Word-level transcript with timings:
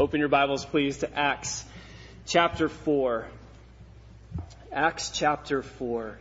Open 0.00 0.18
your 0.18 0.30
Bibles, 0.30 0.64
please, 0.64 0.96
to 1.00 1.14
Acts 1.14 1.62
chapter 2.24 2.70
4. 2.70 3.26
Acts 4.72 5.10
chapter 5.10 5.62
4. 5.62 6.16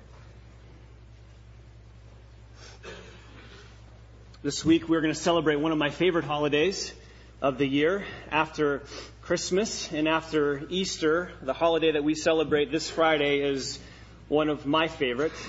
This 4.43 4.65
week 4.65 4.89
we're 4.89 4.99
going 4.99 5.13
to 5.13 5.19
celebrate 5.19 5.61
one 5.61 5.71
of 5.71 5.77
my 5.77 5.91
favorite 5.91 6.25
holidays 6.25 6.93
of 7.41 7.57
the 7.57 7.65
year 7.65 8.03
after 8.29 8.83
Christmas 9.21 9.89
and 9.93 10.09
after 10.09 10.61
Easter. 10.67 11.31
The 11.41 11.53
holiday 11.53 11.93
that 11.93 12.03
we 12.03 12.15
celebrate 12.15 12.73
this 12.73 12.89
Friday 12.89 13.39
is 13.39 13.79
one 14.27 14.49
of 14.49 14.65
my 14.65 14.89
favorites, 14.89 15.41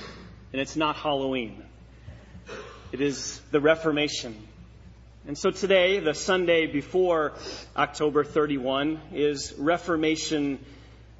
and 0.53 0.63
it's 0.63 0.77
not 0.77 0.95
Halloween. 0.95 1.65
It 2.93 3.01
is 3.01 3.41
the 3.51 3.61
Reformation. 3.61 4.47
And 5.27 5.37
so 5.37 5.51
today, 5.51 6.01
the 6.01 6.15
Sunday 6.15 6.67
before 6.67 7.35
October 7.77 8.25
31, 8.25 8.99
is 9.13 9.53
Reformation 9.59 10.59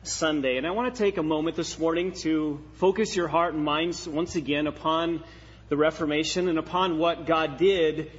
Sunday. 0.05 0.57
And 0.57 0.67
I 0.67 0.71
want 0.71 0.95
to 0.95 0.99
take 0.99 1.19
a 1.19 1.23
moment 1.23 1.55
this 1.55 1.79
morning 1.79 2.13
to 2.23 2.65
focus 2.77 3.15
your 3.15 3.29
heart 3.29 3.53
and 3.53 3.63
minds 3.63 4.09
once 4.09 4.37
again 4.37 4.67
upon 4.67 5.23
the 5.69 5.77
Reformation 5.77 6.49
and 6.49 6.59
upon 6.59 6.97
what 6.97 7.27
God 7.27 7.59
did 7.59 8.11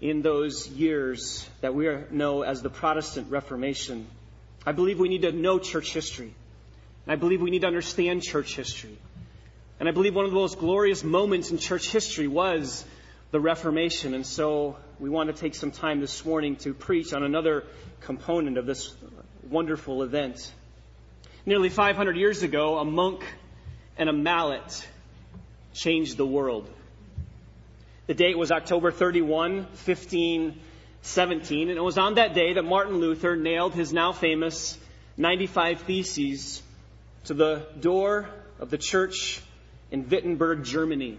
in 0.00 0.22
those 0.22 0.68
years 0.68 1.46
that 1.60 1.74
we 1.74 1.86
know 2.10 2.40
as 2.40 2.62
the 2.62 2.70
Protestant 2.70 3.30
Reformation. 3.30 4.06
I 4.64 4.72
believe 4.72 4.98
we 4.98 5.10
need 5.10 5.22
to 5.22 5.32
know 5.32 5.58
church 5.58 5.92
history. 5.92 6.32
I 7.06 7.16
believe 7.16 7.42
we 7.42 7.50
need 7.50 7.60
to 7.60 7.68
understand 7.68 8.22
church 8.22 8.56
history. 8.56 8.96
And 9.78 9.86
I 9.86 9.92
believe 9.92 10.14
one 10.14 10.24
of 10.24 10.30
the 10.30 10.38
most 10.38 10.58
glorious 10.58 11.04
moments 11.04 11.50
in 11.50 11.58
church 11.58 11.90
history 11.90 12.26
was 12.26 12.86
the 13.32 13.38
Reformation. 13.38 14.14
And 14.14 14.26
so 14.26 14.78
we 14.98 15.10
want 15.10 15.28
to 15.28 15.38
take 15.38 15.54
some 15.54 15.70
time 15.70 16.00
this 16.00 16.24
morning 16.24 16.56
to 16.56 16.72
preach 16.72 17.12
on 17.12 17.22
another 17.22 17.64
component 18.00 18.56
of 18.56 18.64
this 18.64 18.94
wonderful 19.50 20.02
event. 20.02 20.50
Nearly 21.44 21.68
500 21.68 22.16
years 22.16 22.42
ago, 22.42 22.78
a 22.78 22.84
monk 22.84 23.22
and 23.98 24.08
a 24.08 24.12
mallet 24.12 24.88
changed 25.74 26.16
the 26.16 26.26
world. 26.26 26.70
The 28.06 28.14
date 28.14 28.38
was 28.38 28.50
October 28.50 28.90
31, 28.90 29.56
1517, 29.56 31.68
and 31.68 31.76
it 31.76 31.82
was 31.82 31.98
on 31.98 32.14
that 32.14 32.32
day 32.32 32.54
that 32.54 32.64
Martin 32.64 32.96
Luther 32.96 33.36
nailed 33.36 33.74
his 33.74 33.92
now 33.92 34.12
famous 34.12 34.78
95 35.18 35.82
Theses 35.82 36.62
to 37.24 37.34
the 37.34 37.66
door 37.78 38.30
of 38.58 38.70
the 38.70 38.78
church 38.78 39.42
in 39.90 40.08
Wittenberg, 40.08 40.64
Germany. 40.64 41.18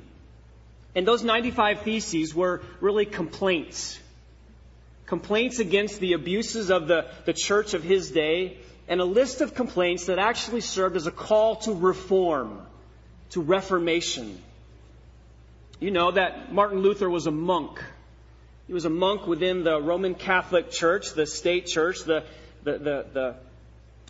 And 0.98 1.08
those 1.08 1.24
95 1.24 1.84
theses 1.84 2.34
were 2.34 2.64
really 2.82 3.06
complaints. 3.06 4.00
Complaints 5.06 5.60
against 5.60 6.00
the 6.00 6.14
abuses 6.14 6.72
of 6.72 6.88
the, 6.88 7.06
the 7.26 7.34
church 7.34 7.76
of 7.76 7.84
his 7.84 8.10
day, 8.10 8.58
and 8.88 9.00
a 9.00 9.06
list 9.06 9.42
of 9.42 9.54
complaints 9.54 10.08
that 10.08 10.18
actually 10.18 10.62
served 10.62 10.96
as 10.96 11.06
a 11.06 11.12
call 11.12 11.58
to 11.58 11.74
reform, 11.74 12.60
to 13.30 13.42
reformation. 13.42 14.42
You 15.80 15.92
know 15.92 16.10
that 16.10 16.52
Martin 16.52 16.80
Luther 16.80 17.08
was 17.08 17.28
a 17.28 17.32
monk. 17.32 17.80
He 18.66 18.74
was 18.74 18.86
a 18.86 18.90
monk 18.90 19.28
within 19.28 19.64
the 19.64 19.80
Roman 19.80 20.16
Catholic 20.16 20.72
Church, 20.72 21.14
the 21.14 21.28
state 21.28 21.68
church, 21.68 22.06
the, 22.06 22.24
the, 22.64 22.72
the, 22.72 23.06
the 23.14 23.36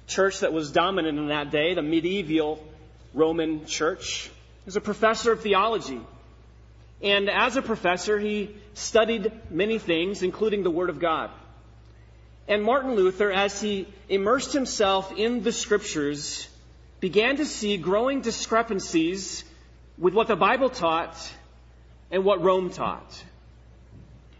church 0.08 0.40
that 0.40 0.54
was 0.54 0.72
dominant 0.72 1.20
in 1.20 1.28
that 1.28 1.52
day, 1.52 1.74
the 1.74 1.82
medieval 1.82 2.66
Roman 3.14 3.66
church. 3.66 4.28
He 4.28 4.68
was 4.68 4.78
a 4.78 4.82
professor 4.82 5.34
of 5.34 5.42
theology. 5.42 6.00
And 7.02 7.30
as 7.30 7.56
a 7.56 7.62
professor, 7.62 8.17
he 8.17 8.56
studied 8.73 9.31
many 9.50 9.78
things, 9.78 10.23
including 10.23 10.64
the 10.64 10.72
Word 10.72 10.90
of 10.90 11.00
God. 11.00 11.30
And 12.48 12.64
Martin 12.64 12.95
Luther, 12.95 13.31
as 13.31 13.62
he 13.62 13.88
immersed 14.09 14.54
himself 14.54 15.12
in 15.16 15.44
the 15.44 15.52
Scriptures, 15.52 16.48
began 17.00 17.38
to 17.38 17.45
see 17.45 17.78
growing 17.78 18.22
discrepancies 18.22 19.44
with 19.98 20.14
what 20.14 20.28
the 20.28 20.36
Bible 20.36 20.70
taught 20.70 21.16
and 22.11 22.23
what 22.23 22.42
Rome 22.42 22.72
taught. 22.72 23.23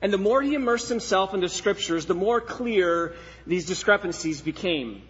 And 0.01 0.13
the 0.13 0.17
more 0.17 0.41
he 0.41 0.53
immersed 0.53 0.89
himself 0.89 1.33
in 1.33 1.39
the 1.39 1.49
scriptures, 1.49 2.05
the 2.05 2.13
more 2.13 2.39
clear 2.39 3.15
these 3.47 3.65
discrepancies 3.65 4.41
became. 4.41 5.01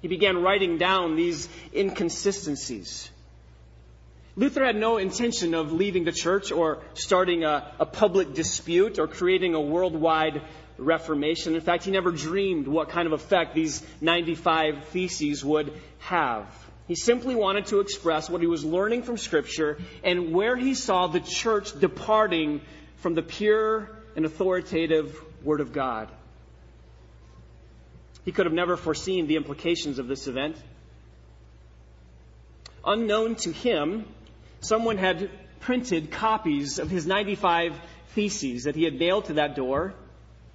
He 0.00 0.08
began 0.08 0.42
writing 0.42 0.78
down 0.78 1.16
these 1.16 1.48
inconsistencies. 1.74 3.10
Luther 4.38 4.64
had 4.64 4.76
no 4.76 4.98
intention 4.98 5.52
of 5.52 5.72
leaving 5.72 6.04
the 6.04 6.12
church 6.12 6.52
or 6.52 6.78
starting 6.94 7.42
a, 7.42 7.72
a, 7.80 7.84
public 7.84 8.34
dispute 8.34 9.00
or 9.00 9.08
creating 9.08 9.56
a 9.56 9.60
worldwide 9.60 10.42
reformation. 10.78 11.56
In 11.56 11.60
fact, 11.60 11.82
he 11.82 11.90
never 11.90 12.12
dreamed 12.12 12.68
what 12.68 12.88
kind 12.88 13.08
of 13.08 13.12
effect 13.12 13.52
these 13.52 13.84
95 14.00 14.84
theses 14.90 15.44
would 15.44 15.72
have. 15.98 16.46
He 16.86 16.94
simply 16.94 17.34
wanted 17.34 17.66
to 17.66 17.80
express 17.80 18.30
what 18.30 18.40
he 18.40 18.46
was 18.46 18.64
learning 18.64 19.02
from 19.02 19.18
Scripture 19.18 19.76
and 20.04 20.32
where 20.32 20.54
he 20.54 20.74
saw 20.74 21.08
the 21.08 21.18
church 21.18 21.76
departing 21.76 22.60
from 22.98 23.14
the 23.14 23.22
pure 23.22 23.90
and 24.14 24.24
authoritative 24.24 25.20
Word 25.42 25.60
of 25.60 25.72
God. 25.72 26.08
He 28.24 28.30
could 28.30 28.46
have 28.46 28.54
never 28.54 28.76
foreseen 28.76 29.26
the 29.26 29.34
implications 29.34 29.98
of 29.98 30.06
this 30.06 30.28
event. 30.28 30.56
Unknown 32.84 33.34
to 33.34 33.52
him, 33.52 34.06
someone 34.60 34.98
had 34.98 35.30
printed 35.60 36.10
copies 36.10 36.78
of 36.78 36.90
his 36.90 37.06
95 37.06 37.78
theses 38.08 38.64
that 38.64 38.74
he 38.74 38.84
had 38.84 38.94
nailed 38.94 39.26
to 39.26 39.34
that 39.34 39.54
door 39.54 39.94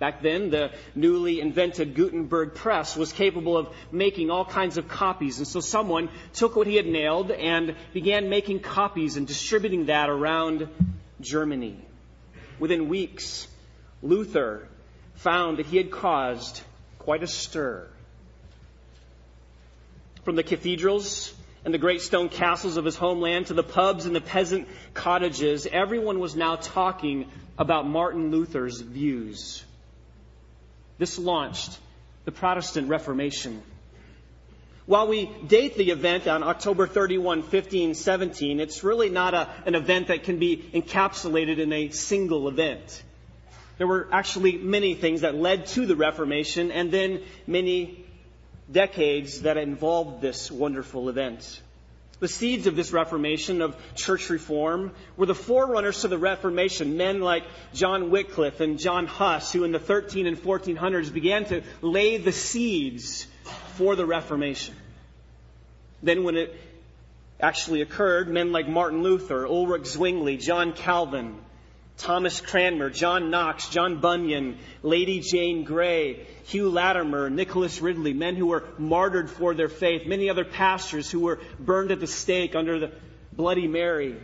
Back 0.03 0.21
then, 0.21 0.49
the 0.49 0.71
newly 0.95 1.39
invented 1.39 1.95
Gutenberg 1.95 2.55
press 2.55 2.97
was 2.97 3.13
capable 3.13 3.57
of 3.57 3.73
making 3.89 4.31
all 4.31 4.43
kinds 4.43 4.77
of 4.77 4.89
copies. 4.89 5.37
And 5.37 5.47
so 5.47 5.61
someone 5.61 6.09
took 6.33 6.57
what 6.57 6.67
he 6.67 6.75
had 6.75 6.85
nailed 6.85 7.31
and 7.31 7.75
began 7.93 8.27
making 8.29 8.59
copies 8.59 9.15
and 9.15 9.25
distributing 9.25 9.85
that 9.85 10.09
around 10.09 10.67
Germany. 11.21 11.77
Within 12.59 12.89
weeks, 12.89 13.47
Luther 14.01 14.67
found 15.15 15.59
that 15.59 15.67
he 15.67 15.77
had 15.77 15.89
caused 15.89 16.61
quite 16.99 17.23
a 17.23 17.27
stir. 17.27 17.87
From 20.25 20.35
the 20.35 20.43
cathedrals 20.43 21.32
and 21.65 21.73
the 21.73 21.77
great 21.77 22.01
stone 22.01 22.29
castles 22.29 22.77
of 22.77 22.85
his 22.85 22.95
homeland 22.95 23.47
to 23.47 23.53
the 23.53 23.63
pubs 23.63 24.05
and 24.05 24.15
the 24.15 24.21
peasant 24.21 24.67
cottages, 24.93 25.65
everyone 25.65 26.19
was 26.19 26.35
now 26.35 26.55
talking 26.57 27.29
about 27.57 27.87
Martin 27.87 28.31
Luther's 28.31 28.81
views. 28.81 29.63
This 30.97 31.17
launched 31.17 31.77
the 32.25 32.31
Protestant 32.31 32.89
Reformation. 32.89 33.61
While 34.85 35.07
we 35.07 35.29
date 35.47 35.77
the 35.77 35.91
event 35.91 36.27
on 36.27 36.43
October 36.43 36.87
31, 36.87 37.39
1517, 37.39 38.59
it's 38.59 38.83
really 38.83 39.09
not 39.09 39.33
a, 39.33 39.49
an 39.65 39.75
event 39.75 40.07
that 40.07 40.23
can 40.23 40.39
be 40.39 40.57
encapsulated 40.73 41.57
in 41.59 41.71
a 41.71 41.89
single 41.91 42.49
event. 42.49 43.03
There 43.77 43.87
were 43.87 44.09
actually 44.11 44.57
many 44.57 44.93
things 44.93 45.21
that 45.21 45.35
led 45.35 45.67
to 45.67 45.85
the 45.85 45.95
Reformation 45.95 46.71
and 46.71 46.91
then 46.91 47.21
many 47.47 48.02
decades 48.71 49.41
that 49.41 49.57
involved 49.57 50.21
this 50.21 50.51
wonderful 50.51 51.09
event. 51.09 51.61
The 52.19 52.27
seeds 52.27 52.67
of 52.67 52.75
this 52.75 52.93
Reformation, 52.93 53.61
of 53.61 53.75
church 53.95 54.29
reform, 54.29 54.93
were 55.17 55.25
the 55.25 55.35
forerunners 55.35 56.01
to 56.01 56.07
the 56.07 56.17
Reformation, 56.17 56.95
men 56.95 57.19
like 57.19 57.43
John 57.73 58.11
Wycliffe 58.11 58.61
and 58.61 58.79
John 58.79 59.07
Huss, 59.07 59.51
who 59.51 59.65
in 59.65 59.73
the 59.73 59.79
13 59.79 60.25
and 60.27 60.37
1400s 60.37 61.13
began 61.13 61.45
to 61.45 61.63
lay 61.81 62.17
the 62.17 62.31
seeds 62.31 63.27
for 63.75 63.95
the 63.95 64.05
Reformation. 64.05 64.75
Then 66.01 66.23
when 66.23 66.37
it 66.37 66.55
actually 67.39 67.81
occurred, 67.81 68.29
men 68.29 68.53
like 68.53 68.69
Martin 68.69 69.03
Luther, 69.03 69.45
Ulrich 69.45 69.87
Zwingli, 69.87 70.37
John 70.37 70.71
Calvin, 70.71 71.37
Thomas 71.97 72.41
Cranmer, 72.41 72.89
John 72.89 73.29
Knox, 73.29 73.69
John 73.69 74.01
Bunyan, 74.01 74.57
Lady 74.81 75.19
Jane 75.19 75.63
Grey, 75.63 76.25
Hugh 76.45 76.69
Latimer, 76.69 77.29
Nicholas 77.29 77.81
Ridley, 77.81 78.13
men 78.13 78.35
who 78.35 78.47
were 78.47 78.63
martyred 78.77 79.29
for 79.29 79.53
their 79.53 79.69
faith, 79.69 80.05
many 80.05 80.29
other 80.29 80.43
pastors 80.43 81.09
who 81.09 81.21
were 81.21 81.39
burned 81.59 81.91
at 81.91 81.99
the 81.99 82.07
stake 82.07 82.55
under 82.55 82.79
the 82.79 82.91
Bloody 83.31 83.67
Mary. 83.67 84.15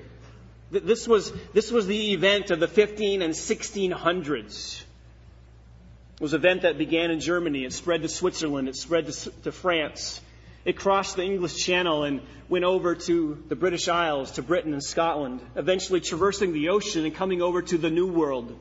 This 0.71 1.07
was, 1.07 1.31
this 1.53 1.71
was 1.71 1.87
the 1.87 2.13
event 2.13 2.51
of 2.51 2.59
the 2.59 2.67
15 2.67 3.21
and 3.21 3.33
1600s. 3.33 4.81
It 4.81 6.21
was 6.21 6.33
an 6.33 6.41
event 6.41 6.61
that 6.63 6.77
began 6.77 7.11
in 7.11 7.19
Germany. 7.19 7.63
It 7.63 7.73
spread 7.73 8.01
to 8.01 8.09
Switzerland. 8.09 8.67
It 8.67 8.75
spread 8.75 9.07
to, 9.07 9.31
to 9.43 9.51
France. 9.51 10.21
It 10.69 10.77
crossed 10.77 11.15
the 11.15 11.23
English 11.23 11.55
Channel 11.65 12.03
and 12.03 12.21
went 12.47 12.63
over 12.63 12.93
to 12.93 13.43
the 13.47 13.55
British 13.55 13.87
Isles, 13.87 14.33
to 14.33 14.43
Britain 14.43 14.71
and 14.71 14.83
Scotland, 14.83 15.39
eventually 15.55 15.99
traversing 15.99 16.53
the 16.53 16.69
ocean 16.69 17.05
and 17.05 17.15
coming 17.15 17.41
over 17.41 17.63
to 17.63 17.79
the 17.79 17.89
New 17.89 18.05
World. 18.05 18.55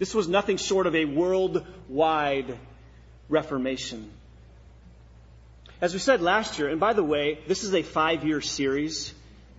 This 0.00 0.12
was 0.12 0.26
nothing 0.26 0.56
short 0.56 0.88
of 0.88 0.96
a 0.96 1.04
worldwide 1.04 2.58
reformation. 3.28 4.10
As 5.80 5.92
we 5.92 6.00
said 6.00 6.20
last 6.20 6.58
year, 6.58 6.68
and 6.68 6.80
by 6.80 6.94
the 6.94 7.04
way, 7.04 7.38
this 7.46 7.62
is 7.62 7.72
a 7.74 7.84
five 7.84 8.24
year 8.24 8.40
series. 8.40 9.14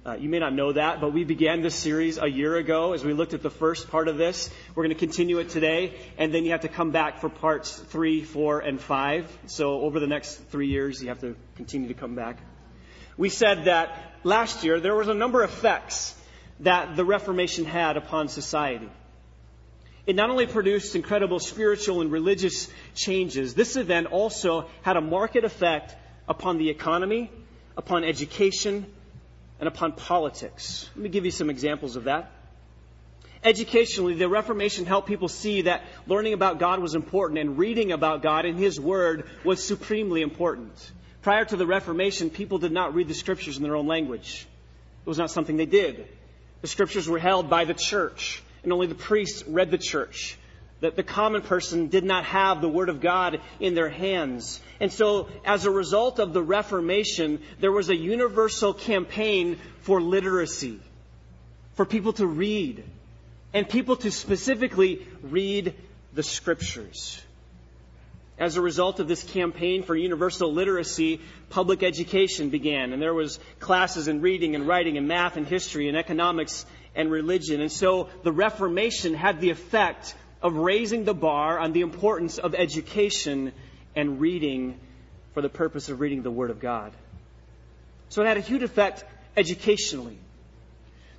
Uh, 0.06 0.16
you 0.16 0.28
may 0.28 0.40
not 0.40 0.54
know 0.54 0.74
that, 0.74 1.00
but 1.00 1.14
we 1.14 1.24
began 1.24 1.62
this 1.62 1.76
series 1.76 2.18
a 2.18 2.28
year 2.28 2.58
ago 2.58 2.92
as 2.92 3.06
we 3.06 3.14
looked 3.14 3.34
at 3.34 3.42
the 3.42 3.50
first 3.50 3.90
part 3.90 4.10
of 4.10 4.18
this. 4.18 4.50
We're 4.76 4.84
going 4.84 4.94
to 4.94 5.00
continue 5.00 5.40
it 5.40 5.48
today, 5.48 5.94
and 6.18 6.34
then 6.34 6.44
you 6.44 6.52
have 6.52 6.62
to 6.62 6.68
come 6.68 6.92
back 6.92 7.22
for 7.22 7.30
parts 7.30 7.72
three, 7.72 8.22
four, 8.22 8.60
and 8.60 8.82
five. 8.82 9.32
So 9.46 9.80
over 9.80 10.02
the 10.02 10.08
next 10.08 10.36
three 10.50 10.68
years, 10.68 11.02
you 11.02 11.08
have 11.08 11.22
to 11.22 11.38
continue 11.56 11.88
to 11.88 11.94
come 11.94 12.16
back. 12.16 12.38
We 13.16 13.30
said 13.30 13.64
that 13.64 13.98
last 14.26 14.66
year 14.66 14.82
there 14.82 14.94
was 14.94 15.08
a 15.08 15.14
number 15.14 15.42
of 15.42 15.52
effects 15.52 16.14
that 16.60 16.98
the 16.98 17.06
Reformation 17.06 17.64
had 17.64 17.96
upon 17.96 18.28
society. 18.28 18.90
It 20.06 20.18
not 20.18 20.30
only 20.30 20.48
produced 20.48 20.98
incredible 20.98 21.40
spiritual 21.40 22.02
and 22.02 22.12
religious 22.12 22.68
changes, 22.94 23.54
this 23.54 23.78
event 23.78 24.08
also 24.08 24.68
had 24.82 24.98
a 24.98 25.02
marked 25.02 25.38
effect 25.38 25.96
upon 26.28 26.58
the 26.58 26.70
economy, 26.70 27.32
upon 27.78 28.04
education, 28.04 28.86
and 29.60 29.68
upon 29.68 29.94
politics. 29.94 30.90
Let 30.96 31.04
me 31.04 31.10
give 31.10 31.26
you 31.26 31.32
some 31.32 31.50
examples 31.50 31.96
of 31.96 32.06
that. 32.06 32.32
Educationally, 33.44 34.14
the 34.14 34.30
Reformation 34.30 34.86
helped 34.86 35.08
people 35.08 35.28
see 35.28 35.64
that 35.64 35.84
learning 36.08 36.34
about 36.34 36.60
God 36.60 36.80
was 36.80 36.96
important 36.96 37.40
and 37.40 37.58
reading 37.58 37.92
about 37.92 38.22
God 38.22 38.46
and 38.46 38.58
His 38.58 38.80
Word 38.80 39.26
was 39.44 39.64
supremely 39.64 40.22
important. 40.22 40.74
Prior 41.22 41.44
to 41.46 41.56
the 41.58 41.68
Reformation, 41.68 42.30
people 42.30 42.58
did 42.58 42.72
not 42.72 42.96
read 42.96 43.08
the 43.08 43.14
Scriptures 43.14 43.58
in 43.58 43.64
their 43.64 43.76
own 43.76 43.88
language. 43.88 44.48
It 45.06 45.10
was 45.10 45.18
not 45.18 45.32
something 45.32 45.58
they 45.58 45.66
did. 45.66 46.08
The 46.62 46.68
Scriptures 46.68 47.10
were 47.10 47.20
held 47.20 47.50
by 47.50 47.66
the 47.66 47.74
church, 47.74 48.42
and 48.64 48.72
only 48.72 48.88
the 48.88 48.96
priests 48.96 49.44
read 49.46 49.72
the 49.72 49.78
church 49.78 50.38
that 50.83 50.97
the 50.97 51.03
common 51.03 51.41
person 51.41 51.88
did 51.88 52.03
not 52.03 52.25
have 52.25 52.59
the 52.59 52.68
Word 52.68 52.89
of 52.89 53.00
God 53.00 53.39
in 53.62 53.74
their 53.74 53.88
hands. 53.88 54.59
And 54.81 54.91
so, 54.91 55.30
as 55.45 55.65
a 55.65 55.71
result 55.71 56.19
of 56.19 56.33
the 56.33 56.44
Reformation, 56.44 57.41
there 57.62 57.71
was 57.71 57.89
a 57.89 57.95
universal 57.95 58.74
campaign 58.74 59.62
for 59.80 60.01
literacy, 60.01 60.81
for 61.75 61.85
people 61.85 62.12
to 62.13 62.27
read, 62.27 62.83
and 63.53 63.68
people 63.68 63.95
to 63.95 64.12
specifically 64.12 65.07
read 65.21 65.74
the 66.13 66.21
Scriptures. 66.21 67.21
As 68.38 68.57
a 68.57 68.62
result 68.62 69.00
of 69.00 69.07
this 69.07 69.24
campaign 69.24 69.83
for 69.83 69.95
universal 69.95 70.51
literacy, 70.51 71.21
public 71.50 71.81
education 71.81 72.50
began, 72.50 72.91
and 72.91 73.01
there 73.01 73.13
was 73.13 73.39
classes 73.62 74.09
in 74.09 74.19
reading 74.19 74.53
and 74.53 74.68
writing 74.68 74.97
and 74.97 75.07
math 75.07 75.38
and 75.38 75.47
history 75.47 75.88
and 75.88 75.95
economics 75.95 76.65
and 76.94 77.09
religion. 77.09 77.62
And 77.62 77.71
so 77.71 78.09
the 78.24 78.33
Reformation 78.33 79.13
had 79.13 79.39
the 79.39 79.50
effect 79.50 80.13
of 80.44 80.56
raising 80.56 81.06
the 81.06 81.13
bar 81.13 81.57
on 81.57 81.72
the 81.72 81.81
importance 81.81 82.38
of 82.38 82.54
education 82.54 83.54
and 83.95 84.19
reading 84.19 84.78
for 85.34 85.42
the 85.42 85.50
purpose 85.50 85.88
of 85.90 86.01
reading 86.01 86.22
the 86.22 86.30
Word 86.30 86.51
of 86.51 86.60
God. 86.60 86.92
So 88.10 88.22
it 88.22 88.28
had 88.28 88.38
a 88.38 88.42
huge 88.42 88.62
effect 88.62 89.06
educationally. 89.36 90.18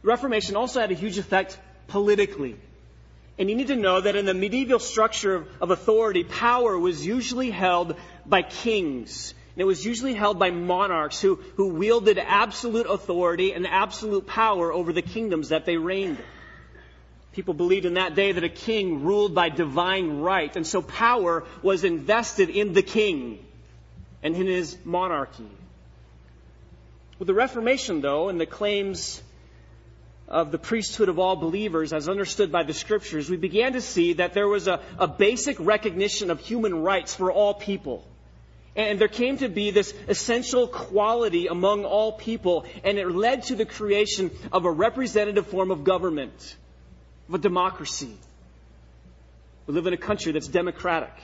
The 0.02 0.08
Reformation 0.08 0.56
also 0.56 0.80
had 0.80 0.92
a 0.92 0.94
huge 0.94 1.18
effect 1.18 1.58
politically. 1.88 2.56
And 3.38 3.50
you 3.50 3.56
need 3.56 3.68
to 3.68 3.76
know 3.76 4.00
that 4.00 4.14
in 4.14 4.26
the 4.26 4.34
medieval 4.34 4.78
structure 4.78 5.46
of 5.60 5.70
authority, 5.70 6.22
power 6.22 6.78
was 6.78 7.04
usually 7.04 7.50
held 7.50 7.96
by 8.24 8.42
kings. 8.42 9.34
And 9.54 9.62
it 9.62 9.64
was 9.64 9.84
usually 9.84 10.14
held 10.14 10.38
by 10.38 10.50
monarchs 10.50 11.20
who, 11.20 11.36
who 11.56 11.68
wielded 11.68 12.18
absolute 12.18 12.86
authority 12.88 13.52
and 13.52 13.66
absolute 13.66 14.26
power 14.26 14.72
over 14.72 14.92
the 14.92 15.02
kingdoms 15.02 15.48
that 15.48 15.64
they 15.64 15.76
reigned. 15.76 16.18
People 17.34 17.54
believed 17.54 17.84
in 17.84 17.94
that 17.94 18.14
day 18.14 18.30
that 18.30 18.44
a 18.44 18.48
king 18.48 19.02
ruled 19.02 19.34
by 19.34 19.48
divine 19.48 20.20
right, 20.20 20.54
and 20.54 20.64
so 20.64 20.80
power 20.80 21.42
was 21.62 21.82
invested 21.82 22.48
in 22.48 22.74
the 22.74 22.82
king 22.82 23.44
and 24.22 24.36
in 24.36 24.46
his 24.46 24.78
monarchy. 24.84 25.48
With 27.18 27.26
the 27.26 27.34
Reformation, 27.34 28.00
though, 28.00 28.28
and 28.28 28.40
the 28.40 28.46
claims 28.46 29.20
of 30.28 30.52
the 30.52 30.58
priesthood 30.58 31.08
of 31.08 31.18
all 31.18 31.34
believers 31.34 31.92
as 31.92 32.08
understood 32.08 32.52
by 32.52 32.62
the 32.62 32.72
scriptures, 32.72 33.28
we 33.28 33.36
began 33.36 33.72
to 33.72 33.80
see 33.80 34.12
that 34.14 34.32
there 34.32 34.46
was 34.46 34.68
a, 34.68 34.80
a 34.96 35.08
basic 35.08 35.58
recognition 35.58 36.30
of 36.30 36.38
human 36.38 36.82
rights 36.82 37.16
for 37.16 37.32
all 37.32 37.52
people. 37.52 38.06
And 38.76 39.00
there 39.00 39.08
came 39.08 39.38
to 39.38 39.48
be 39.48 39.72
this 39.72 39.92
essential 40.06 40.68
quality 40.68 41.48
among 41.48 41.84
all 41.84 42.12
people, 42.12 42.64
and 42.84 42.96
it 42.96 43.08
led 43.08 43.42
to 43.44 43.56
the 43.56 43.66
creation 43.66 44.30
of 44.52 44.66
a 44.66 44.70
representative 44.70 45.48
form 45.48 45.72
of 45.72 45.82
government 45.82 46.56
of 47.28 47.34
a 47.34 47.38
democracy. 47.38 48.14
We 49.66 49.74
live 49.74 49.86
in 49.86 49.94
a 49.94 49.98
country 49.98 50.32
that's 50.32 50.48
democratic. 50.48 51.14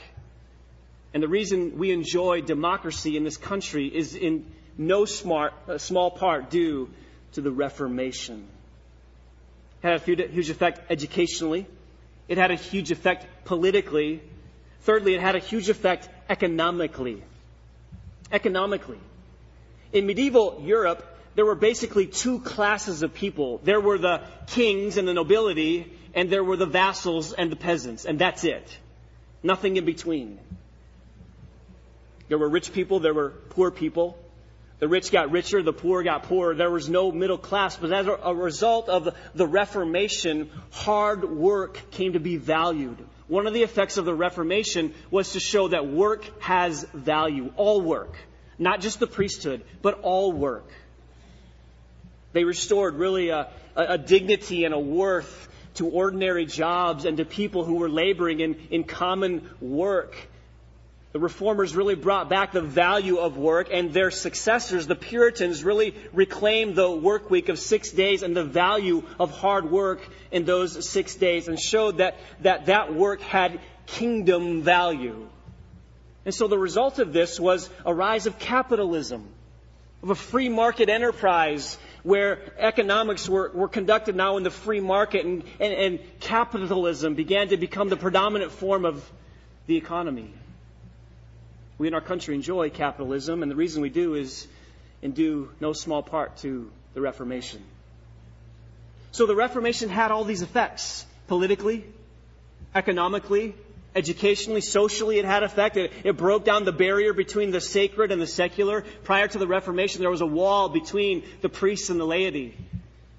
And 1.12 1.22
the 1.22 1.28
reason 1.28 1.76
we 1.78 1.90
enjoy 1.90 2.40
democracy 2.40 3.16
in 3.16 3.24
this 3.24 3.36
country 3.36 3.86
is 3.86 4.14
in 4.14 4.46
no 4.78 5.04
smart, 5.04 5.52
uh, 5.68 5.78
small 5.78 6.10
part 6.10 6.50
due 6.50 6.88
to 7.32 7.40
the 7.40 7.50
Reformation. 7.50 8.46
It 9.82 9.86
had 9.86 10.20
a 10.20 10.28
huge 10.28 10.50
effect 10.50 10.90
educationally. 10.90 11.66
It 12.28 12.38
had 12.38 12.50
a 12.50 12.54
huge 12.54 12.90
effect 12.90 13.26
politically. 13.44 14.22
Thirdly, 14.82 15.14
it 15.14 15.20
had 15.20 15.36
a 15.36 15.40
huge 15.40 15.68
effect 15.68 16.08
economically. 16.28 17.22
Economically. 18.30 19.00
In 19.92 20.06
medieval 20.06 20.62
Europe, 20.64 21.04
there 21.40 21.46
were 21.46 21.54
basically 21.54 22.06
two 22.06 22.38
classes 22.38 23.02
of 23.02 23.14
people. 23.14 23.62
There 23.64 23.80
were 23.80 23.96
the 23.96 24.20
kings 24.48 24.98
and 24.98 25.08
the 25.08 25.14
nobility, 25.14 25.90
and 26.14 26.28
there 26.28 26.44
were 26.44 26.58
the 26.58 26.66
vassals 26.66 27.32
and 27.32 27.50
the 27.50 27.56
peasants, 27.56 28.04
and 28.04 28.18
that's 28.18 28.44
it. 28.44 28.76
Nothing 29.42 29.78
in 29.78 29.86
between. 29.86 30.38
There 32.28 32.36
were 32.36 32.50
rich 32.50 32.74
people, 32.74 33.00
there 33.00 33.14
were 33.14 33.30
poor 33.30 33.70
people. 33.70 34.18
The 34.80 34.88
rich 34.88 35.10
got 35.10 35.30
richer, 35.30 35.62
the 35.62 35.72
poor 35.72 36.02
got 36.02 36.24
poorer. 36.24 36.54
There 36.54 36.70
was 36.70 36.90
no 36.90 37.10
middle 37.10 37.38
class. 37.38 37.74
But 37.74 37.90
as 37.90 38.06
a 38.06 38.34
result 38.34 38.90
of 38.90 39.08
the 39.34 39.46
Reformation, 39.46 40.50
hard 40.70 41.24
work 41.24 41.80
came 41.90 42.12
to 42.12 42.20
be 42.20 42.36
valued. 42.36 42.98
One 43.28 43.46
of 43.46 43.54
the 43.54 43.62
effects 43.62 43.96
of 43.96 44.04
the 44.04 44.14
Reformation 44.14 44.92
was 45.10 45.32
to 45.32 45.40
show 45.40 45.68
that 45.68 45.86
work 45.86 46.22
has 46.42 46.84
value. 46.92 47.50
All 47.56 47.80
work. 47.80 48.14
Not 48.58 48.82
just 48.82 49.00
the 49.00 49.06
priesthood, 49.06 49.64
but 49.80 50.00
all 50.02 50.32
work. 50.32 50.70
They 52.32 52.44
restored 52.44 52.94
really 52.94 53.30
a, 53.30 53.48
a, 53.74 53.98
dignity 53.98 54.64
and 54.64 54.74
a 54.74 54.78
worth 54.78 55.48
to 55.74 55.88
ordinary 55.88 56.46
jobs 56.46 57.04
and 57.04 57.16
to 57.16 57.24
people 57.24 57.64
who 57.64 57.76
were 57.76 57.88
laboring 57.88 58.40
in, 58.40 58.56
in 58.70 58.84
common 58.84 59.48
work. 59.60 60.16
The 61.12 61.18
reformers 61.18 61.74
really 61.74 61.96
brought 61.96 62.28
back 62.28 62.52
the 62.52 62.60
value 62.60 63.18
of 63.18 63.36
work, 63.36 63.68
and 63.72 63.92
their 63.92 64.12
successors, 64.12 64.86
the 64.86 64.94
Puritans, 64.94 65.64
really 65.64 65.94
reclaimed 66.12 66.76
the 66.76 66.88
work 66.88 67.30
week 67.30 67.48
of 67.48 67.58
six 67.58 67.90
days 67.90 68.22
and 68.22 68.36
the 68.36 68.44
value 68.44 69.02
of 69.18 69.32
hard 69.32 69.68
work 69.68 70.08
in 70.30 70.44
those 70.44 70.88
six 70.88 71.16
days 71.16 71.48
and 71.48 71.58
showed 71.58 71.98
that 71.98 72.16
that, 72.42 72.66
that 72.66 72.94
work 72.94 73.20
had 73.22 73.60
kingdom 73.86 74.62
value. 74.62 75.28
And 76.24 76.32
so 76.32 76.46
the 76.46 76.58
result 76.58 77.00
of 77.00 77.12
this 77.12 77.40
was 77.40 77.68
a 77.84 77.92
rise 77.92 78.26
of 78.26 78.38
capitalism, 78.38 79.26
of 80.02 80.10
a 80.10 80.14
free 80.14 80.48
market 80.48 80.88
enterprise 80.88 81.76
where 82.02 82.38
economics 82.58 83.28
were, 83.28 83.50
were 83.52 83.68
conducted 83.68 84.16
now 84.16 84.36
in 84.36 84.42
the 84.42 84.50
free 84.50 84.80
market 84.80 85.24
and, 85.24 85.44
and, 85.58 85.72
and 85.72 86.00
capitalism 86.20 87.14
began 87.14 87.48
to 87.48 87.56
become 87.56 87.88
the 87.88 87.96
predominant 87.96 88.52
form 88.52 88.84
of 88.84 89.08
the 89.66 89.76
economy. 89.76 90.32
We 91.78 91.88
in 91.88 91.94
our 91.94 92.00
country 92.00 92.34
enjoy 92.34 92.70
capitalism, 92.70 93.42
and 93.42 93.50
the 93.50 93.56
reason 93.56 93.82
we 93.82 93.90
do 93.90 94.14
is 94.14 94.46
in 95.02 95.12
due 95.12 95.50
no 95.60 95.72
small 95.72 96.02
part 96.02 96.36
to 96.38 96.70
the 96.94 97.00
Reformation. 97.00 97.62
So 99.12 99.26
the 99.26 99.34
Reformation 99.34 99.88
had 99.88 100.10
all 100.10 100.24
these 100.24 100.42
effects 100.42 101.06
politically, 101.26 101.84
economically, 102.74 103.54
Educationally, 103.94 104.60
socially, 104.60 105.18
it 105.18 105.24
had 105.24 105.42
effect. 105.42 105.76
It, 105.76 105.92
it, 106.04 106.16
broke 106.16 106.44
down 106.44 106.64
the 106.64 106.72
barrier 106.72 107.12
between 107.12 107.50
the 107.50 107.60
sacred 107.60 108.12
and 108.12 108.22
the 108.22 108.26
secular. 108.26 108.84
Prior 109.02 109.26
to 109.26 109.38
the 109.38 109.48
Reformation, 109.48 110.00
there 110.00 110.10
was 110.10 110.20
a 110.20 110.26
wall 110.26 110.68
between 110.68 111.24
the 111.40 111.48
priests 111.48 111.90
and 111.90 111.98
the 111.98 112.04
laity, 112.04 112.56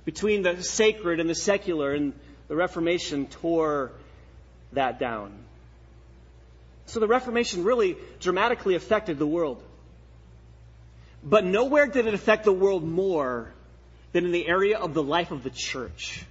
between 0.05 0.43
the 0.43 0.63
sacred 0.63 1.19
and 1.19 1.29
the 1.29 1.35
secular, 1.35 1.93
and 1.93 2.13
the 2.47 2.55
Reformation 2.55 3.27
tore 3.27 3.91
that 4.71 4.97
down. 4.97 5.33
So 6.85 7.01
the 7.01 7.07
Reformation 7.07 7.65
really 7.65 7.97
dramatically 8.21 8.75
affected 8.75 9.19
the 9.19 9.27
world. 9.27 9.61
But 11.21 11.43
nowhere 11.43 11.87
did 11.87 12.07
it 12.07 12.13
affect 12.13 12.45
the 12.45 12.53
world 12.53 12.83
more 12.83 13.51
than 14.13 14.25
in 14.25 14.31
the 14.31 14.47
area 14.47 14.77
of 14.77 14.93
the 14.93 15.03
life 15.03 15.31
of 15.31 15.43
the 15.43 15.49
church 15.49 16.25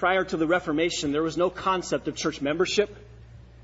prior 0.00 0.24
to 0.24 0.38
the 0.38 0.46
Reformation, 0.46 1.12
there 1.12 1.22
was 1.22 1.36
no 1.36 1.50
concept 1.50 2.08
of 2.08 2.16
church 2.16 2.40
membership. 2.40 2.88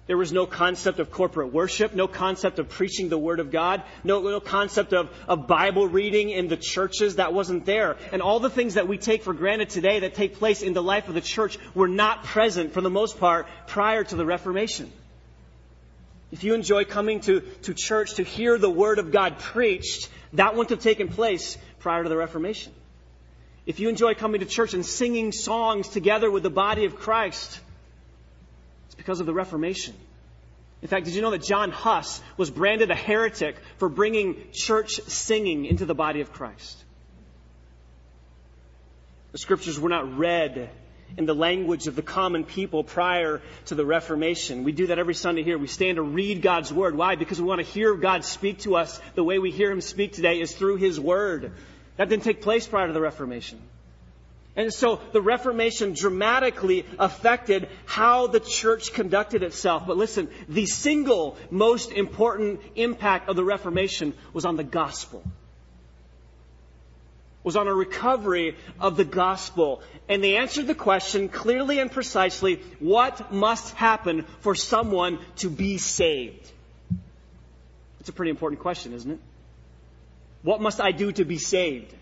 There 0.06 0.18
was 0.18 0.34
no 0.34 0.44
concept 0.44 1.00
of 1.00 1.10
corporate 1.10 1.50
worship, 1.50 1.94
no 1.94 2.06
concept 2.06 2.58
of 2.58 2.68
preaching 2.68 3.08
the 3.08 3.16
Word 3.16 3.40
of 3.40 3.50
God, 3.50 3.82
no, 4.04 4.20
no 4.20 4.38
concept 4.38 4.92
of, 4.92 5.08
of 5.26 5.46
Bible 5.46 5.88
reading 5.88 6.28
in 6.28 6.48
the 6.48 6.58
churches. 6.58 7.16
That 7.16 7.32
wasn't 7.32 7.64
there. 7.64 7.96
And 8.12 8.20
all 8.20 8.38
the 8.38 8.50
things 8.50 8.74
that 8.74 8.86
we 8.86 8.98
take 8.98 9.22
for 9.22 9.32
granted 9.32 9.70
today 9.70 10.00
that 10.00 10.14
take 10.14 10.34
place 10.34 10.60
in 10.60 10.74
the 10.74 10.82
life 10.82 11.08
of 11.08 11.14
the 11.14 11.22
church 11.22 11.58
were 11.74 11.88
not 11.88 12.24
present, 12.24 12.74
for 12.74 12.82
the 12.82 12.90
most 12.90 13.18
part, 13.18 13.46
prior 13.66 14.04
to 14.04 14.14
the 14.14 14.26
Reformation. 14.26 14.92
If 16.32 16.44
you 16.44 16.52
enjoy 16.52 16.84
coming 16.84 17.20
to, 17.20 17.40
to 17.62 17.72
church 17.72 18.16
to 18.16 18.22
hear 18.22 18.58
the 18.58 18.68
Word 18.68 18.98
of 18.98 19.10
God 19.10 19.38
preached, 19.38 20.10
that 20.34 20.54
wouldn't 20.54 20.68
have 20.68 20.82
taken 20.82 21.08
place 21.08 21.56
prior 21.78 22.02
to 22.02 22.10
the 22.10 22.16
Reformation. 22.18 22.74
If 23.66 23.80
you 23.80 23.88
enjoy 23.88 24.14
coming 24.14 24.40
to 24.40 24.46
church 24.46 24.74
and 24.74 24.86
singing 24.86 25.32
songs 25.32 25.88
together 25.88 26.30
with 26.30 26.44
the 26.44 26.50
body 26.50 26.84
of 26.84 26.96
Christ, 26.96 27.60
it's 28.86 28.94
because 28.94 29.18
of 29.18 29.26
the 29.26 29.34
Reformation. 29.34 29.94
In 30.82 30.88
fact, 30.88 31.06
did 31.06 31.14
you 31.14 31.22
know 31.22 31.32
that 31.32 31.42
John 31.42 31.72
Huss 31.72 32.22
was 32.36 32.48
branded 32.48 32.92
a 32.92 32.94
heretic 32.94 33.56
for 33.78 33.88
bringing 33.88 34.36
church 34.52 35.00
singing 35.08 35.64
into 35.64 35.84
the 35.84 35.94
body 35.94 36.20
of 36.20 36.32
Christ? 36.32 36.84
The 39.32 39.38
scriptures 39.38 39.80
were 39.80 39.88
not 39.88 40.16
read 40.16 40.70
in 41.16 41.26
the 41.26 41.34
language 41.34 41.88
of 41.88 41.96
the 41.96 42.02
common 42.02 42.44
people 42.44 42.84
prior 42.84 43.42
to 43.66 43.74
the 43.74 43.84
Reformation. 43.84 44.64
We 44.64 44.72
do 44.72 44.88
that 44.88 44.98
every 44.98 45.14
Sunday 45.14 45.42
here. 45.42 45.58
We 45.58 45.66
stand 45.66 45.96
to 45.96 46.02
read 46.02 46.40
God's 46.40 46.72
Word. 46.72 46.96
Why? 46.96 47.16
Because 47.16 47.40
we 47.40 47.46
want 47.46 47.60
to 47.60 47.66
hear 47.66 47.94
God 47.94 48.24
speak 48.24 48.60
to 48.60 48.76
us. 48.76 49.00
The 49.14 49.24
way 49.24 49.38
we 49.38 49.50
hear 49.50 49.70
Him 49.70 49.80
speak 49.80 50.12
today 50.12 50.40
is 50.40 50.54
through 50.54 50.76
His 50.76 51.00
Word. 51.00 51.52
That 51.96 52.08
didn't 52.08 52.24
take 52.24 52.42
place 52.42 52.66
prior 52.66 52.86
to 52.86 52.92
the 52.92 53.00
Reformation. 53.00 53.58
And 54.56 54.72
so 54.72 55.00
the 55.12 55.20
Reformation 55.20 55.92
dramatically 55.92 56.86
affected 56.98 57.68
how 57.84 58.26
the 58.26 58.40
church 58.40 58.94
conducted 58.94 59.42
itself. 59.42 59.86
But 59.86 59.98
listen, 59.98 60.30
the 60.48 60.64
single 60.64 61.36
most 61.50 61.92
important 61.92 62.60
impact 62.74 63.28
of 63.28 63.36
the 63.36 63.44
Reformation 63.44 64.14
was 64.32 64.46
on 64.46 64.56
the 64.56 64.64
gospel. 64.64 65.22
Was 67.44 67.54
on 67.54 67.68
a 67.68 67.74
recovery 67.74 68.56
of 68.80 68.96
the 68.96 69.04
gospel. 69.04 69.82
And 70.08 70.24
they 70.24 70.36
answered 70.38 70.66
the 70.66 70.74
question 70.74 71.28
clearly 71.28 71.78
and 71.78 71.92
precisely, 71.92 72.56
what 72.80 73.32
must 73.32 73.74
happen 73.74 74.24
for 74.40 74.54
someone 74.54 75.18
to 75.36 75.50
be 75.50 75.76
saved? 75.76 76.50
It's 78.00 78.08
a 78.08 78.12
pretty 78.12 78.30
important 78.30 78.62
question, 78.62 78.94
isn't 78.94 79.10
it? 79.10 79.18
What 80.46 80.60
must 80.60 80.80
I 80.80 80.92
do 80.92 81.10
to 81.10 81.24
be 81.24 81.38
saved? 81.38 81.92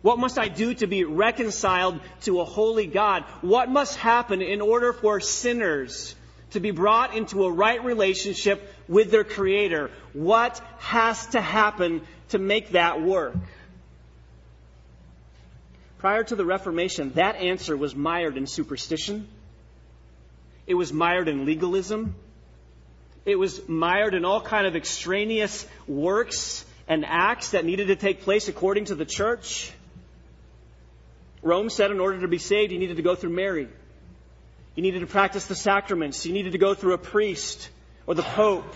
What 0.00 0.18
must 0.18 0.38
I 0.38 0.48
do 0.48 0.72
to 0.72 0.86
be 0.86 1.04
reconciled 1.04 2.00
to 2.22 2.40
a 2.40 2.44
holy 2.46 2.86
God? 2.86 3.24
What 3.42 3.68
must 3.68 3.96
happen 3.96 4.40
in 4.40 4.62
order 4.62 4.94
for 4.94 5.20
sinners 5.20 6.14
to 6.52 6.60
be 6.60 6.70
brought 6.70 7.14
into 7.14 7.44
a 7.44 7.52
right 7.52 7.84
relationship 7.84 8.66
with 8.88 9.10
their 9.10 9.22
Creator? 9.22 9.90
What 10.14 10.62
has 10.78 11.26
to 11.26 11.42
happen 11.42 12.00
to 12.30 12.38
make 12.38 12.70
that 12.70 13.02
work? 13.02 13.36
Prior 15.98 16.24
to 16.24 16.36
the 16.36 16.46
Reformation, 16.46 17.12
that 17.16 17.36
answer 17.36 17.76
was 17.76 17.94
mired 17.94 18.38
in 18.38 18.46
superstition. 18.46 19.28
It 20.66 20.72
was 20.72 20.90
mired 20.90 21.28
in 21.28 21.44
legalism. 21.44 22.14
It 23.26 23.38
was 23.38 23.68
mired 23.68 24.14
in 24.14 24.24
all 24.24 24.40
kind 24.40 24.66
of 24.66 24.74
extraneous 24.74 25.66
works 25.86 26.64
and 26.88 27.04
acts 27.04 27.50
that 27.50 27.64
needed 27.64 27.88
to 27.88 27.96
take 27.96 28.22
place 28.22 28.48
according 28.48 28.86
to 28.86 28.94
the 28.94 29.04
church. 29.04 29.70
Rome 31.42 31.70
said 31.70 31.90
in 31.90 32.00
order 32.00 32.20
to 32.20 32.28
be 32.28 32.38
saved, 32.38 32.72
you 32.72 32.78
needed 32.78 32.96
to 32.96 33.02
go 33.02 33.14
through 33.14 33.30
Mary. 33.30 33.68
You 34.74 34.82
needed 34.82 35.00
to 35.00 35.06
practice 35.06 35.46
the 35.46 35.54
sacraments. 35.54 36.24
You 36.24 36.32
needed 36.32 36.52
to 36.52 36.58
go 36.58 36.74
through 36.74 36.94
a 36.94 36.98
priest 36.98 37.68
or 38.06 38.14
the 38.14 38.22
pope. 38.22 38.74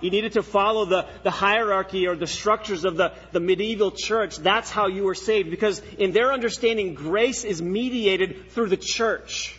You 0.00 0.10
needed 0.10 0.34
to 0.34 0.42
follow 0.42 0.84
the, 0.84 1.06
the 1.24 1.30
hierarchy 1.30 2.06
or 2.06 2.14
the 2.14 2.26
structures 2.28 2.84
of 2.84 2.96
the, 2.96 3.12
the 3.32 3.40
medieval 3.40 3.90
church. 3.90 4.36
That's 4.36 4.70
how 4.70 4.86
you 4.86 5.02
were 5.02 5.16
saved. 5.16 5.50
Because 5.50 5.82
in 5.98 6.12
their 6.12 6.32
understanding, 6.32 6.94
grace 6.94 7.44
is 7.44 7.60
mediated 7.60 8.50
through 8.50 8.68
the 8.68 8.76
church. 8.76 9.58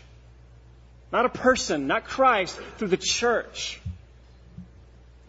Not 1.12 1.26
a 1.26 1.30
person, 1.30 1.88
not 1.88 2.06
Christ, 2.06 2.56
through 2.78 2.90
the 2.90 2.98
church. 2.98 3.79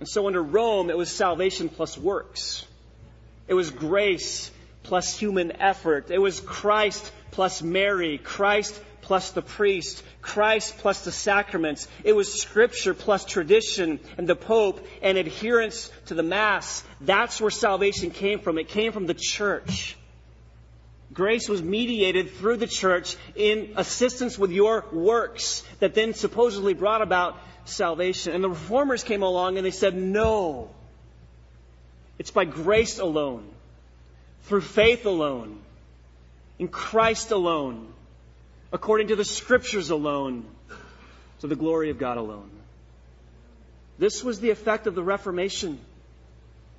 And 0.00 0.08
so 0.08 0.26
under 0.26 0.42
Rome, 0.42 0.88
it 0.88 0.96
was 0.96 1.10
salvation 1.10 1.68
plus 1.68 1.98
works. 1.98 2.64
It 3.46 3.54
was 3.54 3.70
grace 3.70 4.50
plus 4.82 5.16
human 5.16 5.60
effort. 5.60 6.10
It 6.10 6.18
was 6.18 6.40
Christ 6.40 7.12
plus 7.32 7.60
Mary, 7.60 8.16
Christ 8.16 8.80
plus 9.02 9.32
the 9.32 9.42
priest, 9.42 10.02
Christ 10.22 10.78
plus 10.78 11.04
the 11.04 11.12
sacraments. 11.12 11.86
It 12.02 12.14
was 12.14 12.32
scripture 12.32 12.94
plus 12.94 13.26
tradition 13.26 14.00
and 14.16 14.26
the 14.26 14.36
Pope 14.36 14.86
and 15.02 15.18
adherence 15.18 15.90
to 16.06 16.14
the 16.14 16.22
Mass. 16.22 16.82
That's 17.02 17.38
where 17.38 17.50
salvation 17.50 18.10
came 18.10 18.38
from. 18.38 18.56
It 18.56 18.68
came 18.68 18.92
from 18.92 19.04
the 19.04 19.14
church. 19.14 19.98
Grace 21.12 21.46
was 21.46 21.60
mediated 21.60 22.30
through 22.36 22.56
the 22.56 22.66
church 22.66 23.16
in 23.34 23.74
assistance 23.76 24.38
with 24.38 24.50
your 24.50 24.86
works 24.92 25.62
that 25.80 25.92
then 25.92 26.14
supposedly 26.14 26.72
brought 26.72 27.02
about 27.02 27.36
salvation. 27.70 28.34
And 28.34 28.44
the 28.44 28.50
reformers 28.50 29.02
came 29.02 29.22
along 29.22 29.56
and 29.56 29.66
they 29.66 29.70
said, 29.70 29.94
no. 29.96 30.70
It's 32.18 32.30
by 32.30 32.44
grace 32.44 32.98
alone 32.98 33.48
through 34.42 34.60
faith 34.60 35.06
alone, 35.06 35.58
in 36.58 36.68
Christ 36.68 37.30
alone, 37.30 37.92
according 38.72 39.08
to 39.08 39.16
the 39.16 39.24
Scriptures 39.24 39.90
alone, 39.90 40.44
to 41.40 41.46
the 41.46 41.56
glory 41.56 41.90
of 41.90 41.98
God 41.98 42.18
alone. 42.18 42.50
This 43.98 44.24
was 44.24 44.40
the 44.40 44.50
effect 44.50 44.86
of 44.86 44.94
the 44.94 45.02
Reformation. 45.02 45.78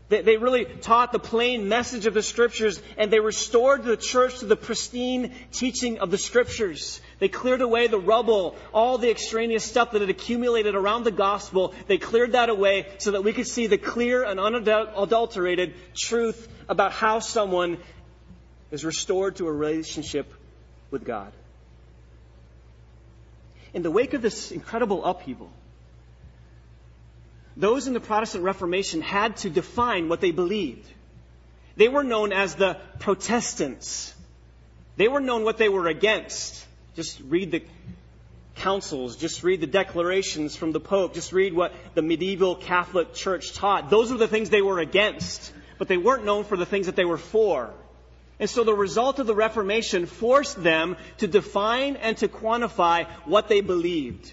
They, 0.09 0.21
they 0.21 0.37
really 0.37 0.65
taught 0.65 1.11
the 1.11 1.19
plain 1.19 1.69
message 1.69 2.05
of 2.05 2.13
the 2.13 2.23
Scriptures 2.23 2.81
and 2.97 3.11
they 3.11 3.19
restored 3.19 3.83
the 3.83 3.95
church 3.95 4.39
to 4.39 4.45
the 4.45 4.55
pristine 4.55 5.33
teaching 5.53 5.99
of 5.99 6.11
the 6.11 6.17
Scriptures. 6.17 6.99
They 7.21 7.29
cleared 7.29 7.61
away 7.61 7.85
the 7.85 7.99
rubble, 7.99 8.55
all 8.73 8.97
the 8.97 9.11
extraneous 9.11 9.63
stuff 9.63 9.91
that 9.91 10.01
had 10.01 10.09
accumulated 10.09 10.73
around 10.73 11.03
the 11.03 11.11
gospel. 11.11 11.75
They 11.85 11.99
cleared 11.99 12.31
that 12.31 12.49
away 12.49 12.87
so 12.97 13.11
that 13.11 13.23
we 13.23 13.31
could 13.31 13.45
see 13.45 13.67
the 13.67 13.77
clear 13.77 14.23
and 14.23 14.39
unadulterated 14.39 15.75
truth 15.95 16.47
about 16.67 16.93
how 16.93 17.19
someone 17.19 17.77
is 18.71 18.83
restored 18.83 19.35
to 19.35 19.45
a 19.47 19.51
relationship 19.51 20.33
with 20.89 21.05
God. 21.05 21.31
In 23.75 23.83
the 23.83 23.91
wake 23.91 24.15
of 24.15 24.23
this 24.23 24.51
incredible 24.51 25.05
upheaval, 25.05 25.51
those 27.55 27.85
in 27.85 27.93
the 27.93 27.99
Protestant 27.99 28.43
Reformation 28.43 28.99
had 28.99 29.37
to 29.37 29.51
define 29.51 30.09
what 30.09 30.21
they 30.21 30.31
believed. 30.31 30.91
They 31.75 31.87
were 31.87 32.03
known 32.03 32.33
as 32.33 32.55
the 32.55 32.77
Protestants. 32.97 34.11
They 34.97 35.07
were 35.07 35.21
known 35.21 35.43
what 35.43 35.59
they 35.59 35.69
were 35.69 35.85
against. 35.85 36.65
Just 36.95 37.19
read 37.21 37.51
the 37.51 37.63
councils, 38.55 39.15
just 39.15 39.43
read 39.43 39.61
the 39.61 39.67
declarations 39.67 40.55
from 40.55 40.71
the 40.71 40.79
Pope, 40.79 41.13
just 41.13 41.31
read 41.31 41.53
what 41.53 41.73
the 41.95 42.01
medieval 42.01 42.55
Catholic 42.55 43.13
Church 43.13 43.53
taught. 43.53 43.89
Those 43.89 44.11
were 44.11 44.17
the 44.17 44.27
things 44.27 44.49
they 44.49 44.61
were 44.61 44.79
against 44.79 45.53
but 45.81 45.87
they 45.87 45.97
weren't 45.97 46.23
known 46.23 46.43
for 46.43 46.55
the 46.55 46.65
things 46.67 46.85
that 46.85 46.95
they 46.95 47.05
were 47.05 47.17
for. 47.17 47.73
And 48.39 48.47
so 48.47 48.63
the 48.63 48.71
result 48.71 49.17
of 49.17 49.25
the 49.25 49.33
Reformation 49.33 50.05
forced 50.05 50.61
them 50.61 50.95
to 51.17 51.25
define 51.27 51.95
and 51.95 52.15
to 52.17 52.27
quantify 52.27 53.07
what 53.25 53.47
they 53.47 53.61
believed. 53.61 54.31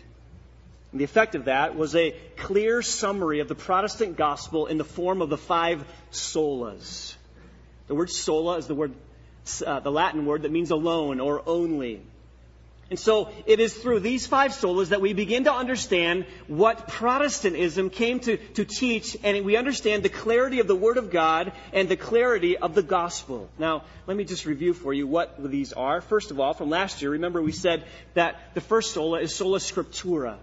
And 0.92 1.00
the 1.00 1.04
effect 1.06 1.34
of 1.34 1.46
that 1.46 1.74
was 1.74 1.96
a 1.96 2.14
clear 2.36 2.82
summary 2.82 3.40
of 3.40 3.48
the 3.48 3.54
Protestant 3.54 4.18
gospel 4.18 4.66
in 4.66 4.76
the 4.76 4.84
form 4.84 5.22
of 5.22 5.30
the 5.30 5.38
five 5.38 5.86
solas. 6.12 7.14
The 7.86 7.94
word 7.94 8.10
sola 8.10 8.58
is 8.58 8.66
the 8.66 8.74
word, 8.74 8.92
uh, 9.66 9.80
the 9.80 9.90
Latin 9.90 10.26
word 10.26 10.42
that 10.42 10.52
means 10.52 10.70
alone 10.70 11.18
or 11.18 11.42
only. 11.46 12.02
And 12.90 12.98
so 12.98 13.30
it 13.44 13.60
is 13.60 13.74
through 13.74 14.00
these 14.00 14.26
five 14.26 14.52
solas 14.52 14.88
that 14.88 15.02
we 15.02 15.12
begin 15.12 15.44
to 15.44 15.52
understand 15.52 16.24
what 16.46 16.88
Protestantism 16.88 17.90
came 17.90 18.20
to, 18.20 18.38
to 18.54 18.64
teach, 18.64 19.14
and 19.22 19.44
we 19.44 19.56
understand 19.56 20.02
the 20.02 20.08
clarity 20.08 20.60
of 20.60 20.66
the 20.66 20.74
Word 20.74 20.96
of 20.96 21.10
God 21.10 21.52
and 21.74 21.86
the 21.90 21.98
clarity 21.98 22.56
of 22.56 22.74
the 22.74 22.82
gospel. 22.82 23.50
Now, 23.58 23.84
let 24.06 24.16
me 24.16 24.24
just 24.24 24.46
review 24.46 24.72
for 24.72 24.94
you 24.94 25.06
what 25.06 25.36
these 25.50 25.74
are. 25.74 26.00
First 26.00 26.30
of 26.30 26.40
all, 26.40 26.54
from 26.54 26.70
last 26.70 27.02
year, 27.02 27.10
remember 27.10 27.42
we 27.42 27.52
said 27.52 27.84
that 28.14 28.54
the 28.54 28.62
first 28.62 28.94
sola 28.94 29.20
is 29.20 29.34
sola 29.34 29.58
scriptura. 29.58 30.38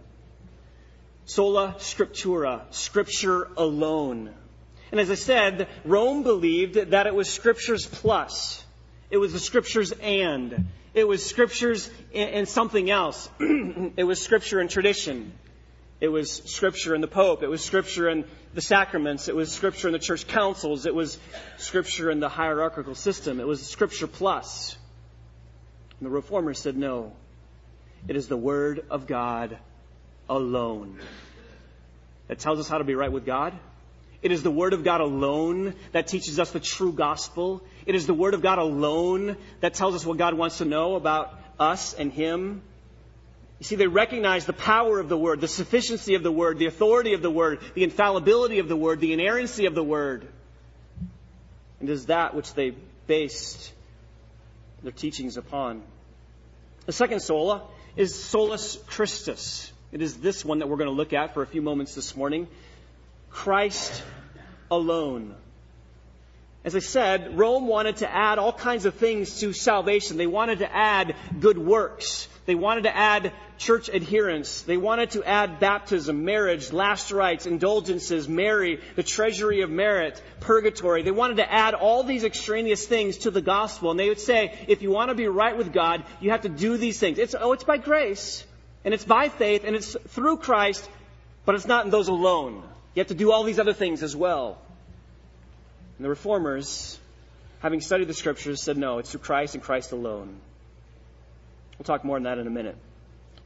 Sola 1.25 1.75
scriptura, 1.79 2.61
scripture 2.69 3.47
alone. 3.57 4.31
And 4.91 4.99
as 4.99 5.09
I 5.09 5.15
said, 5.15 5.67
Rome 5.83 6.21
believed 6.21 6.75
that 6.91 7.07
it 7.07 7.15
was 7.15 7.27
scriptures 7.27 7.87
plus. 7.87 8.63
It 9.09 9.17
was 9.17 9.33
the 9.33 9.39
scriptures 9.39 9.91
and. 9.93 10.67
It 10.95 11.05
was 11.05 11.25
scriptures 11.25 11.89
and 12.13 12.47
something 12.47 12.89
else. 12.89 13.29
it 13.39 14.05
was 14.05 14.21
scripture 14.21 14.61
and 14.61 14.69
tradition. 14.69 15.33
It 15.99 16.07
was 16.07 16.31
scripture 16.31 16.93
and 16.93 17.03
the 17.03 17.07
Pope. 17.09 17.43
It 17.43 17.49
was 17.49 17.61
scripture 17.61 18.07
and 18.07 18.23
the 18.53 18.61
sacraments. 18.61 19.27
It 19.27 19.35
was 19.35 19.51
scripture 19.51 19.89
and 19.89 19.95
the 19.95 19.99
church 19.99 20.25
councils. 20.25 20.85
It 20.85 20.95
was 20.95 21.19
scripture 21.57 22.09
and 22.09 22.23
the 22.23 22.29
hierarchical 22.29 22.95
system. 22.95 23.41
It 23.41 23.47
was 23.47 23.61
scripture 23.67 24.07
plus. 24.07 24.77
And 25.99 26.07
the 26.07 26.11
reformers 26.11 26.59
said 26.59 26.77
no. 26.77 27.11
It 28.07 28.15
is 28.15 28.29
the 28.29 28.37
Word 28.37 28.85
of 28.89 29.05
God 29.05 29.57
alone 30.29 30.97
that 32.29 32.39
tells 32.39 32.59
us 32.59 32.69
how 32.69 32.77
to 32.77 32.85
be 32.85 32.95
right 32.95 33.11
with 33.11 33.25
God. 33.25 33.53
It 34.21 34.31
is 34.31 34.43
the 34.43 34.51
Word 34.51 34.73
of 34.73 34.83
God 34.83 35.01
alone 35.01 35.75
that 35.91 36.07
teaches 36.07 36.39
us 36.39 36.51
the 36.51 36.59
true 36.59 36.91
gospel. 36.91 37.61
It 37.85 37.95
is 37.95 38.07
the 38.07 38.13
Word 38.13 38.33
of 38.33 38.41
God 38.41 38.57
alone 38.57 39.37
that 39.61 39.73
tells 39.73 39.95
us 39.95 40.05
what 40.05 40.17
God 40.17 40.33
wants 40.33 40.59
to 40.59 40.65
know 40.65 40.95
about 40.95 41.39
us 41.59 41.93
and 41.93 42.11
Him. 42.11 42.61
You 43.59 43.65
see, 43.65 43.75
they 43.75 43.87
recognize 43.87 44.45
the 44.45 44.53
power 44.53 44.99
of 44.99 45.09
the 45.09 45.17
Word, 45.17 45.41
the 45.41 45.47
sufficiency 45.47 46.15
of 46.15 46.23
the 46.23 46.31
Word, 46.31 46.59
the 46.59 46.65
authority 46.65 47.13
of 47.13 47.21
the 47.21 47.31
Word, 47.31 47.59
the 47.73 47.83
infallibility 47.83 48.59
of 48.59 48.67
the 48.67 48.75
Word, 48.75 48.99
the 48.99 49.13
inerrancy 49.13 49.65
of 49.65 49.75
the 49.75 49.83
Word. 49.83 50.27
And 51.79 51.89
it 51.89 51.93
is 51.93 52.07
that 52.07 52.35
which 52.35 52.53
they 52.53 52.73
based 53.07 53.71
their 54.83 54.91
teachings 54.91 55.37
upon. 55.37 55.83
The 56.85 56.91
second 56.91 57.21
sola 57.21 57.63
is 57.95 58.13
solus 58.13 58.77
Christus. 58.87 59.71
It 59.91 60.01
is 60.01 60.17
this 60.17 60.43
one 60.43 60.59
that 60.59 60.67
we're 60.67 60.77
going 60.77 60.89
to 60.89 60.95
look 60.95 61.13
at 61.13 61.33
for 61.33 61.41
a 61.41 61.47
few 61.47 61.61
moments 61.61 61.95
this 61.95 62.15
morning. 62.15 62.47
Christ 63.35 64.01
alone. 64.71 65.35
As 66.63 66.73
I 66.75 66.79
said, 66.79 67.37
Rome 67.37 67.67
wanted 67.67 67.97
to 67.97 68.11
add 68.11 68.39
all 68.39 68.53
kinds 68.53 68.85
of 68.85 68.95
things 68.95 69.41
to 69.41 69.51
salvation. 69.51 70.17
They 70.17 70.25
wanted 70.25 70.59
to 70.59 70.73
add 70.73 71.15
good 71.39 71.57
works. 71.57 72.27
They 72.45 72.55
wanted 72.55 72.85
to 72.85 72.95
add 72.95 73.33
church 73.57 73.89
adherence. 73.89 74.61
They 74.61 74.77
wanted 74.77 75.11
to 75.11 75.23
add 75.23 75.59
baptism, 75.59 76.23
marriage, 76.23 76.71
last 76.71 77.11
rites, 77.11 77.45
indulgences, 77.45 78.27
Mary, 78.27 78.79
the 78.95 79.03
treasury 79.03 79.61
of 79.61 79.69
merit, 79.69 80.23
purgatory. 80.39 81.03
They 81.03 81.11
wanted 81.11 81.37
to 81.37 81.51
add 81.51 81.73
all 81.75 82.03
these 82.03 82.23
extraneous 82.23 82.87
things 82.87 83.17
to 83.19 83.31
the 83.31 83.41
gospel. 83.41 83.91
And 83.91 83.99
they 83.99 84.09
would 84.09 84.19
say, 84.19 84.57
if 84.67 84.81
you 84.81 84.91
want 84.91 85.09
to 85.09 85.15
be 85.15 85.27
right 85.27 85.57
with 85.57 85.73
God, 85.73 86.03
you 86.21 86.31
have 86.31 86.43
to 86.43 86.49
do 86.49 86.77
these 86.77 86.99
things. 86.99 87.19
It's, 87.19 87.35
oh, 87.37 87.51
it's 87.51 87.65
by 87.65 87.77
grace, 87.77 88.45
and 88.85 88.93
it's 88.93 89.05
by 89.05 89.27
faith, 89.27 89.65
and 89.65 89.75
it's 89.75 89.95
through 90.07 90.37
Christ, 90.37 90.89
but 91.45 91.53
it's 91.53 91.67
not 91.67 91.85
in 91.85 91.91
those 91.91 92.07
alone. 92.07 92.63
You 92.95 93.01
have 93.01 93.07
to 93.07 93.13
do 93.13 93.31
all 93.31 93.43
these 93.43 93.59
other 93.59 93.73
things 93.73 94.03
as 94.03 94.15
well. 94.15 94.57
And 95.97 96.05
the 96.05 96.09
reformers, 96.09 96.97
having 97.59 97.81
studied 97.81 98.07
the 98.07 98.13
scriptures, 98.13 98.63
said, 98.63 98.77
no, 98.77 98.99
it's 98.99 99.11
through 99.11 99.19
Christ 99.19 99.53
and 99.53 99.61
Christ 99.61 99.91
alone. 99.91 100.37
We'll 101.77 101.83
talk 101.83 102.05
more 102.05 102.15
on 102.15 102.23
that 102.23 102.37
in 102.37 102.47
a 102.47 102.49
minute. 102.49 102.77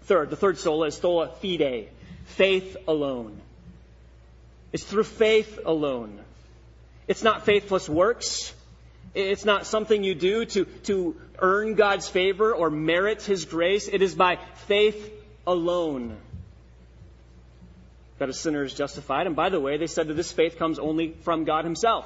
Third, 0.03 0.29
the 0.29 0.35
third 0.35 0.59
sola 0.59 0.87
is 0.87 0.95
sola 0.95 1.29
fide, 1.29 1.89
faith 2.25 2.77
alone. 2.87 3.41
It's 4.71 4.83
through 4.83 5.03
faith 5.03 5.59
alone. 5.65 6.19
It's 7.07 7.23
not 7.23 7.45
faith 7.45 7.65
plus 7.67 7.89
works. 7.89 8.53
It's 9.15 9.45
not 9.45 9.65
something 9.65 10.03
you 10.03 10.13
do 10.13 10.45
to, 10.45 10.65
to 10.83 11.15
earn 11.39 11.73
God's 11.73 12.07
favor 12.07 12.53
or 12.53 12.69
merit 12.69 13.23
His 13.23 13.45
grace. 13.45 13.87
It 13.87 14.03
is 14.03 14.13
by 14.13 14.37
faith 14.67 15.11
alone 15.47 16.15
that 18.19 18.29
a 18.29 18.33
sinner 18.33 18.63
is 18.63 18.73
justified. 18.73 19.27
And 19.27 19.35
by 19.35 19.49
the 19.49 19.59
way, 19.59 19.77
they 19.77 19.87
said 19.87 20.07
that 20.07 20.13
this 20.13 20.31
faith 20.31 20.57
comes 20.57 20.77
only 20.77 21.13
from 21.23 21.45
God 21.45 21.65
Himself. 21.65 22.05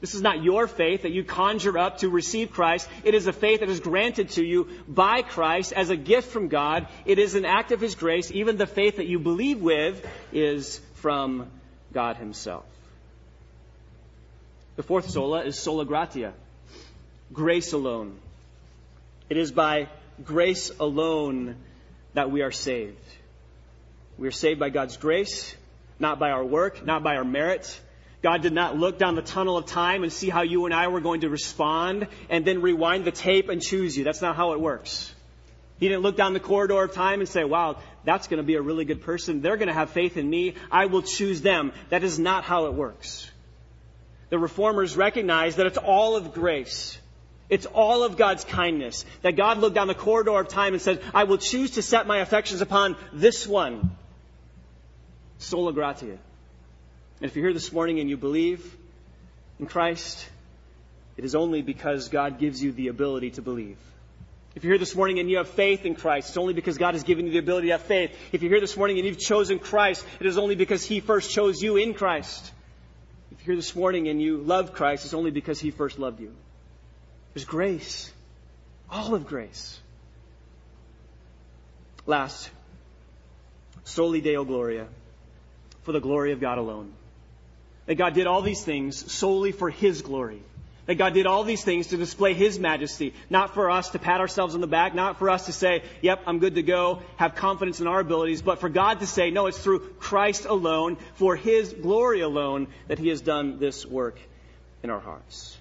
This 0.00 0.14
is 0.14 0.22
not 0.22 0.42
your 0.42 0.66
faith 0.66 1.02
that 1.02 1.12
you 1.12 1.24
conjure 1.24 1.78
up 1.78 1.98
to 1.98 2.10
receive 2.10 2.50
Christ. 2.50 2.88
It 3.02 3.14
is 3.14 3.26
a 3.26 3.32
faith 3.32 3.60
that 3.60 3.70
is 3.70 3.80
granted 3.80 4.30
to 4.30 4.44
you 4.44 4.68
by 4.86 5.22
Christ 5.22 5.72
as 5.72 5.90
a 5.90 5.96
gift 5.96 6.30
from 6.30 6.48
God. 6.48 6.86
It 7.06 7.18
is 7.18 7.34
an 7.34 7.44
act 7.44 7.72
of 7.72 7.80
His 7.80 7.94
grace. 7.94 8.30
Even 8.30 8.56
the 8.56 8.66
faith 8.66 8.96
that 8.96 9.06
you 9.06 9.18
believe 9.18 9.60
with 9.60 10.06
is 10.32 10.80
from 10.96 11.50
God 11.92 12.16
Himself. 12.16 12.64
The 14.76 14.82
fourth 14.82 15.08
sola 15.08 15.44
is 15.44 15.58
sola 15.58 15.86
gratia, 15.86 16.34
grace 17.32 17.72
alone. 17.72 18.18
It 19.30 19.38
is 19.38 19.50
by 19.50 19.88
grace 20.22 20.70
alone 20.78 21.56
that 22.12 22.30
we 22.30 22.42
are 22.42 22.52
saved. 22.52 22.98
We 24.18 24.28
are 24.28 24.32
saved 24.32 24.58
by 24.58 24.70
God's 24.70 24.96
grace, 24.96 25.54
not 25.98 26.18
by 26.18 26.30
our 26.30 26.44
work, 26.44 26.84
not 26.84 27.02
by 27.02 27.16
our 27.16 27.24
merit. 27.24 27.80
God 28.22 28.42
did 28.42 28.52
not 28.52 28.76
look 28.76 28.98
down 28.98 29.14
the 29.14 29.22
tunnel 29.22 29.56
of 29.56 29.66
time 29.66 30.02
and 30.02 30.12
see 30.12 30.28
how 30.28 30.42
you 30.42 30.64
and 30.64 30.74
I 30.74 30.88
were 30.88 31.00
going 31.00 31.20
to 31.20 31.28
respond 31.28 32.08
and 32.30 32.44
then 32.44 32.62
rewind 32.62 33.04
the 33.04 33.12
tape 33.12 33.48
and 33.48 33.62
choose 33.62 33.96
you. 33.96 34.04
That's 34.04 34.22
not 34.22 34.36
how 34.36 34.52
it 34.52 34.60
works. 34.60 35.14
He 35.78 35.88
didn't 35.88 36.02
look 36.02 36.16
down 36.16 36.32
the 36.32 36.40
corridor 36.40 36.82
of 36.82 36.92
time 36.92 37.20
and 37.20 37.28
say, 37.28 37.44
wow, 37.44 37.76
that's 38.04 38.28
going 38.28 38.38
to 38.38 38.42
be 38.42 38.54
a 38.54 38.62
really 38.62 38.86
good 38.86 39.02
person. 39.02 39.42
They're 39.42 39.58
going 39.58 39.68
to 39.68 39.74
have 39.74 39.90
faith 39.90 40.16
in 40.16 40.28
me. 40.28 40.54
I 40.70 40.86
will 40.86 41.02
choose 41.02 41.42
them. 41.42 41.72
That 41.90 42.02
is 42.02 42.18
not 42.18 42.44
how 42.44 42.66
it 42.66 42.74
works. 42.74 43.30
The 44.30 44.38
reformers 44.38 44.96
recognize 44.96 45.56
that 45.56 45.66
it's 45.66 45.78
all 45.78 46.16
of 46.16 46.32
grace. 46.32 46.98
It's 47.48 47.66
all 47.66 48.02
of 48.02 48.16
God's 48.16 48.44
kindness. 48.44 49.04
That 49.22 49.36
God 49.36 49.58
looked 49.58 49.74
down 49.74 49.86
the 49.86 49.94
corridor 49.94 50.40
of 50.40 50.48
time 50.48 50.72
and 50.72 50.82
said, 50.82 51.02
I 51.14 51.24
will 51.24 51.38
choose 51.38 51.72
to 51.72 51.82
set 51.82 52.06
my 52.06 52.18
affections 52.18 52.60
upon 52.60 52.96
this 53.12 53.46
one. 53.46 53.96
Sola 55.38 55.72
gratia. 55.72 56.06
And 56.06 57.30
if 57.30 57.36
you're 57.36 57.46
here 57.46 57.54
this 57.54 57.72
morning 57.72 58.00
and 58.00 58.10
you 58.10 58.16
believe 58.16 58.76
in 59.58 59.66
Christ, 59.66 60.28
it 61.16 61.24
is 61.24 61.34
only 61.34 61.62
because 61.62 62.08
God 62.08 62.38
gives 62.38 62.62
you 62.62 62.72
the 62.72 62.88
ability 62.88 63.30
to 63.32 63.42
believe. 63.42 63.78
If 64.54 64.64
you're 64.64 64.72
here 64.72 64.78
this 64.78 64.94
morning 64.94 65.18
and 65.18 65.28
you 65.28 65.36
have 65.36 65.48
faith 65.48 65.84
in 65.84 65.94
Christ, 65.94 66.28
it's 66.30 66.38
only 66.38 66.54
because 66.54 66.78
God 66.78 66.94
has 66.94 67.02
given 67.02 67.26
you 67.26 67.32
the 67.32 67.38
ability 67.38 67.66
to 67.68 67.72
have 67.72 67.82
faith. 67.82 68.16
If 68.32 68.42
you're 68.42 68.50
here 68.50 68.60
this 68.60 68.76
morning 68.76 68.98
and 68.98 69.06
you've 69.06 69.18
chosen 69.18 69.58
Christ, 69.58 70.04
it 70.18 70.26
is 70.26 70.38
only 70.38 70.54
because 70.54 70.84
He 70.84 71.00
first 71.00 71.30
chose 71.30 71.62
you 71.62 71.76
in 71.76 71.92
Christ. 71.92 72.52
If 73.30 73.40
you're 73.40 73.54
here 73.54 73.56
this 73.56 73.76
morning 73.76 74.08
and 74.08 74.20
you 74.20 74.38
love 74.38 74.72
Christ, 74.72 75.04
it's 75.04 75.12
only 75.14 75.30
because 75.30 75.60
He 75.60 75.70
first 75.70 75.98
loved 75.98 76.20
you. 76.20 76.34
There's 77.34 77.44
grace. 77.44 78.10
All 78.90 79.14
of 79.14 79.26
grace. 79.26 79.78
Last, 82.06 82.48
soli 83.84 84.20
Deo 84.22 84.44
Gloria, 84.44 84.86
for 85.86 85.92
the 85.92 86.00
glory 86.00 86.32
of 86.32 86.40
God 86.40 86.58
alone. 86.58 86.92
That 87.86 87.94
God 87.94 88.12
did 88.12 88.26
all 88.26 88.42
these 88.42 88.62
things 88.62 89.10
solely 89.10 89.52
for 89.52 89.70
His 89.70 90.02
glory. 90.02 90.42
That 90.86 90.96
God 90.96 91.14
did 91.14 91.26
all 91.26 91.44
these 91.44 91.62
things 91.62 91.86
to 91.88 91.96
display 91.96 92.34
His 92.34 92.58
majesty, 92.58 93.14
not 93.30 93.54
for 93.54 93.70
us 93.70 93.90
to 93.90 94.00
pat 94.00 94.20
ourselves 94.20 94.56
on 94.56 94.60
the 94.60 94.66
back, 94.66 94.96
not 94.96 95.18
for 95.18 95.30
us 95.30 95.46
to 95.46 95.52
say, 95.52 95.84
yep, 96.02 96.22
I'm 96.26 96.40
good 96.40 96.56
to 96.56 96.62
go, 96.62 97.02
have 97.16 97.36
confidence 97.36 97.80
in 97.80 97.86
our 97.86 98.00
abilities, 98.00 98.42
but 98.42 98.58
for 98.58 98.68
God 98.68 99.00
to 99.00 99.06
say, 99.06 99.30
no, 99.30 99.46
it's 99.46 99.58
through 99.58 99.80
Christ 100.00 100.44
alone, 100.44 100.96
for 101.14 101.36
His 101.36 101.72
glory 101.72 102.20
alone, 102.20 102.66
that 102.88 102.98
He 102.98 103.08
has 103.08 103.20
done 103.20 103.60
this 103.60 103.86
work 103.86 104.18
in 104.82 104.90
our 104.90 105.00
hearts. 105.00 105.56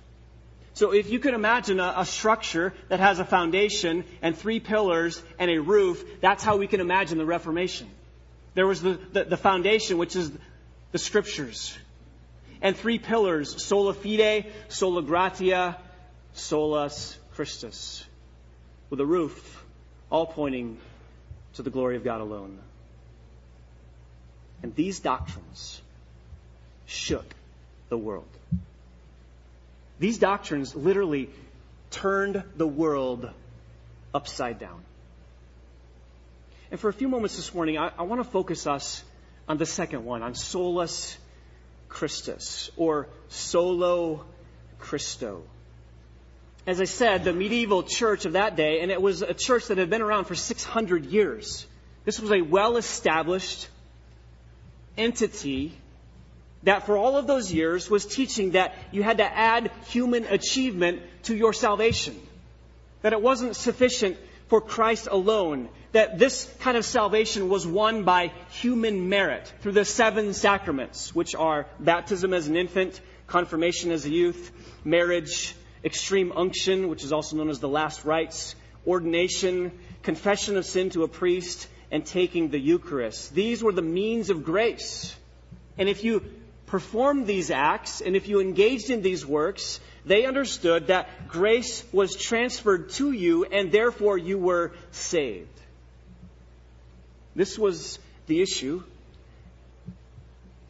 So 0.73 0.91
if 0.91 1.09
you 1.09 1.19
could 1.19 1.35
imagine 1.35 1.79
a, 1.79 1.93
a, 1.97 2.05
structure 2.05 2.73
that 2.89 2.99
has 2.99 3.19
a 3.19 3.25
foundation 3.25 4.03
and 4.21 4.35
three 4.35 4.59
pillars 4.59 5.23
and 5.39 5.49
a 5.49 5.61
roof, 5.61 6.03
that's 6.19 6.43
how 6.43 6.57
we 6.57 6.67
can 6.67 6.81
imagine 6.81 7.17
the 7.17 7.25
Reformation. 7.25 7.87
There 8.55 8.65
was 8.65 8.81
the, 8.81 8.99
the, 9.13 9.25
the 9.25 9.37
foundation, 9.37 9.97
which 9.97 10.15
is 10.15 10.31
the 10.91 10.97
scriptures 10.97 11.77
and 12.61 12.75
three 12.75 12.97
pillars 12.97 13.63
sola 13.63 13.93
fide, 13.93 14.45
sola 14.69 15.03
gratia, 15.03 15.77
solus 16.33 17.17
Christus, 17.35 18.03
with 18.89 19.01
a 19.01 19.05
roof, 19.05 19.63
all 20.09 20.25
pointing 20.25 20.77
to 21.55 21.63
the 21.63 21.69
glory 21.69 21.97
of 21.97 22.03
God 22.05 22.21
alone. 22.21 22.57
And 24.63 24.73
these 24.73 24.99
doctrines 24.99 25.81
shook 26.85 27.25
the 27.89 27.97
world. 27.97 28.25
These 29.99 30.17
doctrines 30.17 30.75
literally 30.75 31.29
turned 31.91 32.41
the 32.55 32.67
world 32.67 33.29
upside 34.13 34.59
down. 34.59 34.84
And 36.71 36.79
for 36.79 36.89
a 36.89 36.93
few 36.93 37.07
moments 37.07 37.35
this 37.35 37.53
morning, 37.53 37.77
I, 37.77 37.91
I 37.97 38.03
want 38.03 38.23
to 38.23 38.29
focus 38.29 38.67
us 38.67 39.03
on 39.47 39.57
the 39.57 39.65
second 39.65 40.05
one, 40.05 40.23
on 40.23 40.35
solus 40.35 41.17
Christus, 41.87 42.71
or 42.75 43.07
solo 43.29 44.25
Christo. 44.79 45.43
As 46.67 46.81
I 46.81 46.85
said, 46.85 47.23
the 47.23 47.33
medieval 47.33 47.83
church 47.83 48.25
of 48.25 48.33
that 48.33 48.55
day, 48.55 48.81
and 48.81 48.91
it 48.91 49.01
was 49.01 49.21
a 49.21 49.35
church 49.35 49.67
that 49.67 49.77
had 49.77 49.89
been 49.89 50.01
around 50.01 50.25
for 50.25 50.33
600 50.33 51.05
years. 51.05 51.67
This 52.05 52.19
was 52.19 52.31
a 52.31 52.41
well 52.41 52.77
established 52.77 53.67
entity 54.97 55.73
that 56.63 56.87
for 56.87 56.97
all 56.97 57.17
of 57.17 57.27
those 57.27 57.53
years 57.53 57.89
was 57.89 58.05
teaching 58.05 58.51
that 58.51 58.75
you 58.91 59.03
had 59.03 59.17
to 59.17 59.23
add 59.23 59.71
human 59.87 60.25
achievement 60.25 61.01
to 61.23 61.35
your 61.35 61.53
salvation. 61.53 62.19
That 63.03 63.13
it 63.13 63.21
wasn't 63.21 63.55
sufficient 63.55 64.17
for 64.47 64.61
Christ 64.61 65.07
alone. 65.09 65.69
That 65.95 66.19
this 66.19 66.53
kind 66.59 66.75
of 66.75 66.83
salvation 66.83 67.47
was 67.47 67.65
won 67.65 68.03
by 68.03 68.33
human 68.49 69.07
merit 69.07 69.53
through 69.61 69.71
the 69.71 69.85
seven 69.85 70.33
sacraments, 70.33 71.15
which 71.15 71.35
are 71.35 71.67
baptism 71.79 72.33
as 72.33 72.49
an 72.49 72.57
infant, 72.57 72.99
confirmation 73.27 73.93
as 73.93 74.03
a 74.05 74.09
youth, 74.09 74.51
marriage, 74.83 75.55
extreme 75.85 76.33
unction, 76.35 76.89
which 76.89 77.05
is 77.05 77.13
also 77.13 77.37
known 77.37 77.49
as 77.49 77.61
the 77.61 77.69
last 77.69 78.03
rites, 78.03 78.57
ordination, 78.85 79.71
confession 80.03 80.57
of 80.57 80.65
sin 80.65 80.89
to 80.89 81.03
a 81.03 81.07
priest, 81.07 81.65
and 81.89 82.05
taking 82.05 82.49
the 82.49 82.59
Eucharist. 82.59 83.33
These 83.33 83.63
were 83.63 83.71
the 83.71 83.81
means 83.81 84.29
of 84.29 84.43
grace. 84.43 85.15
And 85.77 85.87
if 85.87 86.03
you 86.03 86.25
performed 86.65 87.25
these 87.25 87.51
acts 87.51 88.01
and 88.01 88.17
if 88.17 88.27
you 88.27 88.41
engaged 88.41 88.89
in 88.89 89.01
these 89.01 89.25
works, 89.25 89.79
they 90.03 90.25
understood 90.25 90.87
that 90.87 91.29
grace 91.29 91.85
was 91.93 92.17
transferred 92.17 92.89
to 92.89 93.13
you 93.13 93.45
and 93.45 93.71
therefore 93.71 94.17
you 94.17 94.37
were 94.37 94.73
saved. 94.91 95.47
This 97.35 97.59
was 97.59 97.99
the 98.27 98.41
issue. 98.41 98.83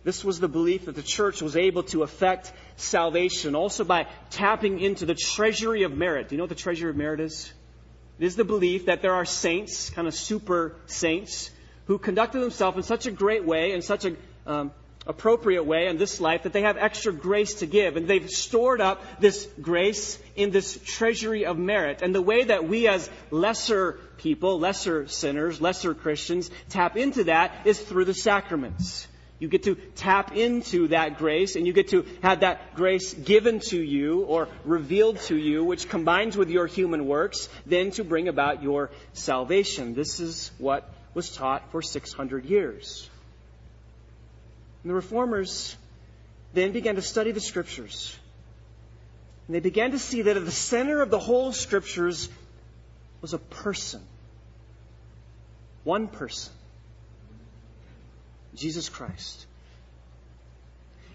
This 0.04 0.24
was 0.24 0.40
the 0.40 0.48
belief 0.48 0.86
that 0.86 0.96
the 0.96 1.04
church 1.04 1.42
was 1.42 1.56
able 1.56 1.84
to 1.84 2.04
effect 2.04 2.52
salvation 2.76 3.56
also 3.56 3.84
by 3.84 4.08
tapping 4.30 4.80
into 4.80 5.06
the 5.06 5.16
treasury 5.16 5.84
of 5.84 5.96
merit. 5.96 6.30
Do 6.30 6.36
you 6.36 6.38
know 6.38 6.44
what 6.44 6.50
the 6.50 6.56
treasury 6.56 6.90
of 6.90 6.96
merit 6.96 7.20
is? 7.20 7.52
It 8.20 8.26
is 8.26 8.36
the 8.36 8.44
belief 8.44 8.86
that 8.86 9.02
there 9.02 9.14
are 9.14 9.26
saints, 9.26 9.90
kind 9.90 10.08
of 10.08 10.14
super 10.14 10.76
saints, 10.86 11.50
who 11.86 11.98
conducted 11.98 12.40
themselves 12.40 12.78
in 12.78 12.84
such 12.84 13.08
a 13.08 13.12
great 13.12 13.46
way, 13.46 13.74
in 13.74 13.82
such 13.82 14.06
a 14.06 14.16
um, 14.46 14.72
appropriate 15.08 15.64
way 15.64 15.88
in 15.88 15.98
this 15.98 16.20
life 16.20 16.44
that 16.44 16.54
they 16.54 16.62
have 16.62 16.78
extra 16.78 17.14
grace 17.14 17.56
to 17.56 17.66
give. 17.66 17.96
And 17.96 18.08
they've 18.08 18.30
stored 18.30 18.82
up 18.82 19.04
this 19.20 19.48
grace 19.62 20.20
in 20.36 20.52
this 20.52 20.80
treasury 20.84 21.46
of 21.46 21.58
merit. 21.58 22.02
And 22.02 22.14
the 22.14 22.22
way 22.22 22.46
that 22.46 22.68
we 22.68 22.88
as 22.88 23.10
lesser 23.32 24.00
people, 24.18 24.60
lesser 24.60 25.08
sinners, 25.08 25.62
lesser 25.62 25.94
Christians 25.94 26.50
tap 26.70 26.98
into 26.98 27.26
that 27.26 27.66
is 27.66 27.80
through 27.80 28.06
the 28.06 28.14
sacraments. 28.14 29.08
You 29.38 29.50
get 29.50 29.64
to 29.64 29.76
tap 29.76 30.36
into 30.36 30.88
that 30.88 31.18
grace 31.18 31.58
and 31.58 31.68
you 31.68 31.74
get 31.74 31.90
to 31.90 32.06
have 32.22 32.40
that 32.40 32.74
grace 32.74 33.14
given 33.14 33.60
to 33.68 33.78
you 33.78 34.22
or 34.22 34.48
revealed 34.64 35.20
to 35.22 35.36
you, 35.36 35.64
which 35.64 35.90
combines 35.90 36.38
with 36.38 36.50
your 36.50 36.68
human 36.68 37.06
works, 37.06 37.50
then 37.66 37.92
to 37.92 38.06
bring 38.06 38.30
about 38.30 38.64
your 38.64 38.92
salvation. 39.12 39.94
This 39.94 40.22
is 40.22 40.52
what 40.58 40.90
was 41.14 41.30
taught 41.36 41.70
for 41.72 41.82
600 41.82 42.46
years. 42.46 43.10
And 44.86 44.92
the 44.92 44.96
reformers 44.96 45.76
then 46.54 46.72
began 46.72 46.94
to 46.94 47.02
study 47.02 47.32
the 47.32 47.42
scriptures. 47.42 48.16
And 49.48 49.56
they 49.56 49.60
began 49.60 49.94
to 49.94 49.98
see 49.98 50.22
that 50.22 50.38
at 50.38 50.46
the 50.46 50.52
center 50.52 51.02
of 51.02 51.10
the 51.10 51.18
whole 51.18 51.54
scriptures 51.54 52.30
was 53.20 53.34
a 53.34 53.40
person. 53.40 54.04
One 55.86 56.08
person. 56.08 56.54
Jesus 58.54 58.88
Christ. 58.88 59.48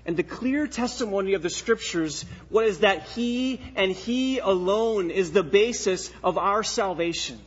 And 0.04 0.16
the 0.16 0.24
clear 0.24 0.66
testimony 0.66 1.34
of 1.34 1.42
the 1.42 1.48
scriptures 1.48 2.24
was 2.50 2.80
that 2.80 3.04
He 3.10 3.60
and 3.76 3.92
He 3.92 4.40
alone 4.40 5.12
is 5.12 5.30
the 5.30 5.44
basis 5.44 6.10
of 6.24 6.38
our 6.38 6.64
salvation. 6.64 7.38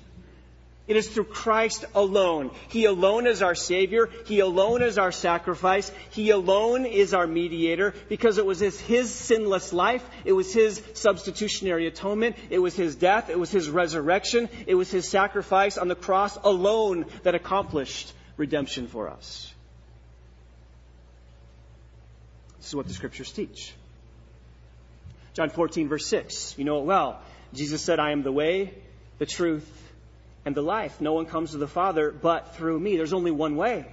It 0.85 0.97
is 0.97 1.07
through 1.07 1.25
Christ 1.25 1.85
alone. 1.95 2.51
He 2.67 2.85
alone 2.85 3.25
is 3.25 3.41
our 3.41 3.55
Savior. 3.55 4.09
He 4.25 4.41
alone 4.41 4.81
is 4.81 4.97
our 4.97 5.13
sacrifice. 5.13 5.89
He 6.09 6.29
alone 6.31 6.85
is 6.85 7.13
our 7.13 7.25
mediator 7.25 7.93
because 8.09 8.37
it 8.37 8.45
was 8.45 8.59
his, 8.59 8.77
his, 8.81 9.09
sinless 9.09 9.71
life. 9.71 10.03
It 10.25 10.33
was 10.33 10.53
His 10.53 10.81
substitutionary 10.93 11.87
atonement. 11.87 12.35
It 12.49 12.59
was 12.59 12.75
His 12.75 12.95
death. 12.95 13.29
It 13.29 13.39
was 13.39 13.49
His 13.49 13.69
resurrection. 13.69 14.49
It 14.67 14.75
was 14.75 14.91
His 14.91 15.07
sacrifice 15.07 15.77
on 15.77 15.87
the 15.87 15.95
cross 15.95 16.37
alone 16.43 17.05
that 17.23 17.33
accomplished 17.33 18.11
redemption 18.35 18.87
for 18.87 19.09
us. 19.09 19.53
This 22.57 22.67
is 22.67 22.75
what 22.75 22.87
the 22.87 22.93
scriptures 22.93 23.31
teach. 23.31 23.73
John 25.33 25.49
14, 25.49 25.87
verse 25.87 26.05
6. 26.07 26.57
You 26.57 26.65
know 26.65 26.79
it 26.79 26.85
well. 26.85 27.21
Jesus 27.53 27.81
said, 27.81 27.99
I 27.99 28.11
am 28.11 28.23
the 28.23 28.31
way, 28.31 28.73
the 29.19 29.25
truth, 29.25 29.67
and 30.45 30.55
the 30.55 30.61
life. 30.61 30.99
No 30.99 31.13
one 31.13 31.25
comes 31.25 31.51
to 31.51 31.57
the 31.57 31.67
Father 31.67 32.11
but 32.11 32.55
through 32.55 32.79
me. 32.79 32.97
There's 32.97 33.13
only 33.13 33.31
one 33.31 33.55
way. 33.55 33.85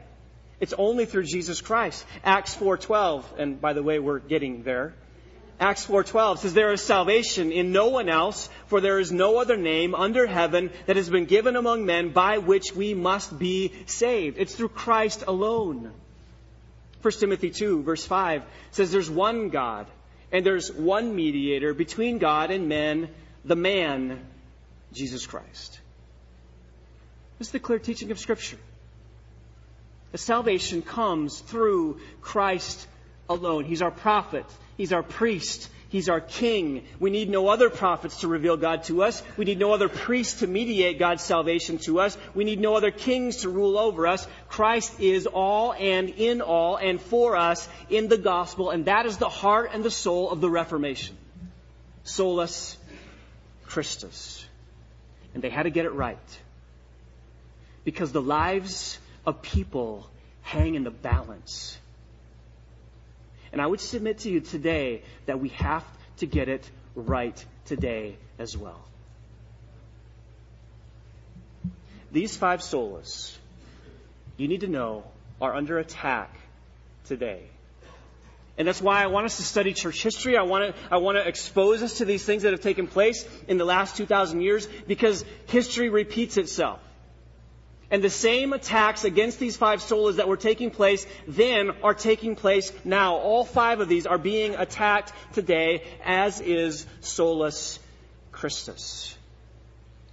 It's 0.60 0.74
only 0.76 1.06
through 1.06 1.24
Jesus 1.24 1.60
Christ. 1.60 2.04
Acts 2.22 2.54
4:12, 2.54 3.24
and 3.38 3.60
by 3.60 3.72
the 3.72 3.82
way, 3.82 3.98
we're 3.98 4.18
getting 4.18 4.62
there. 4.62 4.94
Acts 5.58 5.86
4:12 5.86 6.38
says 6.38 6.54
there 6.54 6.72
is 6.72 6.82
salvation 6.82 7.52
in 7.52 7.72
no 7.72 7.88
one 7.88 8.08
else, 8.08 8.48
for 8.66 8.80
there 8.80 8.98
is 8.98 9.12
no 9.12 9.38
other 9.38 9.56
name 9.56 9.94
under 9.94 10.26
heaven 10.26 10.70
that 10.86 10.96
has 10.96 11.08
been 11.08 11.26
given 11.26 11.56
among 11.56 11.86
men 11.86 12.10
by 12.10 12.38
which 12.38 12.74
we 12.74 12.94
must 12.94 13.38
be 13.38 13.72
saved. 13.86 14.38
It's 14.38 14.54
through 14.54 14.70
Christ 14.70 15.24
alone. 15.26 15.92
1 17.02 17.12
Timothy 17.20 17.50
2 17.50 17.82
verse 17.82 18.04
5 18.04 18.42
says 18.72 18.92
there's 18.92 19.10
one 19.10 19.48
God 19.48 19.86
and 20.32 20.44
there's 20.44 20.70
one 20.70 21.14
mediator 21.14 21.74
between 21.74 22.18
God 22.18 22.50
and 22.50 22.68
men, 22.68 23.08
the 23.44 23.56
man, 23.56 24.26
Jesus 24.92 25.26
Christ. 25.26 25.80
This 27.40 27.48
is 27.48 27.52
the 27.52 27.58
clear 27.58 27.78
teaching 27.78 28.10
of 28.10 28.18
Scripture. 28.18 28.58
The 30.12 30.18
salvation 30.18 30.82
comes 30.82 31.40
through 31.40 31.98
Christ 32.20 32.86
alone. 33.30 33.64
He's 33.64 33.80
our 33.80 33.90
prophet. 33.90 34.44
He's 34.76 34.92
our 34.92 35.02
priest. 35.02 35.70
He's 35.88 36.10
our 36.10 36.20
king. 36.20 36.84
We 36.98 37.08
need 37.08 37.30
no 37.30 37.48
other 37.48 37.70
prophets 37.70 38.20
to 38.20 38.28
reveal 38.28 38.58
God 38.58 38.84
to 38.84 39.02
us. 39.04 39.22
We 39.38 39.46
need 39.46 39.58
no 39.58 39.72
other 39.72 39.88
priests 39.88 40.40
to 40.40 40.46
mediate 40.46 40.98
God's 40.98 41.22
salvation 41.22 41.78
to 41.86 42.00
us. 42.00 42.18
We 42.34 42.44
need 42.44 42.60
no 42.60 42.74
other 42.74 42.90
kings 42.90 43.38
to 43.38 43.48
rule 43.48 43.78
over 43.78 44.06
us. 44.06 44.26
Christ 44.50 45.00
is 45.00 45.26
all 45.26 45.72
and 45.72 46.10
in 46.10 46.42
all 46.42 46.76
and 46.76 47.00
for 47.00 47.38
us 47.38 47.66
in 47.88 48.08
the 48.08 48.18
gospel, 48.18 48.68
and 48.68 48.84
that 48.84 49.06
is 49.06 49.16
the 49.16 49.30
heart 49.30 49.70
and 49.72 49.82
the 49.82 49.90
soul 49.90 50.30
of 50.30 50.42
the 50.42 50.50
Reformation. 50.50 51.16
Solus 52.04 52.76
Christus. 53.64 54.44
And 55.32 55.42
they 55.42 55.48
had 55.48 55.62
to 55.62 55.70
get 55.70 55.86
it 55.86 55.94
right. 55.94 56.18
Because 57.84 58.12
the 58.12 58.22
lives 58.22 58.98
of 59.26 59.42
people 59.42 60.08
hang 60.42 60.74
in 60.74 60.84
the 60.84 60.90
balance 60.90 61.78
and 63.52 63.60
I 63.60 63.66
would 63.66 63.80
submit 63.80 64.18
to 64.20 64.30
you 64.30 64.40
today 64.40 65.02
that 65.26 65.40
we 65.40 65.48
have 65.50 65.84
to 66.18 66.26
get 66.26 66.48
it 66.48 66.68
right 66.94 67.44
today 67.64 68.16
as 68.38 68.56
well. 68.56 68.80
These 72.12 72.36
five 72.36 72.60
solas, 72.60 73.36
you 74.36 74.48
need 74.48 74.60
to 74.60 74.68
know, 74.68 75.04
are 75.40 75.54
under 75.54 75.78
attack 75.78 76.34
today. 77.06 77.42
And 78.58 78.68
that's 78.68 78.82
why 78.82 79.02
I 79.02 79.06
want 79.06 79.26
us 79.26 79.36
to 79.38 79.42
study 79.42 79.72
church 79.72 80.02
history. 80.02 80.36
I 80.36 80.42
want 80.42 80.74
to, 80.74 80.82
I 80.92 80.98
want 80.98 81.16
to 81.16 81.26
expose 81.26 81.82
us 81.82 81.98
to 81.98 82.04
these 82.04 82.24
things 82.24 82.42
that 82.42 82.52
have 82.52 82.60
taken 82.60 82.88
place 82.88 83.26
in 83.48 83.58
the 83.58 83.64
last 83.64 83.96
2,000 83.96 84.42
years 84.42 84.66
because 84.86 85.24
history 85.46 85.88
repeats 85.88 86.36
itself. 86.36 86.80
And 87.90 88.04
the 88.04 88.10
same 88.10 88.52
attacks 88.52 89.04
against 89.04 89.40
these 89.40 89.56
five 89.56 89.80
solas 89.80 90.16
that 90.16 90.28
were 90.28 90.36
taking 90.36 90.70
place 90.70 91.06
then 91.26 91.72
are 91.82 91.94
taking 91.94 92.36
place 92.36 92.72
now. 92.84 93.16
All 93.16 93.44
five 93.44 93.80
of 93.80 93.88
these 93.88 94.06
are 94.06 94.18
being 94.18 94.54
attacked 94.54 95.12
today, 95.32 95.82
as 96.04 96.40
is 96.40 96.86
solus 97.00 97.80
Christus. 98.30 99.16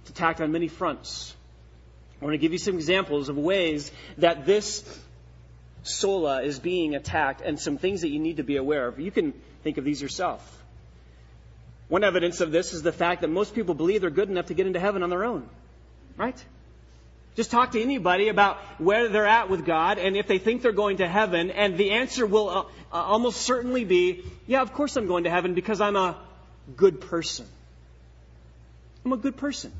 It's 0.02 0.10
attacked 0.10 0.40
on 0.40 0.50
many 0.50 0.66
fronts. 0.66 1.34
I 2.20 2.24
want 2.24 2.34
to 2.34 2.38
give 2.38 2.52
you 2.52 2.58
some 2.58 2.74
examples 2.74 3.28
of 3.28 3.38
ways 3.38 3.92
that 4.18 4.44
this 4.44 4.82
sola 5.84 6.42
is 6.42 6.58
being 6.58 6.96
attacked 6.96 7.40
and 7.42 7.60
some 7.60 7.78
things 7.78 8.00
that 8.00 8.08
you 8.08 8.18
need 8.18 8.38
to 8.38 8.42
be 8.42 8.56
aware 8.56 8.88
of. 8.88 8.98
You 8.98 9.12
can 9.12 9.32
think 9.62 9.78
of 9.78 9.84
these 9.84 10.02
yourself. 10.02 10.42
One 11.86 12.02
evidence 12.02 12.40
of 12.40 12.50
this 12.50 12.74
is 12.74 12.82
the 12.82 12.92
fact 12.92 13.22
that 13.22 13.28
most 13.28 13.54
people 13.54 13.74
believe 13.74 14.00
they're 14.00 14.10
good 14.10 14.28
enough 14.28 14.46
to 14.46 14.54
get 14.54 14.66
into 14.66 14.80
heaven 14.80 15.04
on 15.04 15.10
their 15.10 15.24
own. 15.24 15.48
Right? 16.16 16.44
Just 17.38 17.52
talk 17.52 17.70
to 17.70 17.80
anybody 17.80 18.30
about 18.30 18.56
where 18.78 19.08
they're 19.08 19.24
at 19.24 19.48
with 19.48 19.64
God 19.64 19.98
and 19.98 20.16
if 20.16 20.26
they 20.26 20.38
think 20.38 20.60
they're 20.60 20.72
going 20.72 20.96
to 20.96 21.06
heaven, 21.06 21.52
and 21.52 21.78
the 21.78 21.92
answer 21.92 22.26
will 22.26 22.48
uh, 22.48 22.62
uh, 22.62 22.64
almost 22.96 23.42
certainly 23.42 23.84
be, 23.84 24.24
yeah, 24.48 24.60
of 24.60 24.72
course 24.72 24.96
I'm 24.96 25.06
going 25.06 25.22
to 25.22 25.30
heaven 25.30 25.54
because 25.54 25.80
I'm 25.80 25.94
a 25.94 26.16
good 26.76 27.00
person. 27.00 27.46
I'm 29.04 29.12
a 29.12 29.16
good 29.16 29.36
person. 29.36 29.70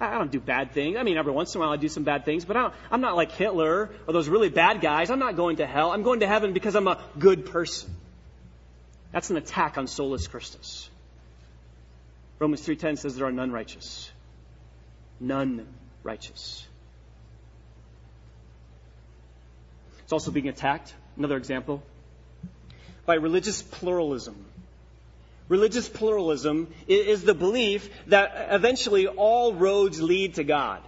I 0.00 0.16
don't 0.16 0.30
do 0.30 0.38
bad 0.38 0.70
things. 0.70 0.96
I 0.98 1.02
mean, 1.02 1.16
every 1.16 1.32
once 1.32 1.52
in 1.52 1.60
a 1.60 1.64
while 1.64 1.72
I 1.72 1.78
do 1.78 1.88
some 1.88 2.04
bad 2.04 2.24
things, 2.24 2.44
but 2.44 2.56
I 2.56 2.70
am 2.92 3.00
not 3.00 3.16
like 3.16 3.32
Hitler 3.32 3.90
or 4.06 4.12
those 4.12 4.28
really 4.28 4.48
bad 4.48 4.80
guys. 4.80 5.10
I'm 5.10 5.18
not 5.18 5.34
going 5.34 5.56
to 5.56 5.66
hell. 5.66 5.90
I'm 5.90 6.04
going 6.04 6.20
to 6.20 6.28
heaven 6.28 6.52
because 6.52 6.76
I'm 6.76 6.86
a 6.86 7.02
good 7.18 7.46
person. 7.46 7.90
That's 9.10 9.30
an 9.30 9.36
attack 9.36 9.78
on 9.78 9.88
solus 9.88 10.28
Christus. 10.28 10.88
Romans 12.38 12.64
3.10 12.64 12.98
says 12.98 13.16
there 13.16 13.26
are 13.26 13.32
none 13.32 13.50
righteous. 13.50 14.12
None 15.18 15.66
righteous. 16.02 16.66
It's 20.02 20.12
also 20.12 20.30
being 20.30 20.48
attacked, 20.48 20.94
another 21.16 21.36
example, 21.36 21.82
by 23.06 23.14
religious 23.14 23.62
pluralism. 23.62 24.44
Religious 25.48 25.88
pluralism 25.88 26.72
is 26.86 27.24
the 27.24 27.34
belief 27.34 27.90
that 28.06 28.48
eventually 28.50 29.06
all 29.06 29.54
roads 29.54 30.00
lead 30.00 30.34
to 30.34 30.44
God. 30.44 30.82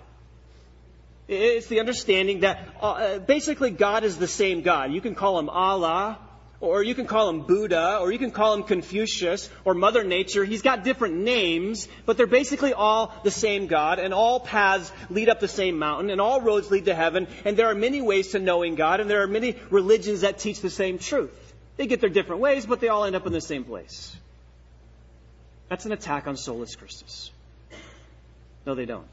It's 1.26 1.68
the 1.68 1.80
understanding 1.80 2.40
that 2.40 2.68
uh, 2.80 3.18
basically 3.18 3.70
God 3.70 4.04
is 4.04 4.18
the 4.18 4.28
same 4.28 4.60
God. 4.60 4.92
You 4.92 5.00
can 5.00 5.14
call 5.14 5.38
him 5.38 5.48
Allah, 5.48 6.18
or 6.64 6.82
you 6.82 6.94
can 6.94 7.06
call 7.06 7.28
him 7.28 7.42
Buddha, 7.42 7.98
or 8.00 8.10
you 8.10 8.18
can 8.18 8.30
call 8.30 8.54
him 8.54 8.62
Confucius, 8.62 9.50
or 9.64 9.74
Mother 9.74 10.02
Nature. 10.02 10.44
He's 10.44 10.62
got 10.62 10.82
different 10.82 11.16
names, 11.16 11.88
but 12.06 12.16
they're 12.16 12.26
basically 12.26 12.72
all 12.72 13.14
the 13.22 13.30
same 13.30 13.66
God, 13.66 13.98
and 13.98 14.14
all 14.14 14.40
paths 14.40 14.90
lead 15.10 15.28
up 15.28 15.40
the 15.40 15.48
same 15.48 15.78
mountain, 15.78 16.10
and 16.10 16.20
all 16.20 16.40
roads 16.40 16.70
lead 16.70 16.86
to 16.86 16.94
heaven, 16.94 17.28
and 17.44 17.56
there 17.56 17.66
are 17.66 17.74
many 17.74 18.00
ways 18.00 18.32
to 18.32 18.38
knowing 18.38 18.74
God, 18.74 19.00
and 19.00 19.10
there 19.10 19.22
are 19.22 19.26
many 19.26 19.56
religions 19.70 20.22
that 20.22 20.38
teach 20.38 20.60
the 20.60 20.70
same 20.70 20.98
truth. 20.98 21.54
They 21.76 21.86
get 21.86 22.00
their 22.00 22.10
different 22.10 22.40
ways, 22.40 22.66
but 22.66 22.80
they 22.80 22.88
all 22.88 23.04
end 23.04 23.16
up 23.16 23.26
in 23.26 23.32
the 23.32 23.40
same 23.40 23.64
place. 23.64 24.16
That's 25.68 25.86
an 25.86 25.92
attack 25.92 26.26
on 26.26 26.36
solus 26.36 26.76
Christus. 26.76 27.30
No, 28.66 28.74
they 28.74 28.86
don't. 28.86 29.06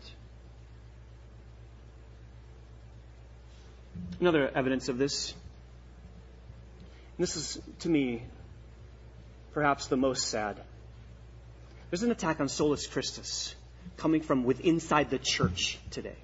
Another 4.19 4.49
evidence 4.53 4.87
of 4.87 4.97
this 4.97 5.33
this 7.17 7.35
is, 7.35 7.59
to 7.79 7.89
me, 7.89 8.23
perhaps 9.53 9.87
the 9.87 9.97
most 9.97 10.27
sad. 10.27 10.59
There's 11.89 12.03
an 12.03 12.11
attack 12.11 12.39
on 12.39 12.47
solus 12.47 12.87
Christus 12.87 13.55
coming 13.97 14.21
from 14.21 14.43
within 14.43 14.65
inside 14.65 15.09
the 15.09 15.19
church 15.19 15.77
today. 15.91 16.15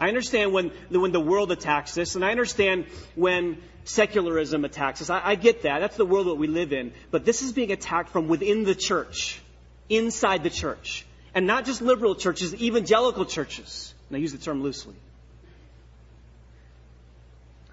I 0.00 0.08
understand 0.08 0.52
when, 0.52 0.70
when 0.90 1.12
the 1.12 1.20
world 1.20 1.50
attacks 1.50 1.94
this, 1.94 2.14
and 2.14 2.24
I 2.24 2.30
understand 2.30 2.86
when 3.16 3.58
secularism 3.84 4.64
attacks 4.64 5.02
us. 5.02 5.10
I, 5.10 5.20
I 5.24 5.34
get 5.34 5.62
that. 5.62 5.80
That's 5.80 5.96
the 5.96 6.06
world 6.06 6.28
that 6.28 6.34
we 6.34 6.46
live 6.46 6.72
in. 6.72 6.92
But 7.10 7.24
this 7.24 7.42
is 7.42 7.52
being 7.52 7.72
attacked 7.72 8.10
from 8.10 8.28
within 8.28 8.64
the 8.64 8.74
church, 8.74 9.40
inside 9.88 10.44
the 10.44 10.50
church. 10.50 11.04
And 11.34 11.46
not 11.46 11.64
just 11.64 11.82
liberal 11.82 12.14
churches, 12.14 12.54
evangelical 12.54 13.24
churches. 13.24 13.92
And 14.08 14.16
I 14.16 14.20
use 14.20 14.32
the 14.32 14.38
term 14.38 14.62
loosely. 14.62 14.94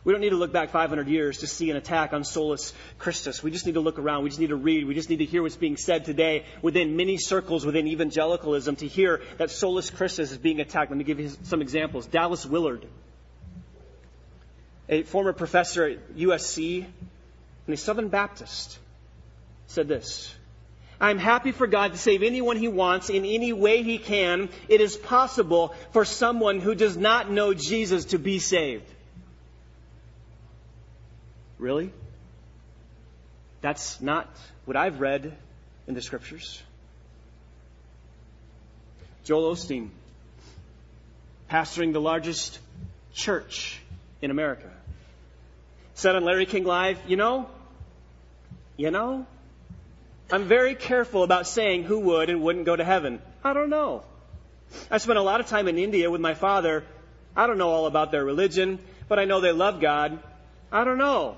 We 0.06 0.14
don't 0.14 0.22
need 0.22 0.30
to 0.30 0.36
look 0.36 0.54
back 0.54 0.70
500 0.70 1.08
years 1.08 1.40
to 1.40 1.48
see 1.48 1.72
an 1.72 1.78
attack 1.78 2.14
on 2.14 2.24
solus 2.24 2.74
Christus. 3.00 3.42
We 3.42 3.50
just 3.50 3.66
need 3.66 3.74
to 3.74 3.80
look 3.80 3.98
around. 3.98 4.24
We 4.24 4.30
just 4.30 4.40
need 4.40 4.50
to 4.50 4.56
read. 4.56 4.86
We 4.86 4.94
just 4.94 5.10
need 5.10 5.18
to 5.18 5.26
hear 5.26 5.42
what's 5.42 5.56
being 5.56 5.78
said 5.78 6.06
today 6.06 6.46
within 6.62 6.96
many 6.96 7.18
circles 7.18 7.66
within 7.66 7.88
evangelicalism 7.88 8.76
to 8.78 8.88
hear 8.88 9.22
that 9.40 9.50
solus 9.50 9.90
Christus 9.90 10.32
is 10.32 10.38
being 10.38 10.60
attacked. 10.60 10.92
Let 10.92 10.98
me 10.98 11.04
give 11.04 11.20
you 11.20 11.32
some 11.44 11.60
examples. 11.60 12.06
Dallas 12.06 12.46
Willard, 12.46 12.86
a 14.88 15.02
former 15.02 15.34
professor 15.34 15.86
at 15.86 16.16
USC 16.16 16.86
and 17.66 17.74
a 17.74 17.78
Southern 17.78 18.10
Baptist, 18.10 18.78
said 19.66 19.88
this. 19.88 20.32
I'm 21.02 21.18
happy 21.18 21.52
for 21.52 21.66
God 21.66 21.94
to 21.94 21.98
save 21.98 22.22
anyone 22.22 22.58
he 22.58 22.68
wants 22.68 23.10
in 23.10 23.26
any 23.26 23.54
way 23.54 23.82
he 23.82 23.98
can. 23.98 24.50
It 24.70 24.82
is 24.82 24.96
possible 24.96 25.74
for 25.92 26.06
someone 26.06 26.60
who 26.60 26.76
does 26.76 26.96
not 26.96 27.32
know 27.32 27.56
Jesus 27.56 28.06
to 28.06 28.20
be 28.20 28.38
saved. 28.38 28.86
Really? 31.58 31.92
That's 33.62 34.02
not 34.02 34.30
what 34.66 34.78
I've 34.78 35.00
read 35.00 35.36
in 35.88 35.94
the 35.94 36.02
scriptures. 36.02 36.62
Joel 39.24 39.56
Osteen, 39.56 39.90
pastoring 41.50 41.94
the 41.94 42.02
largest 42.02 42.60
church 43.14 43.80
in 44.22 44.30
America, 44.30 44.70
said 45.96 46.16
on 46.16 46.24
Larry 46.24 46.46
King 46.46 46.64
Live, 46.64 47.00
you 47.08 47.16
know, 47.16 47.50
you 48.78 48.92
know, 48.92 49.26
I'm 50.32 50.44
very 50.44 50.76
careful 50.76 51.24
about 51.24 51.48
saying 51.48 51.84
who 51.84 52.00
would 52.00 52.30
and 52.30 52.42
wouldn't 52.42 52.66
go 52.66 52.76
to 52.76 52.84
heaven. 52.84 53.22
I 53.44 53.54
don't 53.54 53.70
know. 53.70 54.04
I 54.92 54.98
spent 54.98 55.18
a 55.18 55.22
lot 55.22 55.40
of 55.40 55.48
time 55.48 55.68
in 55.68 55.78
India 55.78 56.12
with 56.12 56.22
my 56.22 56.34
father. 56.34 56.84
I 57.36 57.48
don't 57.48 57.58
know 57.58 57.70
all 57.70 57.86
about 57.86 58.12
their 58.12 58.26
religion, 58.26 58.80
but 59.08 59.20
I 59.20 59.26
know 59.26 59.40
they 59.40 59.52
love 59.52 59.80
God 59.80 60.20
I 60.76 60.84
don't 60.84 60.98
know. 60.98 61.38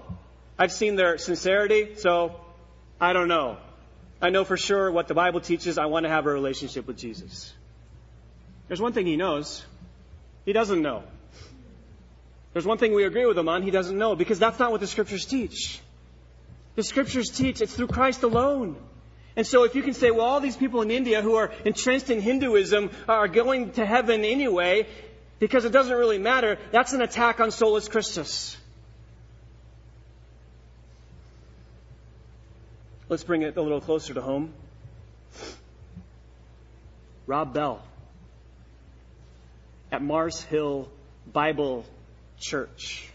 I've 0.57 0.71
seen 0.71 0.95
their 0.95 1.19
sincerity, 1.19 1.89
so 1.97 2.41
I 2.99 3.13
don't 3.13 3.27
know. 3.27 3.57
I 4.19 4.31
know 4.31 4.43
for 4.43 4.57
sure 4.57 4.91
what 4.91 5.07
the 5.07 5.13
Bible 5.13 5.41
teaches. 5.41 5.77
I 5.77 5.85
want 5.85 6.05
to 6.05 6.09
have 6.09 6.25
a 6.25 6.31
relationship 6.31 6.87
with 6.87 6.97
Jesus. 6.97 7.53
There's 8.67 8.81
one 8.81 8.93
thing 8.93 9.05
he 9.05 9.15
knows. 9.15 9.63
He 10.43 10.53
doesn't 10.53 10.81
know. 10.81 11.03
There's 12.53 12.65
one 12.65 12.79
thing 12.79 12.95
we 12.95 13.03
agree 13.03 13.27
with 13.27 13.37
him 13.37 13.47
on. 13.47 13.61
He 13.61 13.69
doesn't 13.69 13.95
know 13.95 14.15
because 14.15 14.39
that's 14.39 14.57
not 14.57 14.71
what 14.71 14.81
the 14.81 14.87
scriptures 14.87 15.25
teach. 15.25 15.79
The 16.73 16.81
scriptures 16.81 17.29
teach 17.29 17.61
it's 17.61 17.75
through 17.75 17.89
Christ 17.89 18.23
alone. 18.23 18.75
And 19.35 19.45
so 19.45 19.65
if 19.65 19.75
you 19.75 19.83
can 19.83 19.93
say, 19.93 20.09
well, 20.09 20.25
all 20.25 20.39
these 20.39 20.57
people 20.57 20.81
in 20.81 20.89
India 20.89 21.21
who 21.21 21.35
are 21.35 21.51
entrenched 21.63 22.09
in 22.09 22.21
Hinduism 22.21 22.89
are 23.07 23.27
going 23.27 23.73
to 23.73 23.85
heaven 23.85 24.25
anyway 24.25 24.87
because 25.37 25.63
it 25.63 25.71
doesn't 25.71 25.95
really 25.95 26.17
matter, 26.17 26.57
that's 26.71 26.93
an 26.93 27.03
attack 27.03 27.39
on 27.39 27.51
solus 27.51 27.87
Christus. 27.87 28.57
Let's 33.09 33.23
bring 33.23 33.43
it 33.43 33.55
a 33.55 33.61
little 33.61 33.79
closer 33.79 34.13
to 34.13 34.21
home. 34.21 34.51
Rob 37.25 37.53
Bell 37.53 37.81
at 39.93 40.01
Mars 40.01 40.41
Hill 40.43 40.89
Bible 41.31 41.85
Church. 42.37 43.07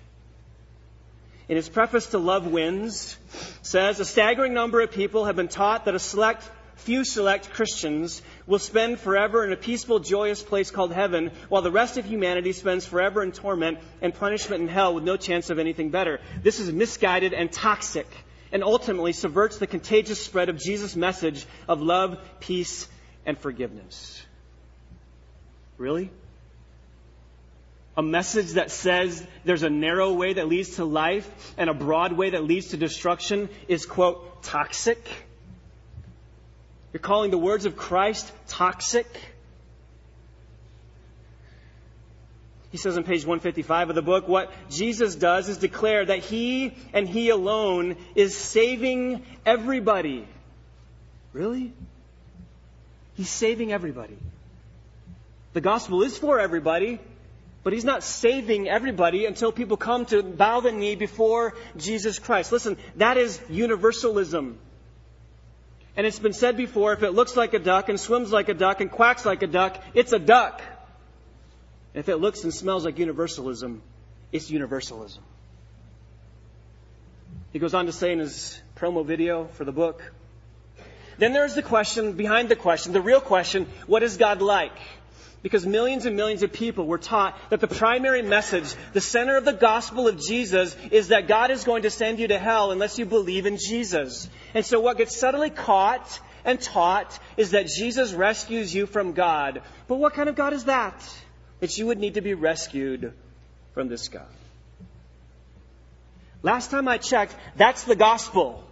In 1.47 1.57
his 1.57 1.69
preface 1.69 2.07
to 2.07 2.19
Love 2.19 2.47
Wins, 2.47 3.19
says 3.61 4.01
a 4.01 4.07
staggering 4.07 4.55
number 4.55 4.81
of 4.81 4.93
people 4.93 5.27
have 5.27 5.37
been 5.37 5.49
taught 5.49 5.85
that 5.85 5.95
a 5.95 5.99
select 5.99 6.49
few 6.77 7.05
select 7.05 7.51
Christians 7.51 8.23
will 8.47 8.59
spend 8.59 8.99
forever 8.99 9.45
in 9.45 9.53
a 9.53 9.57
peaceful, 9.57 9.99
joyous 10.01 10.43
place 10.43 10.71
called 10.71 10.93
heaven, 10.93 11.31
while 11.51 11.63
the 11.63 11.71
rest 11.71 11.99
of 11.99 12.07
humanity 12.07 12.53
spends 12.53 12.87
forever 12.87 13.23
in 13.23 13.31
torment 13.31 13.79
and 14.01 14.15
punishment 14.15 14.63
in 14.63 14.69
hell 14.69 14.95
with 14.95 15.05
no 15.05 15.19
chance 15.19 15.51
of 15.51 15.59
anything 15.59 15.91
better. 15.91 16.19
This 16.43 16.61
is 16.61 16.73
misguided 16.73 17.35
and 17.35 17.53
toxic 17.53 18.07
and 18.53 18.63
ultimately 18.63 19.13
subverts 19.13 19.59
the 19.59 19.67
contagious 19.67 20.23
spread 20.23 20.49
of 20.49 20.59
Jesus' 20.59 20.95
message 20.95 21.47
of 21.67 21.81
love, 21.81 22.19
peace, 22.41 22.87
and 23.25 23.39
forgiveness. 23.39 24.23
Really? 25.79 26.11
A 27.97 28.03
message 28.03 28.53
that 28.53 28.71
says 28.71 29.27
there's 29.45 29.63
a 29.63 29.71
narrow 29.71 30.13
way 30.13 30.35
that 30.35 30.49
leads 30.49 30.77
to 30.77 30.85
life 30.85 31.55
and 31.57 31.69
a 31.69 31.75
broad 31.75 32.13
way 32.13 32.31
that 32.31 32.45
leads 32.45 32.69
to 32.69 32.77
destruction 32.77 33.49
is, 33.69 33.87
quote, 33.87 34.43
toxic? 34.43 35.07
You're 36.93 37.01
calling 37.01 37.31
the 37.31 37.39
words 37.39 37.65
of 37.65 37.77
Christ 37.77 38.31
toxic? 38.49 39.07
He 42.73 42.79
says 42.79 42.97
on 42.97 43.05
page 43.05 43.27
155 43.27 43.91
of 43.91 43.95
the 43.95 44.03
book, 44.03 44.27
what 44.27 44.51
Jesus 44.71 45.15
does 45.15 45.51
is 45.51 45.59
declare 45.59 46.07
that 46.07 46.21
He 46.21 46.75
and 46.95 47.07
He 47.07 47.29
alone 47.29 47.97
is 48.15 48.35
saving 48.35 49.25
everybody. 49.45 50.27
Really? 51.35 51.75
He's 53.15 53.29
saving 53.29 53.73
everybody. 53.73 54.17
The 55.53 55.61
gospel 55.61 56.03
is 56.03 56.17
for 56.17 56.41
everybody, 56.41 56.99
but 57.63 57.75
He's 57.75 57.85
not 57.85 58.03
saving 58.03 58.71
everybody 58.71 59.27
until 59.27 59.53
people 59.53 59.77
come 59.77 60.07
to 60.07 60.23
bow 60.23 60.61
the 60.61 60.73
knee 60.73 60.97
before 60.97 61.55
Jesus 61.77 62.19
Christ. 62.19 62.53
Listen, 62.53 62.79
that 62.97 63.19
is 63.19 63.39
universalism. 63.51 64.59
And 65.95 66.07
it's 66.07 66.19
been 66.19 66.33
said 66.33 66.57
before, 66.57 66.95
if 66.95 67.03
it 67.03 67.11
looks 67.11 67.37
like 67.37 67.53
a 67.53 67.59
duck 67.59 67.91
and 67.91 68.01
swims 68.01 68.33
like 68.33 68.49
a 68.49 68.55
duck 68.55 68.81
and 68.81 68.91
quacks 68.91 69.27
like 69.27 69.43
a 69.43 69.47
duck, 69.47 69.79
it's 69.93 70.15
a 70.15 70.19
duck. 70.19 70.63
If 71.95 72.09
it 72.09 72.17
looks 72.17 72.45
and 72.45 72.53
smells 72.53 72.85
like 72.85 72.99
universalism, 72.99 73.83
it's 74.33 74.51
universalism. 74.51 75.23
He 77.53 77.59
goes 77.59 77.75
on 77.75 77.87
to 77.87 77.93
say 77.93 78.13
in 78.13 78.19
his 78.19 78.61
promo 78.77 79.05
video 79.05 79.47
for 79.47 79.65
the 79.65 79.73
book, 79.73 80.13
then 81.19 81.35
there's 81.35 81.55
the 81.55 81.63
question 81.63 82.13
behind 82.15 82.49
the 82.49 82.57
question, 82.57 82.93
the 82.93 83.03
real 83.03 83.21
question, 83.21 83.67
what 83.87 84.03
is 84.03 84.17
God 84.17 84.41
like? 84.41 84.77
Because 85.43 85.67
millions 85.67 86.07
and 86.07 86.17
millions 86.17 86.43
of 86.43 86.53
people 86.53 86.87
were 86.87 86.99
taught 86.99 87.37
that 87.51 87.61
the 87.61 87.69
primary 87.69 88.23
message, 88.23 88.75
the 88.93 89.01
center 89.01 89.37
of 89.37 89.45
the 89.45 89.53
gospel 89.53 90.09
of 90.09 90.19
Jesus, 90.19 90.77
is 90.91 91.09
that 91.09 91.29
God 91.29 91.51
is 91.51 91.65
going 91.65 91.83
to 91.83 91.91
send 91.91 92.21
you 92.21 92.29
to 92.29 92.39
hell 92.39 92.71
unless 92.71 92.99
you 92.99 93.05
believe 93.05 93.45
in 93.45 93.59
Jesus. 93.59 94.31
And 94.55 94.65
so 94.65 94.81
what 94.81 94.99
gets 94.99 95.17
subtly 95.17 95.51
caught 95.51 96.21
and 96.45 96.61
taught 96.61 97.19
is 97.37 97.51
that 97.51 97.67
Jesus 97.67 98.13
rescues 98.13 98.75
you 98.75 98.87
from 98.87 99.13
God. 99.13 99.63
But 99.89 99.97
what 99.97 100.15
kind 100.15 100.29
of 100.29 100.37
God 100.37 100.53
is 100.53 100.65
that? 100.65 101.22
That 101.63 101.79
you 101.79 101.87
would 101.87 102.01
need 102.01 102.15
to 102.15 102.21
be 102.21 102.35
rescued 102.35 103.13
from 103.73 103.87
this 103.87 104.09
God. 104.09 104.27
Last 106.43 106.73
time 106.73 106.89
I 106.89 106.99
checked, 106.99 107.37
that's 107.55 107.85
the 107.85 107.95
gospel. 107.95 108.65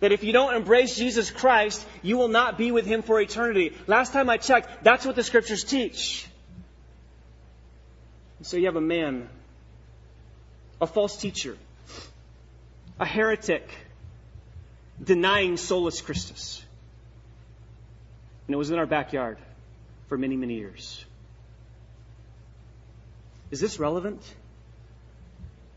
That 0.00 0.10
if 0.10 0.24
you 0.24 0.32
don't 0.32 0.52
embrace 0.52 0.96
Jesus 0.96 1.30
Christ, 1.30 1.86
you 2.02 2.18
will 2.18 2.26
not 2.26 2.58
be 2.58 2.72
with 2.72 2.84
Him 2.84 3.02
for 3.02 3.20
eternity. 3.20 3.76
Last 3.86 4.12
time 4.12 4.28
I 4.28 4.38
checked, 4.38 4.82
that's 4.82 5.06
what 5.06 5.14
the 5.14 5.22
scriptures 5.22 5.62
teach. 5.62 6.26
So 8.40 8.56
you 8.56 8.66
have 8.66 8.74
a 8.74 8.80
man, 8.80 9.28
a 10.80 10.88
false 10.88 11.16
teacher, 11.16 11.56
a 12.98 13.06
heretic, 13.06 13.70
denying 15.00 15.58
solus 15.58 16.00
Christus. 16.00 16.60
And 18.48 18.54
it 18.54 18.58
was 18.58 18.72
in 18.72 18.80
our 18.80 18.86
backyard 18.86 19.38
for 20.08 20.18
many, 20.18 20.36
many 20.36 20.54
years. 20.54 21.04
Is 23.52 23.60
this 23.60 23.78
relevant? 23.78 24.20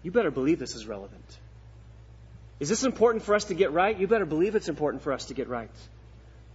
You 0.02 0.10
better 0.10 0.32
believe 0.32 0.60
this 0.60 0.76
is 0.76 0.88
relevant. 0.88 1.26
Is 2.60 2.70
this 2.70 2.86
important 2.86 3.24
for 3.24 3.36
us 3.36 3.46
to 3.46 3.54
get 3.54 3.74
right? 3.74 4.00
You 4.00 4.08
better 4.08 4.26
believe 4.26 4.56
it's 4.56 4.70
important 4.70 5.04
for 5.04 5.12
us 5.12 5.26
to 5.26 5.34
get 5.34 5.50
right. 5.50 5.70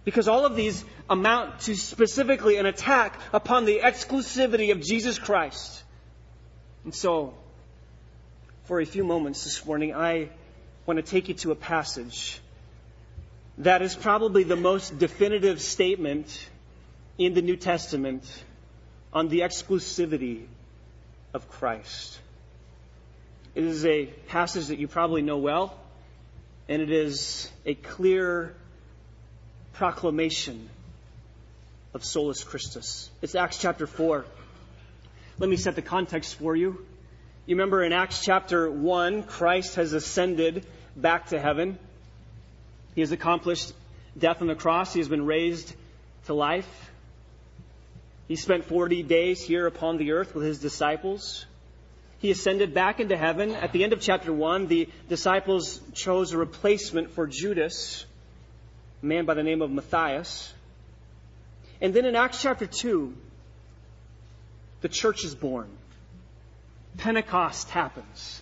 Because 0.03 0.27
all 0.27 0.47
of 0.47 0.55
these 0.55 0.83
amount 1.07 1.59
to 1.61 1.75
specifically 1.75 2.57
an 2.57 2.65
attack 2.65 3.19
upon 3.33 3.65
the 3.65 3.81
exclusivity 3.83 4.71
of 4.71 4.81
Jesus 4.81 5.19
Christ. 5.19 5.83
And 6.85 6.95
so, 6.95 7.35
for 8.63 8.81
a 8.81 8.85
few 8.85 9.03
moments 9.03 9.43
this 9.43 9.63
morning, 9.63 9.93
I 9.93 10.29
want 10.87 10.97
to 10.97 11.03
take 11.03 11.29
you 11.29 11.35
to 11.35 11.51
a 11.51 11.55
passage 11.55 12.39
that 13.59 13.83
is 13.83 13.95
probably 13.95 14.43
the 14.43 14.55
most 14.55 14.97
definitive 14.97 15.61
statement 15.61 16.49
in 17.19 17.35
the 17.35 17.43
New 17.43 17.57
Testament 17.57 18.23
on 19.13 19.27
the 19.27 19.41
exclusivity 19.41 20.47
of 21.33 21.49
Christ. 21.49 22.19
It 23.55 23.63
is 23.63 23.85
a 23.85 24.05
passage 24.27 24.67
that 24.67 24.79
you 24.79 24.87
probably 24.87 25.21
know 25.21 25.37
well, 25.37 25.77
and 26.69 26.81
it 26.81 26.91
is 26.91 27.49
a 27.65 27.73
clear 27.73 28.55
proclamation 29.73 30.69
of 31.93 32.05
solus 32.05 32.43
Christus. 32.43 33.09
It's 33.21 33.35
Acts 33.35 33.57
chapter 33.57 33.87
4. 33.87 34.25
Let 35.39 35.49
me 35.49 35.57
set 35.57 35.75
the 35.75 35.81
context 35.81 36.35
for 36.35 36.55
you. 36.55 36.85
You 37.45 37.55
remember 37.55 37.83
in 37.83 37.91
Acts 37.91 38.23
chapter 38.23 38.69
1, 38.69 39.23
Christ 39.23 39.75
has 39.75 39.93
ascended 39.93 40.65
back 40.95 41.27
to 41.27 41.39
heaven. 41.39 41.79
He 42.95 43.01
has 43.01 43.11
accomplished 43.11 43.73
death 44.17 44.41
on 44.41 44.47
the 44.47 44.55
cross. 44.55 44.93
He 44.93 44.99
has 44.99 45.09
been 45.09 45.25
raised 45.25 45.73
to 46.25 46.33
life. 46.33 46.90
He 48.31 48.37
spent 48.37 48.63
40 48.63 49.03
days 49.03 49.43
here 49.43 49.67
upon 49.67 49.97
the 49.97 50.13
earth 50.13 50.33
with 50.33 50.45
his 50.45 50.57
disciples. 50.57 51.45
He 52.19 52.31
ascended 52.31 52.73
back 52.73 53.01
into 53.01 53.17
heaven. 53.17 53.51
At 53.51 53.73
the 53.73 53.83
end 53.83 53.91
of 53.91 53.99
chapter 53.99 54.31
1, 54.31 54.67
the 54.67 54.87
disciples 55.09 55.81
chose 55.93 56.31
a 56.31 56.37
replacement 56.37 57.11
for 57.11 57.27
Judas, 57.27 58.05
a 59.03 59.05
man 59.05 59.25
by 59.25 59.33
the 59.33 59.43
name 59.43 59.61
of 59.61 59.69
Matthias. 59.69 60.53
And 61.81 61.93
then 61.93 62.05
in 62.05 62.15
Acts 62.15 62.41
chapter 62.41 62.65
2, 62.65 63.13
the 64.79 64.87
church 64.87 65.25
is 65.25 65.35
born. 65.35 65.67
Pentecost 66.99 67.69
happens. 67.69 68.41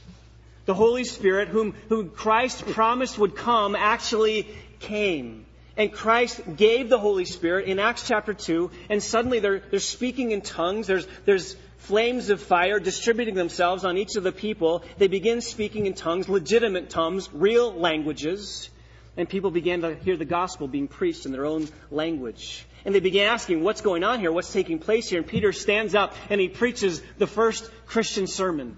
The 0.67 0.75
Holy 0.75 1.03
Spirit, 1.03 1.47
whom, 1.47 1.73
whom 1.87 2.11
Christ 2.11 2.63
promised 2.67 3.17
would 3.17 3.35
come, 3.35 3.75
actually 3.75 4.49
came. 4.81 5.47
And 5.79 5.93
Christ 5.93 6.41
gave 6.57 6.89
the 6.89 6.99
Holy 6.99 7.23
Spirit 7.23 7.69
in 7.69 7.79
Acts 7.79 8.05
chapter 8.05 8.33
2, 8.33 8.69
and 8.89 9.01
suddenly 9.01 9.39
they're, 9.39 9.59
they're 9.59 9.79
speaking 9.79 10.31
in 10.31 10.41
tongues. 10.41 10.87
There's, 10.87 11.07
there's 11.23 11.55
flames 11.77 12.29
of 12.29 12.41
fire 12.41 12.81
distributing 12.81 13.35
themselves 13.35 13.85
on 13.85 13.97
each 13.97 14.17
of 14.17 14.23
the 14.23 14.33
people. 14.33 14.83
They 14.97 15.07
begin 15.07 15.39
speaking 15.39 15.85
in 15.85 15.93
tongues, 15.93 16.27
legitimate 16.27 16.89
tongues, 16.89 17.29
real 17.31 17.73
languages. 17.73 18.69
And 19.15 19.29
people 19.29 19.51
began 19.51 19.79
to 19.81 19.95
hear 19.95 20.17
the 20.17 20.25
gospel 20.25 20.67
being 20.67 20.89
preached 20.89 21.25
in 21.25 21.31
their 21.31 21.45
own 21.45 21.69
language. 21.89 22.65
And 22.83 22.93
they 22.93 22.99
began 22.99 23.31
asking, 23.31 23.63
what's 23.63 23.79
going 23.79 24.03
on 24.03 24.19
here? 24.19 24.33
What's 24.33 24.51
taking 24.51 24.79
place 24.79 25.07
here? 25.07 25.19
And 25.19 25.27
Peter 25.27 25.53
stands 25.53 25.95
up 25.95 26.13
and 26.29 26.41
he 26.41 26.49
preaches 26.49 27.01
the 27.17 27.27
first 27.27 27.69
Christian 27.85 28.27
sermon. 28.27 28.75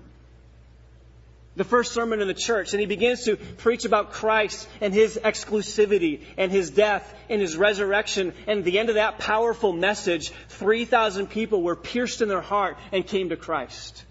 The 1.55 1.63
first 1.65 1.93
sermon 1.93 2.21
in 2.21 2.27
the 2.27 2.33
church. 2.33 2.71
And 2.73 2.79
he 2.79 2.85
begins 2.85 3.25
to 3.25 3.35
preach 3.35 3.85
about 3.85 4.11
Christ 4.11 4.67
and 4.79 4.93
his 4.93 5.19
exclusivity 5.21 6.21
and 6.37 6.51
his 6.51 6.69
death 6.69 7.13
and 7.29 7.41
his 7.41 7.57
resurrection. 7.57 8.33
And 8.47 8.63
the 8.63 8.79
end 8.79 8.89
of 8.89 8.95
that 8.95 9.19
powerful 9.19 9.73
message, 9.73 10.31
3,000 10.49 11.27
people 11.29 11.61
were 11.61 11.75
pierced 11.75 12.21
in 12.21 12.29
their 12.29 12.41
heart 12.41 12.77
and 12.91 13.05
came 13.05 13.29
to 13.29 13.35
Christ. 13.35 14.05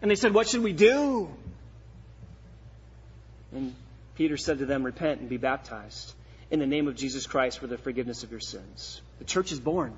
And 0.00 0.10
they 0.10 0.16
said, 0.16 0.32
what 0.32 0.48
should 0.48 0.62
we 0.62 0.72
do? 0.72 1.28
And 3.54 3.74
Peter 4.14 4.36
said 4.36 4.58
to 4.58 4.66
them, 4.66 4.82
repent 4.82 5.20
and 5.20 5.28
be 5.28 5.36
baptized 5.36 6.14
in 6.50 6.58
the 6.58 6.66
name 6.66 6.88
of 6.88 6.96
Jesus 6.96 7.26
Christ 7.26 7.58
for 7.58 7.66
the 7.66 7.78
forgiveness 7.78 8.22
of 8.22 8.30
your 8.30 8.40
sins. 8.40 9.00
The 9.18 9.24
church 9.24 9.52
is 9.52 9.60
born. 9.60 9.94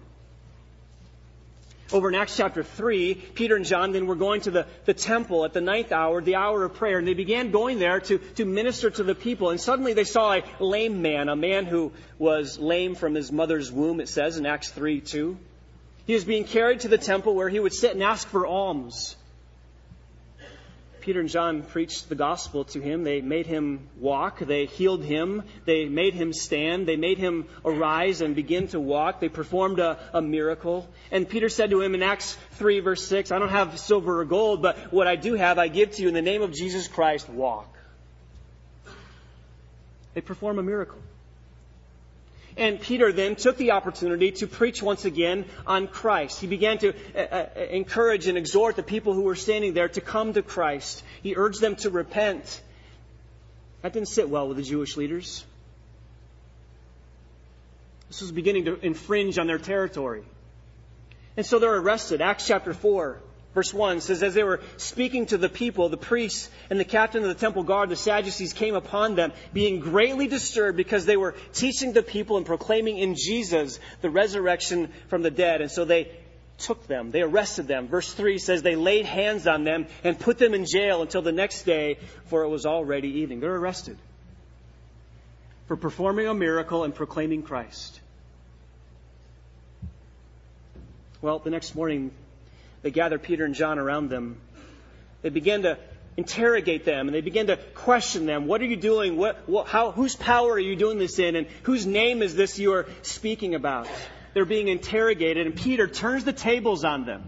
Over 1.92 2.08
in 2.08 2.14
Acts 2.14 2.36
chapter 2.36 2.62
3, 2.62 3.14
Peter 3.14 3.56
and 3.56 3.64
John 3.64 3.92
then 3.92 4.06
were 4.06 4.14
going 4.14 4.40
to 4.42 4.50
the, 4.50 4.66
the 4.86 4.94
temple 4.94 5.44
at 5.44 5.52
the 5.52 5.60
ninth 5.60 5.92
hour, 5.92 6.22
the 6.22 6.36
hour 6.36 6.64
of 6.64 6.74
prayer, 6.74 6.98
and 6.98 7.06
they 7.06 7.14
began 7.14 7.50
going 7.50 7.78
there 7.78 8.00
to, 8.00 8.18
to 8.18 8.44
minister 8.44 8.90
to 8.90 9.02
the 9.02 9.14
people. 9.14 9.50
And 9.50 9.60
suddenly 9.60 9.92
they 9.92 10.04
saw 10.04 10.34
a 10.34 10.42
lame 10.60 11.02
man, 11.02 11.28
a 11.28 11.36
man 11.36 11.66
who 11.66 11.92
was 12.18 12.58
lame 12.58 12.94
from 12.94 13.14
his 13.14 13.30
mother's 13.30 13.70
womb, 13.70 14.00
it 14.00 14.08
says 14.08 14.38
in 14.38 14.46
Acts 14.46 14.70
3 14.70 15.00
2. 15.00 15.36
He 16.06 16.14
was 16.14 16.24
being 16.24 16.44
carried 16.44 16.80
to 16.80 16.88
the 16.88 16.98
temple 16.98 17.34
where 17.34 17.48
he 17.48 17.60
would 17.60 17.74
sit 17.74 17.92
and 17.92 18.02
ask 18.02 18.28
for 18.28 18.46
alms. 18.46 19.16
Peter 21.04 21.20
and 21.20 21.28
John 21.28 21.62
preached 21.62 22.08
the 22.08 22.14
gospel 22.14 22.64
to 22.64 22.80
him. 22.80 23.04
They 23.04 23.20
made 23.20 23.44
him 23.44 23.90
walk. 23.98 24.38
They 24.38 24.64
healed 24.64 25.04
him. 25.04 25.42
They 25.66 25.84
made 25.84 26.14
him 26.14 26.32
stand. 26.32 26.88
They 26.88 26.96
made 26.96 27.18
him 27.18 27.44
arise 27.62 28.22
and 28.22 28.34
begin 28.34 28.68
to 28.68 28.80
walk. 28.80 29.20
They 29.20 29.28
performed 29.28 29.80
a, 29.80 29.98
a, 30.14 30.22
miracle. 30.22 30.88
And 31.10 31.28
Peter 31.28 31.50
said 31.50 31.68
to 31.70 31.82
him 31.82 31.94
in 31.94 32.02
Acts 32.02 32.38
3 32.52 32.80
verse 32.80 33.06
6, 33.06 33.32
I 33.32 33.38
don't 33.38 33.50
have 33.50 33.78
silver 33.78 34.20
or 34.20 34.24
gold, 34.24 34.62
but 34.62 34.94
what 34.94 35.06
I 35.06 35.16
do 35.16 35.34
have 35.34 35.58
I 35.58 35.68
give 35.68 35.90
to 35.96 36.02
you 36.02 36.08
in 36.08 36.14
the 36.14 36.22
name 36.22 36.40
of 36.40 36.54
Jesus 36.54 36.88
Christ, 36.88 37.28
walk. 37.28 37.68
They 40.14 40.22
perform 40.22 40.58
a 40.58 40.62
miracle. 40.62 41.02
And 42.56 42.80
Peter 42.80 43.12
then 43.12 43.34
took 43.34 43.56
the 43.56 43.72
opportunity 43.72 44.30
to 44.32 44.46
preach 44.46 44.80
once 44.82 45.04
again 45.04 45.44
on 45.66 45.88
Christ. 45.88 46.40
He 46.40 46.46
began 46.46 46.78
to 46.78 46.94
uh, 47.14 47.18
uh, 47.18 47.60
encourage 47.70 48.28
and 48.28 48.38
exhort 48.38 48.76
the 48.76 48.82
people 48.82 49.12
who 49.12 49.22
were 49.22 49.34
standing 49.34 49.74
there 49.74 49.88
to 49.88 50.00
come 50.00 50.32
to 50.34 50.42
Christ. 50.42 51.02
He 51.22 51.34
urged 51.36 51.60
them 51.60 51.74
to 51.76 51.90
repent. 51.90 52.62
That 53.82 53.92
didn't 53.92 54.08
sit 54.08 54.28
well 54.28 54.46
with 54.46 54.56
the 54.56 54.62
Jewish 54.62 54.96
leaders. 54.96 55.44
This 58.08 58.20
was 58.20 58.30
beginning 58.30 58.66
to 58.66 58.78
infringe 58.78 59.38
on 59.38 59.48
their 59.48 59.58
territory. 59.58 60.22
And 61.36 61.44
so 61.44 61.58
they're 61.58 61.74
arrested. 61.74 62.20
Acts 62.20 62.46
chapter 62.46 62.72
4. 62.72 63.18
Verse 63.54 63.72
1 63.72 64.00
says, 64.00 64.22
As 64.22 64.34
they 64.34 64.42
were 64.42 64.60
speaking 64.76 65.26
to 65.26 65.38
the 65.38 65.48
people, 65.48 65.88
the 65.88 65.96
priests 65.96 66.50
and 66.70 66.80
the 66.80 66.84
captain 66.84 67.22
of 67.22 67.28
the 67.28 67.34
temple 67.34 67.62
guard, 67.62 67.88
the 67.88 67.96
Sadducees, 67.96 68.52
came 68.52 68.74
upon 68.74 69.14
them, 69.14 69.32
being 69.52 69.78
greatly 69.78 70.26
disturbed 70.26 70.76
because 70.76 71.06
they 71.06 71.16
were 71.16 71.36
teaching 71.52 71.92
the 71.92 72.02
people 72.02 72.36
and 72.36 72.44
proclaiming 72.44 72.98
in 72.98 73.14
Jesus 73.14 73.78
the 74.00 74.10
resurrection 74.10 74.90
from 75.08 75.22
the 75.22 75.30
dead. 75.30 75.60
And 75.60 75.70
so 75.70 75.84
they 75.84 76.10
took 76.58 76.86
them, 76.88 77.12
they 77.12 77.22
arrested 77.22 77.68
them. 77.68 77.86
Verse 77.86 78.12
3 78.12 78.38
says, 78.38 78.62
They 78.62 78.76
laid 78.76 79.06
hands 79.06 79.46
on 79.46 79.62
them 79.62 79.86
and 80.02 80.18
put 80.18 80.38
them 80.38 80.52
in 80.52 80.66
jail 80.66 81.02
until 81.02 81.22
the 81.22 81.32
next 81.32 81.62
day, 81.62 81.98
for 82.26 82.42
it 82.42 82.48
was 82.48 82.66
already 82.66 83.20
evening. 83.20 83.38
They're 83.38 83.54
arrested 83.54 83.98
for 85.66 85.76
performing 85.76 86.26
a 86.26 86.34
miracle 86.34 86.84
and 86.84 86.94
proclaiming 86.94 87.42
Christ. 87.42 88.00
Well, 91.22 91.38
the 91.38 91.50
next 91.50 91.74
morning, 91.74 92.10
they 92.84 92.90
gather 92.90 93.18
Peter 93.18 93.46
and 93.46 93.54
John 93.54 93.78
around 93.78 94.10
them. 94.10 94.36
They 95.22 95.30
begin 95.30 95.62
to 95.62 95.78
interrogate 96.18 96.84
them 96.84 97.08
and 97.08 97.14
they 97.14 97.22
begin 97.22 97.46
to 97.46 97.56
question 97.74 98.26
them. 98.26 98.46
What 98.46 98.60
are 98.60 98.66
you 98.66 98.76
doing? 98.76 99.16
What, 99.16 99.48
what, 99.48 99.68
how, 99.68 99.90
whose 99.90 100.14
power 100.14 100.52
are 100.52 100.58
you 100.58 100.76
doing 100.76 100.98
this 100.98 101.18
in? 101.18 101.34
And 101.34 101.46
whose 101.62 101.86
name 101.86 102.20
is 102.22 102.36
this 102.36 102.58
you 102.58 102.74
are 102.74 102.86
speaking 103.00 103.54
about? 103.54 103.88
They're 104.34 104.44
being 104.44 104.68
interrogated 104.68 105.46
and 105.46 105.56
Peter 105.56 105.88
turns 105.88 106.24
the 106.24 106.34
tables 106.34 106.84
on 106.84 107.06
them 107.06 107.24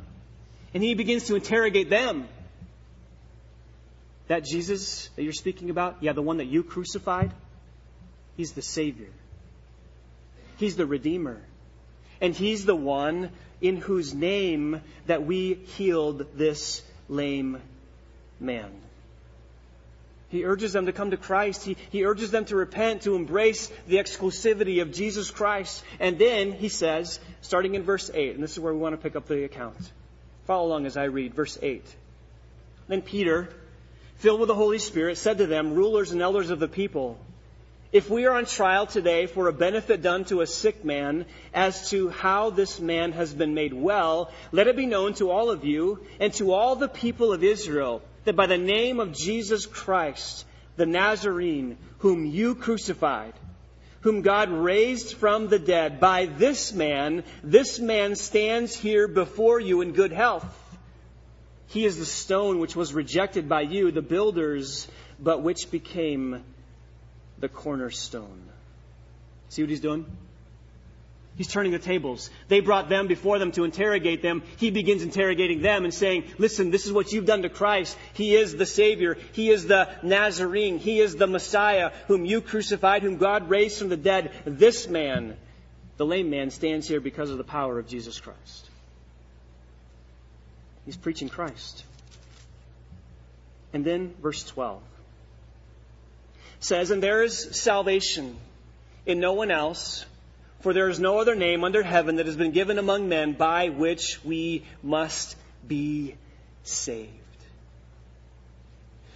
and 0.75 0.83
he 0.83 0.93
begins 0.93 1.25
to 1.29 1.37
interrogate 1.37 1.89
them. 1.89 2.29
That 4.29 4.45
Jesus 4.45 5.09
that 5.17 5.23
you're 5.23 5.33
speaking 5.33 5.71
about, 5.71 6.03
yeah, 6.03 6.13
the 6.13 6.21
one 6.21 6.37
that 6.37 6.49
you 6.49 6.65
crucified, 6.65 7.33
he's 8.37 8.53
the 8.53 8.61
Savior. 8.61 9.09
He's 10.59 10.77
the 10.77 10.85
Redeemer. 10.85 11.41
And 12.21 12.35
he's 12.35 12.67
the 12.67 12.77
one 12.77 13.31
in 13.61 13.77
whose 13.77 14.15
name 14.15 14.81
that 15.07 15.25
we 15.25 15.55
healed 15.55 16.27
this 16.37 16.83
lame 17.09 17.61
man. 18.41 18.71
He 20.29 20.45
urges 20.45 20.73
them 20.73 20.87
to 20.87 20.93
come 20.93 21.13
to 21.13 21.17
Christ. 21.17 21.65
He, 21.65 21.77
he 21.91 22.05
urges 22.05 22.31
them 22.31 22.45
to 22.47 22.57
repent, 22.57 23.03
to 23.03 23.15
embrace 23.15 23.71
the 23.87 23.97
exclusivity 23.97 24.83
of 24.83 24.93
Jesus 24.93 25.31
Christ. 25.31 25.85
And 26.01 26.19
then 26.19 26.53
he 26.53 26.69
says, 26.69 27.21
starting 27.43 27.75
in 27.75 27.85
verse 27.85 28.11
8, 28.13 28.35
and 28.35 28.43
this 28.43 28.53
is 28.53 28.61
where 28.61 28.75
we 28.75 28.81
want 28.81 28.95
to 28.95 29.01
pick 29.01 29.15
up 29.15 29.27
the 29.27 29.45
account. 29.45 29.77
Follow 30.47 30.67
along 30.67 30.87
as 30.87 30.97
I 30.97 31.05
read 31.05 31.35
verse 31.35 31.59
8. 31.63 31.85
Then 32.89 33.03
Peter, 33.03 33.49
filled 34.17 34.41
with 34.41 34.49
the 34.49 34.55
Holy 34.55 34.79
Spirit, 34.79 35.17
said 35.17 35.39
to 35.39 35.47
them, 35.47 35.75
rulers 35.75 36.11
and 36.11 36.21
elders 36.21 36.51
of 36.51 36.59
the 36.59 36.69
people, 36.69 37.19
if 37.93 38.11
we 38.11 38.27
are 38.27 38.35
on 38.35 38.47
trial 38.47 38.87
today 38.87 39.27
for 39.27 39.49
a 39.49 39.53
benefit 39.53 40.03
done 40.03 40.25
to 40.27 40.41
a 40.41 40.47
sick 40.47 40.85
man 40.85 41.25
as 41.55 41.91
to 41.91 42.09
how 42.09 42.51
this 42.51 42.81
man 42.81 43.13
has 43.13 43.33
been 43.33 43.55
made 43.55 43.73
well, 43.73 44.31
let 44.53 44.67
it 44.67 44.77
be 44.77 44.87
known 44.87 45.15
to 45.15 45.31
all 45.31 45.51
of 45.51 45.65
you 45.65 46.01
and 46.19 46.33
to 46.35 46.53
all 46.53 46.77
the 46.77 46.89
people 46.89 47.33
of 47.33 47.45
Israel 47.45 48.03
that 48.25 48.37
by 48.37 48.47
the 48.47 48.59
name 48.59 48.99
of 48.99 49.13
Jesus 49.13 49.67
Christ, 49.67 50.45
the 50.77 50.87
Nazarene, 50.87 51.79
whom 51.99 52.27
you 52.27 52.57
crucified, 52.57 53.35
whom 54.01 54.23
God 54.23 54.51
raised 54.51 55.15
from 55.15 55.49
the 55.49 55.59
dead, 55.59 56.01
by 56.01 56.27
this 56.27 56.73
man, 56.73 57.23
this 57.43 57.79
man 57.79 58.17
stands 58.17 58.75
here 58.75 59.09
before 59.09 59.61
you 59.61 59.81
in 59.81 59.93
good 59.93 60.13
health. 60.13 60.45
He 61.69 61.85
is 61.85 61.99
the 61.99 62.05
stone 62.05 62.59
which 62.59 62.77
was 62.77 62.95
rejected 62.95 63.49
by 63.49 63.63
you, 63.63 63.91
the 63.91 64.03
builders, 64.03 64.89
but 65.19 65.43
which 65.43 65.71
became 65.71 66.45
the 67.39 67.49
cornerstone. 67.49 68.43
See 69.49 69.63
what 69.63 69.71
he's 69.71 69.81
doing? 69.81 70.07
He's 71.37 71.49
turning 71.49 71.73
the 71.73 71.79
tables. 71.79 72.31
They 72.49 72.61
brought 72.61 72.89
them 72.89 73.09
before 73.09 73.39
them 73.39 73.53
to 73.53 73.65
interrogate 73.65 74.23
them. 74.23 74.43
He 74.57 74.71
begins 74.71 75.03
interrogating 75.03 75.61
them 75.61 75.85
and 75.85 75.93
saying, 75.93 76.25
listen, 76.39 76.71
this 76.71 76.87
is 76.87 76.93
what 76.93 77.13
you've 77.13 77.27
done 77.27 77.43
to 77.43 77.51
Christ. 77.51 77.97
He 78.15 78.35
is 78.35 78.57
the 78.57 78.65
Savior. 78.65 79.19
He 79.33 79.51
is 79.51 79.67
the 79.67 79.91
Nazarene. 80.03 80.79
He 80.79 80.99
is 80.99 81.15
the 81.15 81.27
Messiah 81.27 81.93
whom 82.07 82.25
you 82.25 82.41
crucified, 82.41 83.03
whom 83.03 83.19
God 83.19 83.51
raised 83.51 83.79
from 83.79 83.91
the 83.91 83.99
dead. 83.99 84.33
This 84.47 84.89
man, 84.89 85.37
the 85.99 86.07
lame 86.07 86.31
man, 86.31 86.51
stands 86.51 86.89
here 86.89 87.01
because 87.01 87.29
of 87.29 87.37
the 87.37 87.45
power 87.45 87.79
of 87.79 87.87
Jesus 87.87 88.19
Christ. 88.19 88.71
He's 90.87 90.97
preaching 90.97 91.29
Christ. 91.29 91.85
And 93.75 93.85
then 93.85 94.15
verse 94.23 94.43
12 94.45 94.81
says, 96.67 96.91
And 96.91 97.03
there 97.03 97.23
is 97.23 97.49
salvation 97.53 98.37
in 99.07 99.21
no 99.21 99.33
one 99.33 99.51
else, 99.51 100.05
for 100.61 100.73
there 100.73 100.89
is 100.89 100.99
no 100.99 101.19
other 101.19 101.35
name 101.37 101.65
under 101.65 101.83
heaven 101.83 102.17
that 102.17 102.27
has 102.27 102.37
been 102.37 102.51
given 102.51 102.79
among 102.79 103.09
men 103.09 103.33
by 103.33 103.69
which 103.69 104.23
we 104.25 104.65
must 104.83 105.37
be 105.67 106.17
saved. 106.65 107.11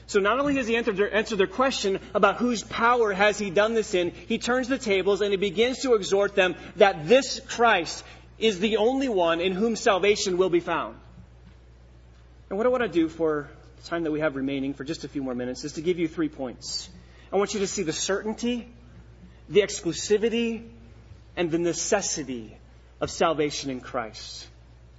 So 0.07 0.19
not 0.19 0.41
only 0.41 0.57
has 0.57 0.67
he 0.67 0.77
answered 0.77 0.97
their, 0.97 1.15
answered 1.15 1.39
their, 1.39 1.47
question 1.47 2.01
about 2.15 2.39
whose 2.39 2.65
power 2.65 3.13
has 3.13 3.39
he 3.39 3.51
done 3.51 3.75
this 3.75 3.95
in, 3.95 4.11
he 4.11 4.39
turns 4.39 4.67
the 4.67 4.79
tables 4.79 5.21
and 5.21 5.31
he 5.31 5.37
begins 5.37 5.83
to 5.83 5.95
exhort 5.95 6.35
them 6.35 6.57
that 6.77 7.07
this 7.07 7.41
Christ 7.47 8.05
is 8.39 8.59
the 8.59 8.79
only 8.79 9.09
one 9.09 9.41
in 9.41 9.53
whom 9.53 9.77
salvation 9.77 10.37
will 10.37 10.51
be 10.51 10.59
found. 10.59 10.97
And 12.49 12.59
what 12.59 12.67
I 12.67 12.71
want 12.71 12.83
to 12.83 12.89
do 12.89 13.09
for 13.09 13.49
the 13.77 13.89
time 13.89 14.03
that 14.03 14.11
we 14.11 14.19
have 14.19 14.35
remaining, 14.35 14.75
for 14.75 14.83
just 14.83 15.05
a 15.05 15.09
few 15.09 15.23
more 15.23 15.35
minutes, 15.35 15.63
is 15.63 15.75
to 15.75 15.81
give 15.81 16.01
you 16.01 16.09
three 16.09 16.29
points. 16.29 16.89
I 17.33 17.37
want 17.37 17.55
you 17.55 17.61
to 17.61 17.67
see 17.67 17.83
the 17.83 17.93
certainty, 17.93 18.69
the 19.49 19.61
exclusivity, 19.61 20.69
and 21.37 21.51
the 21.51 21.59
necessity 21.59 22.57
of 23.01 23.11
salvation 23.11 23.71
in 23.71 23.81
Christ. 23.81 24.47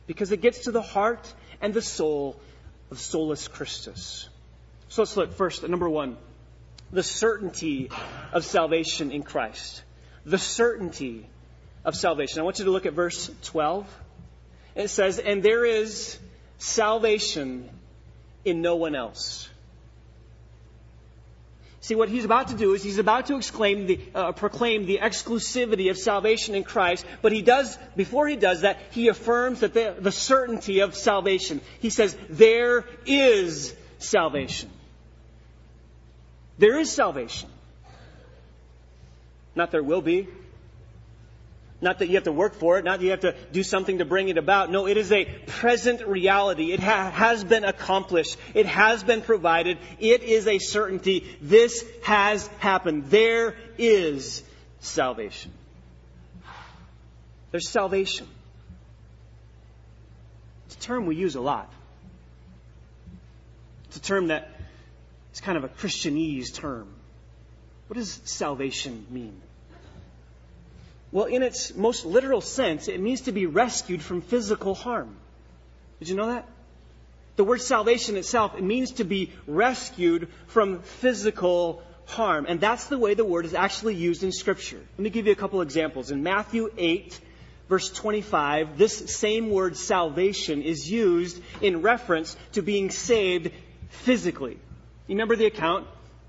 Because 0.07 0.31
it 0.31 0.41
gets 0.41 0.59
to 0.59 0.71
the 0.71 0.81
heart 0.81 1.33
and 1.61 1.73
the 1.73 1.81
soul 1.81 2.39
of 2.89 2.99
solus 2.99 3.47
Christus. 3.47 4.29
So 4.89 5.01
let's 5.01 5.15
look 5.15 5.33
first 5.33 5.63
at 5.63 5.69
number 5.69 5.89
one 5.89 6.17
the 6.91 7.03
certainty 7.03 7.89
of 8.33 8.43
salvation 8.43 9.11
in 9.11 9.23
Christ. 9.23 9.81
The 10.25 10.37
certainty 10.37 11.25
of 11.85 11.95
salvation. 11.95 12.39
I 12.39 12.43
want 12.43 12.59
you 12.59 12.65
to 12.65 12.71
look 12.71 12.85
at 12.85 12.93
verse 12.93 13.31
12. 13.43 13.87
It 14.75 14.89
says, 14.89 15.17
And 15.17 15.41
there 15.41 15.65
is 15.65 16.19
salvation 16.57 17.69
in 18.43 18.61
no 18.61 18.75
one 18.75 18.95
else. 18.95 19.49
See, 21.81 21.95
what 21.95 22.09
he's 22.09 22.25
about 22.25 22.49
to 22.49 22.53
do 22.53 22.75
is 22.75 22.83
he's 22.83 22.99
about 22.99 23.25
to 23.25 23.37
exclaim 23.37 23.87
the, 23.87 23.99
uh, 24.13 24.31
proclaim 24.33 24.85
the 24.85 24.99
exclusivity 24.99 25.89
of 25.89 25.97
salvation 25.97 26.53
in 26.53 26.63
Christ, 26.63 27.03
but 27.23 27.31
he 27.31 27.41
does, 27.41 27.75
before 27.95 28.27
he 28.27 28.35
does 28.35 28.61
that, 28.61 28.77
he 28.91 29.07
affirms 29.07 29.61
that 29.61 29.73
the, 29.73 29.95
the 29.97 30.11
certainty 30.11 30.81
of 30.81 30.93
salvation. 30.95 31.59
He 31.79 31.89
says, 31.89 32.15
There 32.29 32.85
is 33.07 33.75
salvation. 33.97 34.69
There 36.59 36.77
is 36.77 36.91
salvation. 36.91 37.49
Not 39.55 39.71
there 39.71 39.83
will 39.83 40.03
be. 40.03 40.27
Not 41.81 41.97
that 41.97 42.09
you 42.09 42.15
have 42.15 42.25
to 42.25 42.31
work 42.31 42.53
for 42.53 42.77
it, 42.77 42.85
not 42.85 42.99
that 42.99 43.05
you 43.05 43.11
have 43.11 43.21
to 43.21 43.35
do 43.51 43.63
something 43.63 43.97
to 43.97 44.05
bring 44.05 44.29
it 44.29 44.37
about. 44.37 44.71
No, 44.71 44.87
it 44.87 44.97
is 44.97 45.11
a 45.11 45.25
present 45.25 46.05
reality. 46.05 46.71
It 46.71 46.79
ha- 46.79 47.09
has 47.09 47.43
been 47.43 47.63
accomplished. 47.63 48.37
It 48.53 48.67
has 48.67 49.03
been 49.03 49.21
provided. 49.21 49.79
It 49.99 50.21
is 50.21 50.47
a 50.47 50.59
certainty. 50.59 51.25
This 51.41 51.83
has 52.03 52.45
happened. 52.59 53.05
There 53.05 53.55
is 53.79 54.43
salvation. 54.79 55.51
There's 57.49 57.67
salvation. 57.67 58.27
It's 60.67 60.75
a 60.75 60.79
term 60.79 61.07
we 61.07 61.15
use 61.15 61.33
a 61.33 61.41
lot. 61.41 61.71
It's 63.87 63.97
a 63.97 64.01
term 64.01 64.27
that 64.27 64.49
is 65.33 65.41
kind 65.41 65.57
of 65.57 65.63
a 65.63 65.69
Christianese 65.69 66.53
term. 66.53 66.87
What 67.87 67.97
does 67.97 68.21
salvation 68.23 69.05
mean? 69.09 69.41
Well, 71.11 71.25
in 71.25 71.43
its 71.43 71.75
most 71.75 72.05
literal 72.05 72.41
sense, 72.41 72.87
it 72.87 72.99
means 72.99 73.21
to 73.21 73.31
be 73.31 73.45
rescued 73.45 74.01
from 74.01 74.21
physical 74.21 74.75
harm. 74.75 75.15
Did 75.99 76.09
you 76.09 76.15
know 76.15 76.27
that? 76.27 76.47
The 77.35 77.43
word 77.43 77.61
salvation 77.61 78.17
itself, 78.17 78.55
it 78.55 78.63
means 78.63 78.93
to 78.93 79.03
be 79.03 79.31
rescued 79.47 80.29
from 80.47 80.81
physical 80.81 81.83
harm. 82.05 82.45
And 82.47 82.59
that's 82.59 82.85
the 82.85 82.97
way 82.97 83.13
the 83.13 83.25
word 83.25 83.45
is 83.45 83.53
actually 83.53 83.95
used 83.95 84.23
in 84.23 84.31
Scripture. 84.31 84.79
Let 84.97 84.99
me 84.99 85.09
give 85.09 85.25
you 85.25 85.31
a 85.31 85.35
couple 85.35 85.61
examples. 85.61 86.11
In 86.11 86.23
Matthew 86.23 86.71
8, 86.77 87.19
verse 87.67 87.89
25, 87.89 88.77
this 88.77 89.15
same 89.15 89.49
word 89.49 89.77
salvation 89.77 90.61
is 90.61 90.89
used 90.89 91.41
in 91.61 91.81
reference 91.81 92.35
to 92.53 92.61
being 92.61 92.89
saved 92.89 93.51
physically. 93.89 94.57
You 95.07 95.15
remember 95.15 95.35
the 95.35 95.45
account? 95.45 95.87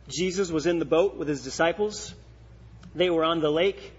Jesus 0.08 0.50
was 0.50 0.66
in 0.66 0.78
the 0.78 0.84
boat 0.84 1.16
with 1.16 1.28
his 1.28 1.42
disciples. 1.42 2.14
They 2.94 3.10
were 3.10 3.24
on 3.24 3.40
the 3.40 3.50
lake, 3.50 3.92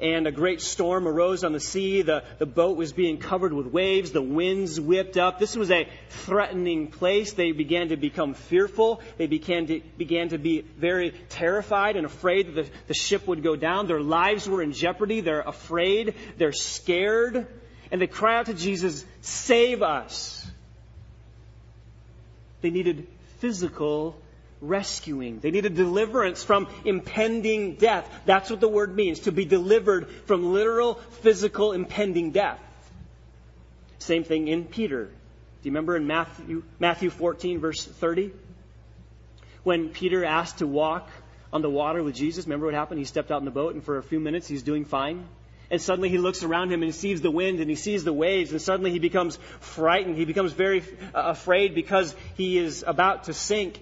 and 0.00 0.26
a 0.26 0.32
great 0.32 0.60
storm 0.60 1.06
arose 1.06 1.44
on 1.44 1.52
the 1.52 1.60
sea. 1.60 2.02
The, 2.02 2.24
the 2.38 2.46
boat 2.46 2.76
was 2.76 2.92
being 2.92 3.18
covered 3.18 3.52
with 3.52 3.66
waves. 3.66 4.12
The 4.12 4.22
winds 4.22 4.80
whipped 4.80 5.16
up. 5.16 5.38
This 5.38 5.56
was 5.56 5.70
a 5.70 5.88
threatening 6.08 6.88
place. 6.88 7.34
They 7.34 7.52
began 7.52 7.88
to 7.88 7.96
become 7.96 8.34
fearful. 8.34 9.02
They 9.18 9.26
began 9.26 9.66
to, 9.66 9.80
began 9.98 10.30
to 10.30 10.38
be 10.38 10.62
very 10.62 11.10
terrified 11.28 11.96
and 11.96 12.06
afraid 12.06 12.46
that 12.46 12.54
the, 12.54 12.70
the 12.88 12.94
ship 12.94 13.26
would 13.26 13.42
go 13.42 13.56
down. 13.56 13.86
Their 13.86 14.00
lives 14.00 14.48
were 14.48 14.62
in 14.62 14.72
jeopardy. 14.72 15.20
They're 15.20 15.40
afraid. 15.40 16.14
They're 16.38 16.52
scared. 16.52 17.46
And 17.92 18.00
they 18.00 18.06
cry 18.06 18.38
out 18.38 18.46
to 18.46 18.54
Jesus, 18.54 19.04
Save 19.20 19.82
us. 19.82 20.46
They 22.62 22.70
needed 22.70 23.06
physical 23.38 24.20
rescuing. 24.60 25.40
They 25.40 25.50
needed 25.50 25.74
deliverance 25.74 26.42
from 26.42 26.68
impending 26.84 27.74
death. 27.74 28.08
That's 28.26 28.50
what 28.50 28.60
the 28.60 28.68
word 28.68 28.94
means, 28.94 29.20
to 29.20 29.32
be 29.32 29.44
delivered 29.44 30.08
from 30.26 30.52
literal, 30.52 30.94
physical, 30.94 31.72
impending 31.72 32.30
death. 32.30 32.60
Same 33.98 34.24
thing 34.24 34.48
in 34.48 34.64
Peter. 34.64 35.04
Do 35.04 35.68
you 35.68 35.72
remember 35.72 35.96
in 35.96 36.06
Matthew, 36.06 36.62
Matthew 36.78 37.10
14, 37.10 37.60
verse 37.60 37.84
30? 37.84 38.32
When 39.62 39.90
Peter 39.90 40.24
asked 40.24 40.58
to 40.58 40.66
walk 40.66 41.08
on 41.52 41.60
the 41.60 41.68
water 41.68 42.02
with 42.02 42.14
Jesus, 42.14 42.46
remember 42.46 42.66
what 42.66 42.74
happened? 42.74 42.98
He 42.98 43.04
stepped 43.04 43.30
out 43.30 43.40
in 43.40 43.44
the 43.44 43.50
boat, 43.50 43.74
and 43.74 43.84
for 43.84 43.98
a 43.98 44.02
few 44.02 44.20
minutes 44.20 44.48
he's 44.48 44.62
doing 44.62 44.84
fine. 44.84 45.26
And 45.70 45.80
suddenly 45.80 46.08
he 46.08 46.18
looks 46.18 46.42
around 46.42 46.72
him 46.72 46.82
and 46.82 46.88
he 46.88 46.92
sees 46.92 47.20
the 47.20 47.30
wind 47.30 47.60
and 47.60 47.70
he 47.70 47.76
sees 47.76 48.02
the 48.02 48.12
waves, 48.12 48.50
and 48.50 48.60
suddenly 48.60 48.90
he 48.90 48.98
becomes 48.98 49.38
frightened. 49.60 50.16
He 50.16 50.24
becomes 50.24 50.52
very 50.52 50.80
uh, 50.80 50.84
afraid 51.14 51.74
because 51.74 52.14
he 52.36 52.58
is 52.58 52.84
about 52.86 53.24
to 53.24 53.34
sink. 53.34 53.80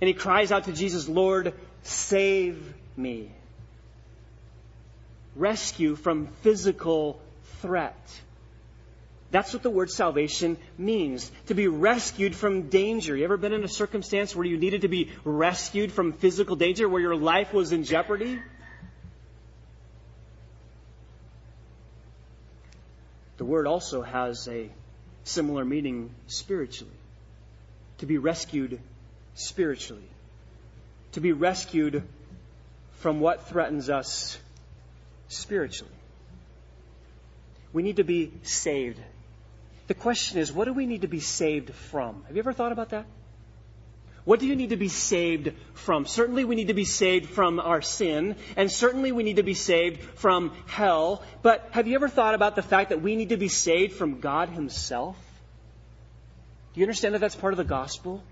And 0.00 0.08
he 0.08 0.14
cries 0.14 0.52
out 0.52 0.64
to 0.64 0.72
Jesus, 0.72 1.08
Lord, 1.08 1.54
save 1.82 2.74
me. 2.96 3.30
Rescue 5.34 5.96
from 5.96 6.28
physical 6.42 7.20
threat. 7.60 7.96
That's 9.30 9.52
what 9.52 9.62
the 9.62 9.70
word 9.70 9.90
salvation 9.90 10.56
means. 10.78 11.30
To 11.46 11.54
be 11.54 11.68
rescued 11.68 12.34
from 12.34 12.68
danger. 12.68 13.16
You 13.16 13.24
ever 13.24 13.36
been 13.36 13.52
in 13.52 13.62
a 13.62 13.68
circumstance 13.68 14.34
where 14.34 14.46
you 14.46 14.56
needed 14.56 14.82
to 14.82 14.88
be 14.88 15.10
rescued 15.24 15.92
from 15.92 16.12
physical 16.12 16.56
danger, 16.56 16.88
where 16.88 17.02
your 17.02 17.16
life 17.16 17.52
was 17.52 17.72
in 17.72 17.84
jeopardy? 17.84 18.40
The 23.36 23.44
word 23.44 23.66
also 23.66 24.02
has 24.02 24.48
a 24.48 24.70
similar 25.24 25.64
meaning 25.64 26.10
spiritually. 26.26 26.92
To 27.98 28.06
be 28.06 28.16
rescued 28.16 28.80
spiritually. 29.38 30.08
To 31.12 31.20
be 31.20 31.32
rescued 31.32 32.02
from 32.98 33.20
what 33.20 33.48
threatens 33.48 33.88
us 33.88 34.36
spiritually. 35.28 35.92
We 37.72 37.82
need 37.82 37.96
to 37.96 38.04
be 38.04 38.32
saved. 38.42 38.98
The 39.86 39.94
question 39.94 40.38
is, 40.38 40.52
what 40.52 40.64
do 40.64 40.72
we 40.72 40.86
need 40.86 41.02
to 41.02 41.08
be 41.08 41.20
saved 41.20 41.72
from? 41.74 42.24
Have 42.26 42.36
you 42.36 42.40
ever 42.40 42.52
thought 42.52 42.72
about 42.72 42.90
that? 42.90 43.06
What 44.24 44.40
do 44.40 44.46
you 44.46 44.56
need 44.56 44.70
to 44.70 44.76
be 44.76 44.88
saved 44.88 45.52
from? 45.72 46.04
Certainly 46.04 46.44
we 46.44 46.56
need 46.56 46.68
to 46.68 46.74
be 46.74 46.84
saved 46.84 47.30
from 47.30 47.60
our 47.60 47.80
sin, 47.80 48.36
and 48.56 48.70
certainly 48.70 49.12
we 49.12 49.22
need 49.22 49.36
to 49.36 49.42
be 49.42 49.54
saved 49.54 50.02
from 50.18 50.52
hell. 50.66 51.22
But 51.40 51.66
have 51.70 51.86
you 51.86 51.94
ever 51.94 52.08
thought 52.08 52.34
about 52.34 52.56
the 52.56 52.62
fact 52.62 52.90
that 52.90 53.00
we 53.00 53.16
need 53.16 53.30
to 53.30 53.38
be 53.38 53.48
saved 53.48 53.94
from 53.94 54.20
God 54.20 54.50
Himself? 54.50 55.16
Do 56.74 56.80
you 56.80 56.84
understand 56.84 57.14
that 57.14 57.20
that's 57.20 57.36
part 57.36 57.54
of 57.54 57.56
the 57.56 57.64
gospel? 57.64 58.22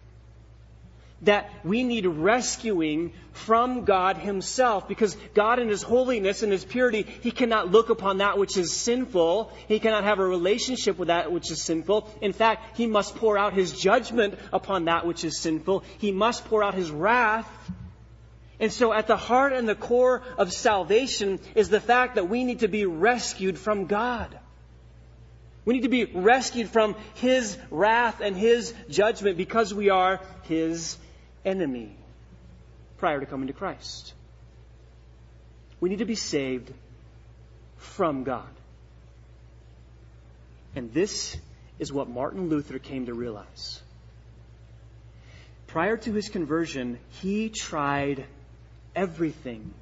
That 1.22 1.50
we 1.64 1.82
need 1.82 2.04
rescuing 2.06 3.12
from 3.32 3.84
God 3.84 4.16
Himself 4.18 4.86
because 4.86 5.16
God 5.34 5.58
in 5.58 5.68
His 5.68 5.82
holiness 5.82 6.42
and 6.42 6.52
His 6.52 6.64
purity, 6.64 7.06
He 7.22 7.30
cannot 7.30 7.70
look 7.70 7.88
upon 7.88 8.18
that 8.18 8.38
which 8.38 8.56
is 8.56 8.72
sinful. 8.72 9.52
He 9.68 9.78
cannot 9.78 10.04
have 10.04 10.18
a 10.18 10.26
relationship 10.26 10.98
with 10.98 11.08
that 11.08 11.32
which 11.32 11.50
is 11.50 11.62
sinful. 11.62 12.12
In 12.20 12.32
fact, 12.32 12.76
He 12.76 12.86
must 12.86 13.16
pour 13.16 13.38
out 13.38 13.54
His 13.54 13.72
judgment 13.72 14.38
upon 14.52 14.86
that 14.86 15.06
which 15.06 15.24
is 15.24 15.38
sinful. 15.38 15.84
He 15.98 16.12
must 16.12 16.44
pour 16.46 16.62
out 16.62 16.74
His 16.74 16.90
wrath. 16.90 17.48
And 18.58 18.72
so 18.72 18.92
at 18.92 19.06
the 19.06 19.16
heart 19.16 19.52
and 19.52 19.68
the 19.68 19.74
core 19.74 20.22
of 20.38 20.52
salvation 20.52 21.40
is 21.54 21.68
the 21.68 21.80
fact 21.80 22.14
that 22.14 22.28
we 22.28 22.44
need 22.44 22.60
to 22.60 22.68
be 22.68 22.86
rescued 22.86 23.58
from 23.58 23.86
God. 23.86 24.38
We 25.66 25.74
need 25.74 25.82
to 25.82 25.88
be 25.88 26.04
rescued 26.04 26.68
from 26.70 26.94
His 27.14 27.58
wrath 27.70 28.20
and 28.20 28.36
His 28.36 28.72
judgment 28.88 29.36
because 29.36 29.74
we 29.74 29.90
are 29.90 30.20
His 30.44 30.96
enemy 31.46 31.96
prior 32.98 33.20
to 33.20 33.26
coming 33.26 33.46
to 33.46 33.54
Christ. 33.54 34.12
We 35.80 35.88
need 35.88 36.00
to 36.00 36.04
be 36.04 36.16
saved 36.16 36.72
from 37.78 38.24
God. 38.24 38.48
And 40.74 40.92
this 40.92 41.36
is 41.78 41.92
what 41.92 42.08
Martin 42.08 42.48
Luther 42.48 42.78
came 42.78 43.06
to 43.06 43.14
realize. 43.14 43.80
Prior 45.68 45.96
to 45.96 46.12
his 46.12 46.28
conversion, 46.28 46.98
he 47.22 47.48
tried 47.48 48.24
everything 48.94 49.72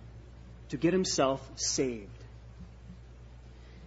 to 0.70 0.76
get 0.76 0.92
himself 0.92 1.40
saved. 1.56 2.08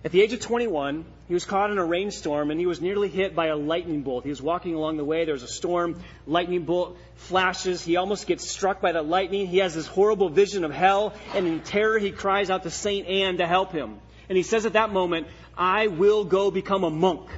At 0.06 0.12
the 0.12 0.22
age 0.22 0.32
of 0.34 0.40
21, 0.40 1.06
he 1.28 1.34
was 1.34 1.44
caught 1.44 1.72
in 1.72 1.78
a 1.78 1.84
rainstorm 1.84 2.52
and 2.52 2.60
he 2.60 2.66
was 2.66 2.80
nearly 2.80 3.10
hit 3.10 3.36
by 3.36 3.48
a 3.48 3.56
lightning 3.58 4.02
bolt. 4.02 4.24
He 4.24 4.30
was 4.30 4.42
walking 4.42 4.76
along 4.76 4.96
the 4.96 5.04
way. 5.04 5.26
There 5.26 5.34
was 5.34 5.44
a 5.44 5.48
storm. 5.48 6.02
Lightning 6.26 6.64
bolt 6.64 6.98
flashes. 7.16 7.84
He 7.84 7.98
almost 7.98 8.28
gets 8.28 8.50
struck 8.50 8.80
by 8.80 8.94
the 8.94 9.02
lightning. 9.02 9.46
He 9.48 9.58
has 9.58 9.76
this 9.76 9.88
horrible 9.88 10.30
vision 10.30 10.64
of 10.64 10.72
hell. 10.72 11.14
And 11.34 11.46
in 11.46 11.60
terror, 11.60 12.00
he 12.00 12.12
cries 12.12 12.50
out 12.50 12.64
to 12.64 12.70
St. 12.70 13.06
Anne 13.08 13.38
to 13.38 13.48
help 13.48 13.74
him. 13.74 14.00
And 14.30 14.38
he 14.38 14.44
says 14.44 14.66
at 14.66 14.74
that 14.74 14.94
moment, 14.94 15.28
I 15.58 15.88
will 15.88 16.24
go 16.24 16.50
become 16.50 16.86
a 16.86 16.90
monk. 16.90 17.30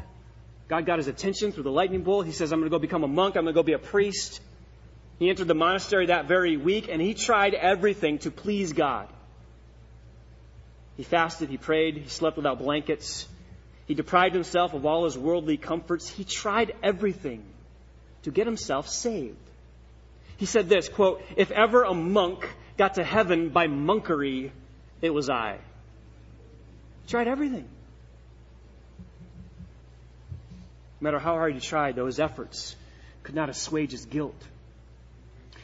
God 0.67 0.85
got 0.85 0.99
his 0.99 1.07
attention 1.07 1.51
through 1.51 1.63
the 1.63 1.71
lightning 1.71 2.03
bolt. 2.03 2.27
He 2.27 2.31
says, 2.31 2.51
I'm 2.51 2.59
going 2.59 2.69
to 2.69 2.75
go 2.75 2.79
become 2.79 3.03
a 3.03 3.07
monk. 3.07 3.35
I'm 3.35 3.43
going 3.43 3.55
to 3.55 3.59
go 3.59 3.63
be 3.63 3.73
a 3.73 3.79
priest. 3.79 4.39
He 5.17 5.29
entered 5.29 5.47
the 5.47 5.55
monastery 5.55 6.05
that 6.07 6.27
very 6.27 6.57
week 6.57 6.89
and 6.89 7.01
he 7.01 7.15
tried 7.15 7.55
everything 7.55 8.19
to 8.19 8.31
please 8.31 8.71
God. 8.71 9.07
He 10.95 11.03
fasted, 11.03 11.49
he 11.49 11.57
prayed, 11.57 11.97
he 11.97 12.09
slept 12.09 12.37
without 12.37 12.59
blankets. 12.59 13.27
He 13.89 13.95
deprived 13.95 14.35
himself 14.35 14.75
of 14.75 14.85
all 14.85 15.05
his 15.05 15.17
worldly 15.17 15.57
comforts. 15.57 16.07
He 16.07 16.23
tried 16.23 16.75
everything 16.83 17.43
to 18.21 18.29
get 18.29 18.45
himself 18.45 18.87
saved. 18.87 19.35
He 20.37 20.45
said 20.45 20.69
this, 20.69 20.87
quote, 20.87 21.23
if 21.35 21.49
ever 21.49 21.81
a 21.81 21.95
monk 21.95 22.47
got 22.77 22.93
to 22.93 23.03
heaven 23.03 23.49
by 23.49 23.65
monkery, 23.65 24.51
it 25.01 25.09
was 25.09 25.27
I. 25.27 25.57
He 27.05 27.09
tried 27.09 27.27
everything. 27.27 27.67
No 31.01 31.05
matter 31.05 31.17
how 31.17 31.33
hard 31.33 31.55
he 31.55 31.59
tried, 31.59 31.95
though, 31.95 32.05
his 32.05 32.19
efforts 32.19 32.75
could 33.23 33.33
not 33.33 33.49
assuage 33.49 33.91
his 33.91 34.05
guilt. 34.05 34.39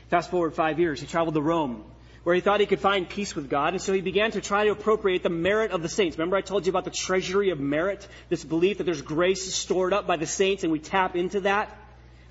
Fast 0.10 0.32
forward 0.32 0.56
five 0.56 0.80
years, 0.80 1.00
he 1.00 1.06
traveled 1.06 1.36
to 1.36 1.42
Rome, 1.42 1.84
where 2.26 2.34
he 2.34 2.42
thought 2.42 2.60
he 2.60 2.66
could 2.66 2.80
find 2.80 3.08
peace 3.08 3.36
with 3.36 3.52
God, 3.52 3.74
and 3.74 3.82
so 3.82 3.94
he 3.94 4.02
began 4.02 4.32
to 4.32 4.42
try 4.42 4.66
to 4.66 4.72
appropriate 4.72 5.22
the 5.22 5.30
merit 5.30 5.70
of 5.70 5.84
the 5.84 5.88
saints. 5.88 6.18
Remember 6.18 6.36
I 6.36 6.42
told 6.42 6.66
you 6.66 6.72
about 6.72 6.84
the 6.84 6.90
treasury 6.90 7.52
of 7.52 7.60
merit? 7.60 8.08
This 8.30 8.44
belief 8.44 8.80
that 8.80 8.86
there's 8.86 9.04
grace 9.04 9.54
stored 9.54 9.94
up 9.94 10.08
by 10.08 10.18
the 10.18 10.26
saints, 10.26 10.64
and 10.64 10.72
we 10.72 10.80
tap 10.80 11.16
into 11.16 11.42
that? 11.42 11.70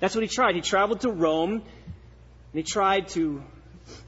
That's 0.01 0.13
what 0.13 0.21
he 0.21 0.27
tried. 0.27 0.55
He 0.55 0.59
traveled 0.59 0.99
to 1.01 1.11
Rome, 1.11 1.53
and 1.53 1.61
he 2.51 2.63
tried 2.63 3.07
to 3.09 3.41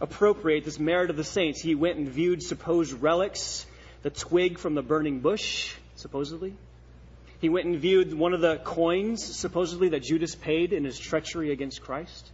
appropriate 0.01 0.65
this 0.65 0.77
merit 0.77 1.09
of 1.09 1.15
the 1.15 1.23
saints. 1.23 1.61
He 1.61 1.73
went 1.73 1.97
and 1.97 2.09
viewed 2.09 2.43
supposed 2.43 3.01
relics, 3.01 3.65
the 4.01 4.09
twig 4.09 4.57
from 4.57 4.75
the 4.75 4.81
burning 4.81 5.21
bush, 5.21 5.73
supposedly. 5.95 6.53
He 7.39 7.47
went 7.47 7.65
and 7.65 7.79
viewed 7.79 8.13
one 8.13 8.33
of 8.33 8.41
the 8.41 8.57
coins, 8.57 9.23
supposedly, 9.23 9.87
that 9.89 10.03
Judas 10.03 10.35
paid 10.35 10.73
in 10.73 10.83
his 10.83 10.99
treachery 10.99 11.53
against 11.53 11.81
Christ. 11.81 12.29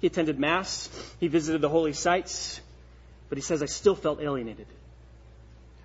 He 0.00 0.06
attended 0.06 0.38
Mass. 0.38 0.88
He 1.20 1.28
visited 1.28 1.60
the 1.60 1.68
holy 1.68 1.92
sites. 1.92 2.60
But 3.28 3.38
he 3.38 3.42
says, 3.42 3.62
I 3.62 3.66
still 3.66 3.94
felt 3.94 4.20
alienated. 4.20 4.66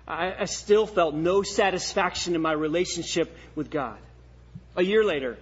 I, 0.06 0.34
I 0.40 0.44
still 0.44 0.86
felt 0.86 1.14
no 1.14 1.42
satisfaction 1.42 2.34
in 2.34 2.40
my 2.40 2.52
relationship 2.52 3.34
with 3.54 3.70
God. 3.70 3.98
A 4.76 4.82
year 4.82 5.04
later, 5.04 5.38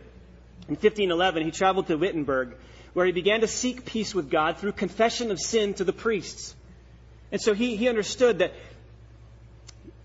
in 0.69 0.75
1511, 0.75 1.45
he 1.45 1.51
traveled 1.51 1.87
to 1.89 1.97
Wittenberg, 1.97 2.55
where 2.93 3.07
he 3.07 3.13
began 3.13 3.41
to 3.41 3.49
seek 3.49 3.85
peace 3.85 4.15
with 4.15 4.31
God 4.31 4.59
through 4.59 4.73
confession 4.73 5.31
of 5.31 5.41
sin 5.41 5.75
to 5.75 5.85
the 5.85 5.93
priests. 5.93 6.55
And 7.33 7.41
so 7.41 7.55
he, 7.55 7.77
he 7.77 7.89
understood 7.89 8.39
that 8.39 8.53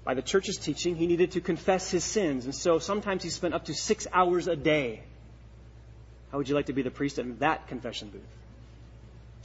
by 0.03 0.13
the 0.13 0.21
church's 0.21 0.57
teaching, 0.57 0.95
he 0.95 1.07
needed 1.07 1.31
to 1.31 1.41
confess 1.41 1.89
his 1.89 2.03
sins. 2.03 2.45
And 2.45 2.53
so 2.53 2.77
sometimes 2.77 3.23
he 3.23 3.29
spent 3.29 3.53
up 3.53 3.65
to 3.65 3.73
six 3.73 4.05
hours 4.13 4.47
a 4.47 4.55
day. 4.55 5.01
How 6.31 6.37
would 6.37 6.47
you 6.47 6.55
like 6.55 6.67
to 6.67 6.73
be 6.73 6.83
the 6.83 6.91
priest 6.91 7.17
in 7.17 7.39
that 7.39 7.67
confession 7.67 8.09
booth? 8.09 8.21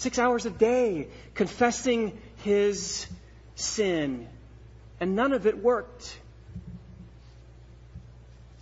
Six 0.01 0.19
hours 0.19 0.47
a 0.47 0.51
day 0.51 1.09
confessing 1.35 2.19
his 2.37 3.07
sin. 3.55 4.27
And 4.99 5.15
none 5.15 5.35
of 5.35 5.47
it 5.47 5.63
worked. 5.63 6.19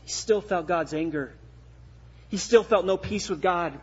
He 0.03 0.11
still 0.11 0.41
felt 0.41 0.67
God's 0.67 0.93
anger. 0.93 1.33
He 2.29 2.39
still 2.39 2.65
felt 2.65 2.85
no 2.85 2.97
peace 2.97 3.29
with 3.29 3.41
God 3.41 3.79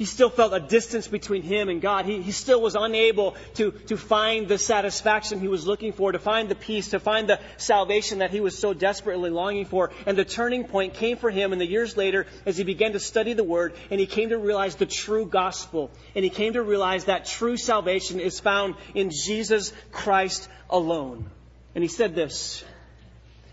he 0.00 0.06
still 0.06 0.30
felt 0.30 0.54
a 0.54 0.60
distance 0.60 1.08
between 1.08 1.42
him 1.42 1.68
and 1.68 1.82
God. 1.82 2.06
He, 2.06 2.22
he 2.22 2.32
still 2.32 2.62
was 2.62 2.74
unable 2.74 3.36
to, 3.56 3.72
to 3.88 3.98
find 3.98 4.48
the 4.48 4.56
satisfaction 4.56 5.40
he 5.40 5.46
was 5.46 5.66
looking 5.66 5.92
for, 5.92 6.10
to 6.10 6.18
find 6.18 6.48
the 6.48 6.54
peace, 6.54 6.88
to 6.88 6.98
find 6.98 7.28
the 7.28 7.38
salvation 7.58 8.20
that 8.20 8.30
he 8.30 8.40
was 8.40 8.56
so 8.56 8.72
desperately 8.72 9.28
longing 9.28 9.66
for. 9.66 9.90
And 10.06 10.16
the 10.16 10.24
turning 10.24 10.64
point 10.64 10.94
came 10.94 11.18
for 11.18 11.30
him 11.30 11.52
in 11.52 11.58
the 11.58 11.66
years 11.66 11.98
later 11.98 12.26
as 12.46 12.56
he 12.56 12.64
began 12.64 12.94
to 12.94 12.98
study 12.98 13.34
the 13.34 13.44
Word 13.44 13.74
and 13.90 14.00
he 14.00 14.06
came 14.06 14.30
to 14.30 14.38
realize 14.38 14.74
the 14.76 14.86
true 14.86 15.26
gospel. 15.26 15.90
And 16.14 16.24
he 16.24 16.30
came 16.30 16.54
to 16.54 16.62
realize 16.62 17.04
that 17.04 17.26
true 17.26 17.58
salvation 17.58 18.20
is 18.20 18.40
found 18.40 18.76
in 18.94 19.10
Jesus 19.10 19.70
Christ 19.92 20.48
alone. 20.70 21.28
And 21.74 21.84
he 21.84 21.88
said 21.88 22.14
this. 22.14 22.64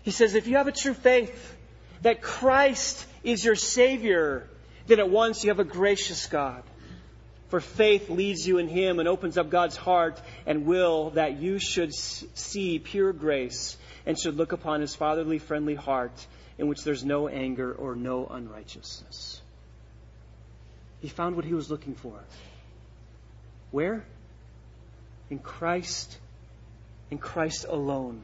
He 0.02 0.12
says, 0.12 0.34
if 0.34 0.46
you 0.46 0.56
have 0.56 0.66
a 0.66 0.72
true 0.72 0.94
faith 0.94 1.56
that 2.00 2.22
Christ 2.22 3.04
is 3.22 3.44
your 3.44 3.54
Savior, 3.54 4.48
then 4.88 4.98
at 4.98 5.08
once 5.08 5.44
you 5.44 5.50
have 5.50 5.60
a 5.60 5.64
gracious 5.64 6.26
God. 6.26 6.62
For 7.48 7.60
faith 7.60 8.10
leads 8.10 8.46
you 8.46 8.58
in 8.58 8.68
Him 8.68 8.98
and 8.98 9.08
opens 9.08 9.38
up 9.38 9.48
God's 9.48 9.76
heart 9.76 10.20
and 10.46 10.66
will 10.66 11.10
that 11.10 11.38
you 11.38 11.58
should 11.58 11.94
see 11.94 12.78
pure 12.78 13.12
grace 13.12 13.76
and 14.04 14.18
should 14.18 14.36
look 14.36 14.52
upon 14.52 14.80
His 14.80 14.94
fatherly, 14.94 15.38
friendly 15.38 15.74
heart 15.74 16.26
in 16.58 16.66
which 16.66 16.82
there's 16.82 17.04
no 17.04 17.28
anger 17.28 17.72
or 17.72 17.94
no 17.94 18.26
unrighteousness. 18.26 19.40
He 21.00 21.08
found 21.08 21.36
what 21.36 21.44
he 21.44 21.54
was 21.54 21.70
looking 21.70 21.94
for. 21.94 22.18
Where? 23.70 24.04
In 25.30 25.38
Christ, 25.38 26.18
in 27.10 27.18
Christ 27.18 27.66
alone. 27.68 28.22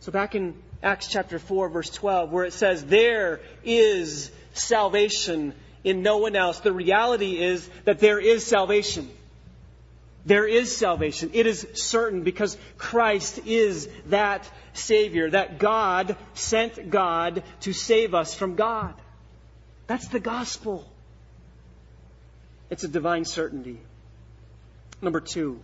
So 0.00 0.12
back 0.12 0.34
in 0.34 0.54
Acts 0.82 1.08
chapter 1.08 1.38
4, 1.38 1.70
verse 1.70 1.90
12, 1.90 2.30
where 2.30 2.44
it 2.44 2.52
says, 2.52 2.84
There 2.84 3.40
is 3.64 4.30
salvation 4.54 5.54
in 5.82 6.02
no 6.02 6.18
one 6.18 6.34
else. 6.34 6.60
The 6.60 6.72
reality 6.72 7.38
is 7.38 7.68
that 7.84 7.98
there 7.98 8.18
is 8.18 8.46
salvation. 8.46 9.10
There 10.26 10.46
is 10.46 10.74
salvation. 10.74 11.30
It 11.34 11.46
is 11.46 11.66
certain 11.74 12.22
because 12.22 12.56
Christ 12.78 13.40
is 13.44 13.88
that 14.06 14.48
Savior, 14.72 15.30
that 15.30 15.58
God 15.58 16.16
sent 16.32 16.90
God 16.90 17.42
to 17.60 17.72
save 17.74 18.14
us 18.14 18.34
from 18.34 18.54
God. 18.54 18.94
That's 19.86 20.08
the 20.08 20.20
gospel. 20.20 20.90
It's 22.70 22.84
a 22.84 22.88
divine 22.88 23.26
certainty. 23.26 23.78
Number 25.02 25.20
two, 25.20 25.60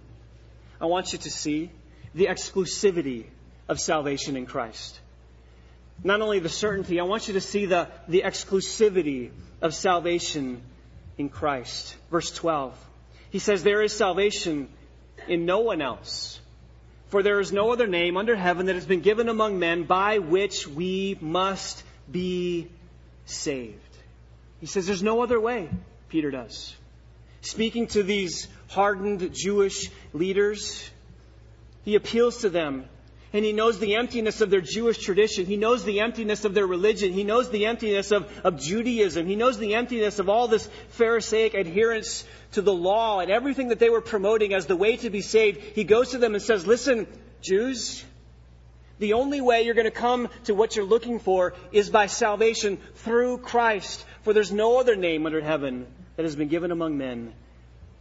I 0.78 0.86
want 0.86 1.14
you 1.14 1.18
to 1.20 1.30
see 1.30 1.70
the 2.14 2.26
exclusivity 2.26 3.24
of 3.66 3.80
salvation 3.80 4.36
in 4.36 4.45
Christ 4.45 5.01
not 6.03 6.21
only 6.21 6.39
the 6.39 6.49
certainty, 6.49 6.99
I 6.99 7.05
want 7.05 7.29
you 7.29 7.35
to 7.35 7.41
see 7.41 7.67
the, 7.67 7.89
the 8.09 8.23
exclusivity 8.25 9.31
of 9.61 9.75
salvation 9.75 10.63
in 11.19 11.29
Christ. 11.29 11.95
Verse 12.11 12.31
12. 12.31 12.75
He 13.31 13.39
says, 13.39 13.63
There 13.63 13.83
is 13.83 13.97
salvation 13.97 14.69
in 15.29 15.45
no 15.45 15.61
one 15.61 15.83
else. 15.83 16.41
For 17.09 17.23
there 17.23 17.41
is 17.41 17.53
no 17.53 17.73
other 17.73 17.87
name 17.87 18.17
under 18.17 18.37
heaven 18.37 18.67
that 18.67 18.77
has 18.77 18.87
been 18.87 19.01
given 19.01 19.29
among 19.29 19.59
men 19.59 19.85
by 19.85 20.19
which 20.19 20.67
we 20.67 21.19
must 21.21 21.83
be 22.11 22.69
saved. 23.27 23.77
He 24.61 24.67
says, 24.67 24.87
There's 24.87 25.03
no 25.03 25.23
other 25.23 25.41
way, 25.41 25.69
Peter 26.09 26.31
does. 26.31 26.75
Speaking 27.43 27.87
to 27.89 28.03
these 28.03 28.49
hardened 28.69 29.35
Jewish 29.35 29.91
leaders, 30.13 30.89
he 31.85 31.95
appeals 31.95 32.39
to 32.39 32.51
them 32.51 32.85
and 33.33 33.45
he 33.45 33.53
knows 33.53 33.78
the 33.78 33.95
emptiness 33.95 34.41
of 34.41 34.51
their 34.51 34.61
Jewish 34.61 34.99
tradition. 34.99 35.47
He 35.47 35.57
knows 35.57 35.85
the 35.85 36.01
emptiness 36.01 36.45
of 36.45 36.53
their 36.53 36.66
religion. 36.66 37.12
He 37.12 37.22
knows 37.22 37.49
the 37.49 37.66
emptiness 37.66 38.11
of, 38.11 38.28
of 38.45 38.61
Judaism. 38.61 39.26
He 39.26 39.37
knows 39.37 39.57
the 39.57 39.74
emptiness 39.74 40.18
of 40.18 40.28
all 40.28 40.49
this 40.49 40.68
Pharisaic 40.91 41.55
adherence 41.55 42.24
to 42.53 42.62
the 42.62 42.72
law 42.72 43.20
and 43.20 43.31
everything 43.31 43.68
that 43.68 43.78
they 43.78 43.89
were 43.89 44.01
promoting 44.01 44.53
as 44.53 44.66
the 44.66 44.74
way 44.74 44.97
to 44.97 45.11
be 45.11 45.20
saved. 45.20 45.61
He 45.61 45.85
goes 45.85 46.11
to 46.11 46.18
them 46.18 46.35
and 46.35 46.43
says, 46.43 46.66
Listen, 46.66 47.07
Jews, 47.41 48.05
the 48.99 49.12
only 49.12 49.41
way 49.41 49.62
you're 49.62 49.74
going 49.74 49.85
to 49.85 49.93
come 49.93 50.28
to 50.45 50.55
what 50.55 50.74
you're 50.74 50.85
looking 50.85 51.20
for 51.20 51.55
is 51.70 51.89
by 51.89 52.07
salvation 52.07 52.78
through 52.97 53.39
Christ. 53.39 54.05
For 54.22 54.33
there's 54.33 54.53
no 54.53 54.81
other 54.81 54.97
name 54.97 55.24
under 55.24 55.41
heaven 55.41 55.87
that 56.16 56.24
has 56.24 56.35
been 56.35 56.49
given 56.49 56.72
among 56.72 56.99
men 56.99 57.33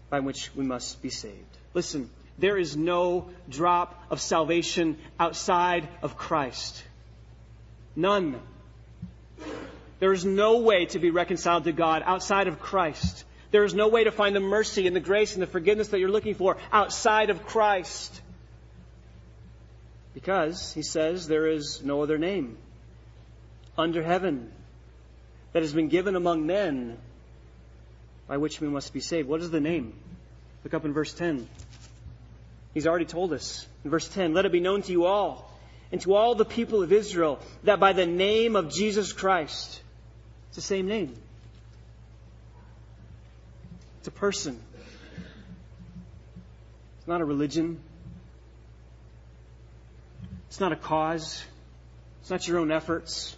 by 0.10 0.22
which 0.22 0.50
we 0.56 0.66
must 0.66 1.04
be 1.04 1.12
saved. 1.12 1.58
Listen, 1.76 2.10
there 2.40 2.58
is 2.58 2.78
no 2.78 3.30
drop 3.50 4.02
of 4.10 4.22
salvation 4.22 4.98
outside 5.20 5.88
of 6.02 6.18
Christ. 6.18 6.84
None. 7.96 8.40
There 10.00 10.14
is 10.14 10.24
no 10.24 10.60
way 10.60 10.86
to 10.88 11.00
be 11.00 11.12
reconciled 11.12 11.66
to 11.66 11.74
God 11.74 12.02
outside 12.06 12.48
of 12.48 12.60
Christ. 12.60 13.26
There 13.52 13.66
is 13.66 13.74
no 13.74 13.88
way 13.90 14.06
to 14.06 14.12
find 14.12 14.36
the 14.36 14.40
mercy 14.40 14.88
and 14.88 14.96
the 14.96 15.02
grace 15.02 15.34
and 15.34 15.42
the 15.42 15.48
forgiveness 15.48 15.90
that 15.90 16.00
you're 16.00 16.12
looking 16.12 16.36
for 16.36 16.58
outside 16.72 17.30
of 17.30 17.46
Christ. 17.46 18.22
Because, 20.14 20.74
he 20.74 20.82
says, 20.82 21.28
there 21.28 21.48
is 21.48 21.84
no 21.84 22.04
other 22.04 22.18
name 22.18 22.58
under 23.78 24.04
heaven 24.04 24.52
that 25.54 25.64
has 25.64 25.74
been 25.74 25.88
given 25.88 26.16
among 26.16 26.46
men 26.46 26.98
by 28.28 28.38
which 28.38 28.62
we 28.62 28.68
must 28.68 28.94
be 28.94 29.00
saved. 29.00 29.28
What 29.28 29.42
is 29.42 29.50
the 29.50 29.60
name? 29.60 29.94
Look 30.64 30.74
up 30.74 30.86
in 30.86 30.94
verse 30.94 31.14
10. 31.14 31.48
He's 32.80 32.88
already 32.88 33.04
told 33.04 33.34
us 33.34 33.68
in 33.84 33.92
verse 33.92 34.08
10 34.08 34.34
Let 34.34 34.46
it 34.46 34.54
be 34.54 34.62
known 34.62 34.84
to 34.84 34.92
you 34.94 35.04
all 35.06 35.52
and 35.92 36.00
to 36.00 36.14
all 36.14 36.34
the 36.34 36.46
people 36.46 36.82
of 36.82 36.94
Israel 36.94 37.42
that 37.66 37.78
by 37.78 37.92
the 37.92 38.06
name 38.06 38.56
of 38.56 38.72
Jesus 38.72 39.12
Christ, 39.12 39.82
it's 40.48 40.56
the 40.56 40.62
same 40.62 40.88
name. 40.88 41.14
It's 43.98 44.08
a 44.08 44.12
person. 44.12 44.58
It's 47.00 47.08
not 47.08 47.20
a 47.20 47.26
religion. 47.26 47.82
It's 50.48 50.62
not 50.62 50.72
a 50.72 50.78
cause. 50.78 51.44
It's 52.22 52.30
not 52.30 52.48
your 52.48 52.60
own 52.60 52.72
efforts. 52.72 53.36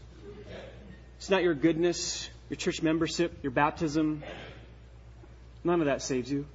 It's 1.17 1.31
not 1.31 1.41
your 1.41 1.55
goodness, 1.55 2.29
your 2.51 2.57
church 2.57 2.83
membership, 2.83 3.39
your 3.41 3.53
baptism. 3.53 4.21
None 5.63 5.79
of 5.79 5.87
that 5.87 6.03
saves 6.03 6.31
you. 6.31 6.45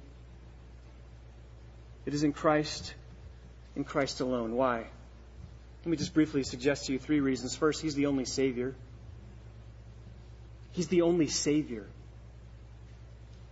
It 2.07 2.13
is 2.13 2.23
in 2.23 2.31
Christ, 2.31 2.93
in 3.75 3.83
Christ 3.83 4.21
alone. 4.21 4.55
Why? 4.55 4.77
Let 4.77 5.85
me 5.91 5.97
just 5.97 6.13
briefly 6.13 6.43
suggest 6.43 6.85
to 6.85 6.93
you 6.93 6.99
three 6.99 7.19
reasons. 7.19 7.53
First, 7.53 7.81
He's 7.81 7.95
the 7.95 8.05
only 8.05 8.23
Savior. 8.23 8.75
He's 10.71 10.87
the 10.87 11.01
only 11.01 11.27
Savior. 11.27 11.85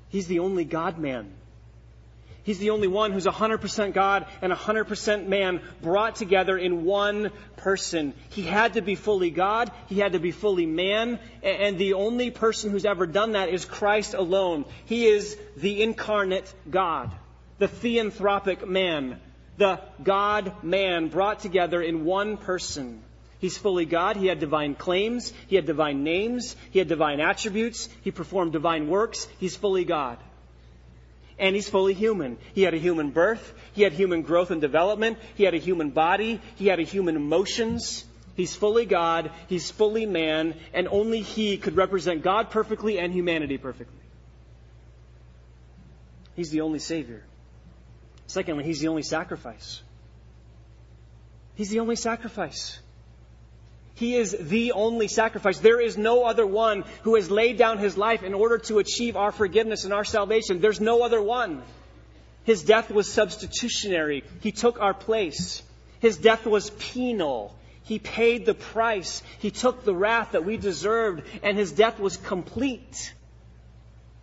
He's 0.08 0.28
the 0.28 0.39
only 0.39 0.64
God 0.64 0.97
man. 0.97 1.34
He's 2.43 2.60
the 2.60 2.70
only 2.70 2.88
one 2.88 3.12
who's 3.12 3.26
100% 3.26 3.93
God 3.93 4.26
and 4.41 4.53
100% 4.53 5.28
man 5.28 5.62
brought 5.82 6.16
together 6.16 6.58
in 6.58 6.86
one 6.86 7.32
person. 7.58 8.14
He 8.30 8.43
had 8.43 8.76
to 8.76 8.82
be 8.82 8.95
fully 8.95 9.32
God. 9.32 9.70
He 9.88 9.99
had 9.99 10.14
to 10.14 10.20
be 10.20 10.32
fully 10.32 10.66
man. 10.66 11.20
And 11.43 11.78
the 11.78 11.95
only 11.95 12.32
person 12.32 12.72
who's 12.72 12.86
ever 12.86 13.06
done 13.06 13.34
that 13.34 13.49
is 13.49 13.66
Christ 13.66 14.14
alone. 14.14 14.64
He 14.86 15.08
is 15.08 15.38
the 15.58 15.84
incarnate 15.84 16.53
God 16.70 17.12
the 17.58 17.68
theanthropic 17.68 18.68
man, 18.68 19.20
the 19.58 19.80
God 20.03 20.64
man 20.64 21.08
brought 21.08 21.39
together 21.39 21.82
in 21.82 22.06
one 22.06 22.38
person. 22.38 23.01
He's 23.39 23.58
fully 23.58 23.86
God. 23.86 24.18
He 24.18 24.28
had 24.28 24.39
divine 24.39 24.76
claims. 24.76 25.34
He 25.47 25.56
had 25.56 25.66
divine 25.66 26.03
names. 26.03 26.56
He 26.72 26.80
had 26.80 26.88
divine 26.88 27.20
attributes. 27.20 27.89
He 28.01 28.12
performed 28.12 28.53
divine 28.53 28.88
works. 28.88 29.28
He's 29.39 29.56
fully 29.56 29.86
God. 29.86 30.18
And 31.38 31.53
he's 31.53 31.70
fully 31.70 31.93
human. 31.93 32.38
He 32.53 32.64
had 32.64 32.74
a 32.74 32.78
human 32.78 33.12
birth. 33.12 33.53
He 33.74 33.84
had 33.84 33.93
human 33.93 34.22
growth 34.22 34.51
and 34.51 34.62
development. 34.62 35.18
He 35.36 35.43
had 35.43 35.53
a 35.53 35.60
human 35.60 35.89
body. 35.89 36.41
He 36.56 36.68
had 36.68 36.80
a 36.80 36.84
human 36.84 37.16
emotions. 37.16 38.06
He's 38.36 38.56
fully 38.56 38.86
God. 38.86 39.32
He's 39.47 39.70
fully 39.70 40.06
man. 40.06 40.56
And 40.74 40.88
only 40.88 41.22
he 41.22 41.58
could 41.58 41.76
represent 41.76 42.24
God 42.24 42.51
perfectly 42.51 42.99
and 42.99 43.14
humanity 43.14 43.58
perfectly. 43.58 43.99
He's 46.36 46.51
the 46.51 46.62
only 46.62 46.80
Savior. 46.80 47.24
Secondly, 48.28 48.63
he's 48.63 48.80
the 48.80 48.88
only 48.88 49.03
sacrifice. 49.03 49.82
He's 51.55 51.69
the 51.69 51.80
only 51.80 51.95
sacrifice. 51.95 52.80
He 53.95 54.15
is 54.15 54.36
the 54.38 54.73
only 54.73 55.07
sacrifice. 55.07 55.59
There 55.59 55.80
is 55.80 55.97
no 55.97 56.26
other 56.26 56.45
one 56.45 56.84
who 57.03 57.15
has 57.15 57.32
laid 57.32 57.57
down 57.57 57.78
his 57.78 57.97
life 57.97 58.23
in 58.23 58.34
order 58.34 58.57
to 58.57 58.80
achieve 58.80 59.15
our 59.15 59.32
forgiveness 59.32 59.86
and 59.86 59.93
our 59.93 60.03
salvation. 60.03 60.59
There's 60.59 60.82
no 60.82 61.01
other 61.03 61.21
one. 61.21 61.63
His 62.43 62.63
death 62.63 62.91
was 62.91 63.11
substitutionary. 63.11 64.23
He 64.41 64.51
took 64.51 64.82
our 64.82 64.93
place. 64.93 65.63
His 65.99 66.17
death 66.17 66.45
was 66.45 66.69
penal. 66.71 67.55
He 67.84 67.99
paid 67.99 68.45
the 68.45 68.53
price. 68.53 69.23
He 69.39 69.49
took 69.49 69.86
the 69.86 69.95
wrath 69.95 70.34
that 70.34 70.43
we 70.43 70.57
deserved, 70.57 71.23
and 71.41 71.57
his 71.57 71.71
death 71.71 71.99
was 71.99 72.17
complete. 72.17 73.13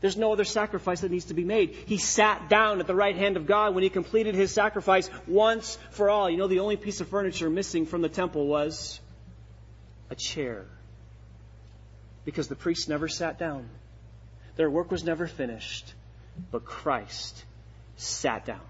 There's 0.02 0.18
no 0.18 0.32
other 0.32 0.44
sacrifice 0.44 1.00
that 1.00 1.10
needs 1.10 1.26
to 1.26 1.34
be 1.34 1.44
made. 1.44 1.70
He 1.86 1.96
sat 1.96 2.50
down 2.50 2.80
at 2.80 2.86
the 2.86 2.94
right 2.94 3.16
hand 3.16 3.38
of 3.38 3.46
God 3.46 3.74
when 3.74 3.82
he 3.82 3.88
completed 3.88 4.34
his 4.34 4.52
sacrifice 4.52 5.08
once 5.26 5.78
for 5.92 6.10
all. 6.10 6.28
You 6.28 6.36
know, 6.36 6.48
the 6.48 6.58
only 6.58 6.76
piece 6.76 7.00
of 7.00 7.08
furniture 7.08 7.48
missing 7.48 7.86
from 7.86 8.02
the 8.02 8.10
temple 8.10 8.46
was 8.46 9.00
a 10.10 10.14
chair. 10.14 10.66
Because 12.26 12.48
the 12.48 12.56
priests 12.56 12.86
never 12.88 13.08
sat 13.08 13.38
down. 13.38 13.68
Their 14.56 14.68
work 14.68 14.90
was 14.90 15.04
never 15.04 15.26
finished. 15.26 15.94
But 16.50 16.66
Christ 16.66 17.44
sat 17.96 18.44
down. 18.44 18.60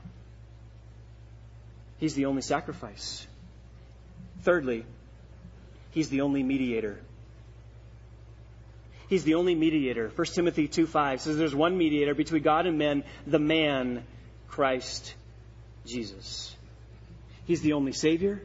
He's 1.99 2.15
the 2.15 2.27
only 2.27 2.43
sacrifice. 2.43 3.27
Thirdly, 4.43 4.85
He's 5.93 6.09
the 6.09 6.23
only 6.23 6.43
mediator. 6.43 6.99
He's 9.13 9.25
the 9.25 9.35
only 9.35 9.55
mediator. 9.55 10.11
1 10.17 10.27
Timothy 10.29 10.69
2 10.69 10.87
5 10.87 11.21
says 11.21 11.37
there's 11.37 11.55
one 11.55 11.77
mediator 11.77 12.15
between 12.15 12.43
God 12.43 12.65
and 12.65 12.79
men, 12.79 13.05
the 13.27 13.39
man, 13.39 14.05
Christ 14.49 15.13
Jesus. 15.85 16.57
He's 17.45 17.61
the 17.61 17.75
only 17.75 17.93
Savior. 17.93 18.41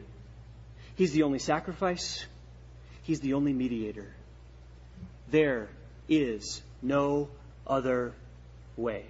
He's 0.94 1.12
the 1.12 1.22
only 1.22 1.38
sacrifice. 1.38 2.22
He's 3.04 3.20
the 3.20 3.32
only 3.32 3.54
mediator. 3.54 4.14
There 5.30 5.70
is 6.06 6.60
no 6.82 7.30
other 7.66 8.12
way 8.76 9.06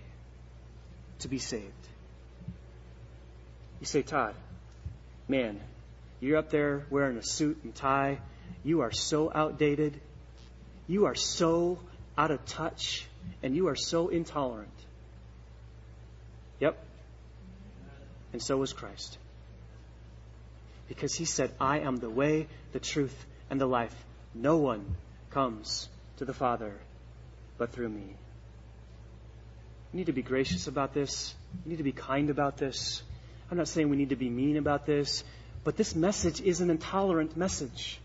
to 1.19 1.29
be 1.29 1.41
saved. 1.41 1.89
You 3.81 3.87
say, 3.87 4.03
Todd, 4.03 4.37
man, 5.27 5.59
you're 6.21 6.39
up 6.39 6.51
there 6.51 6.87
wearing 6.89 7.17
a 7.17 7.25
suit 7.25 7.59
and 7.65 7.75
tie. 7.75 8.21
You 8.63 8.83
are 8.83 8.93
so 8.93 9.33
outdated. 9.35 10.01
You 10.89 11.05
are 11.05 11.15
so 11.15 11.79
out 12.17 12.31
of 12.31 12.45
touch 12.47 13.07
and 13.43 13.55
you 13.55 13.69
are 13.69 13.77
so 13.77 14.09
intolerant. 14.09 14.73
Yep. 16.61 16.77
And 18.33 18.43
so 18.43 18.57
was 18.57 18.73
Christ. 18.73 19.19
Because 20.89 21.15
he 21.15 21.27
said, 21.27 21.53
I 21.61 21.81
am 21.81 21.97
the 21.97 22.11
way, 22.11 22.49
the 22.73 22.81
truth, 22.81 23.27
and 23.51 23.61
the 23.61 23.67
life. 23.67 23.95
No 24.35 24.57
one 24.57 24.97
comes 25.31 25.89
to 26.17 26.25
the 26.25 26.33
Father 26.33 26.73
but 27.59 27.73
through 27.73 27.91
me. 27.91 28.15
We 29.93 29.99
need 29.99 30.07
to 30.07 30.13
be 30.13 30.23
gracious 30.23 30.67
about 30.67 30.95
this. 30.95 31.35
We 31.65 31.71
need 31.71 31.77
to 31.77 31.83
be 31.83 31.93
kind 31.93 32.31
about 32.31 32.57
this. 32.57 33.03
I'm 33.51 33.59
not 33.59 33.69
saying 33.69 33.89
we 33.91 33.97
need 33.97 34.11
to 34.11 34.17
be 34.17 34.31
mean 34.31 34.57
about 34.57 34.87
this, 34.87 35.25
but 35.65 35.77
this 35.77 35.95
message 35.95 36.41
is 36.41 36.61
an 36.61 36.71
intolerant 36.71 37.37
message 37.37 37.99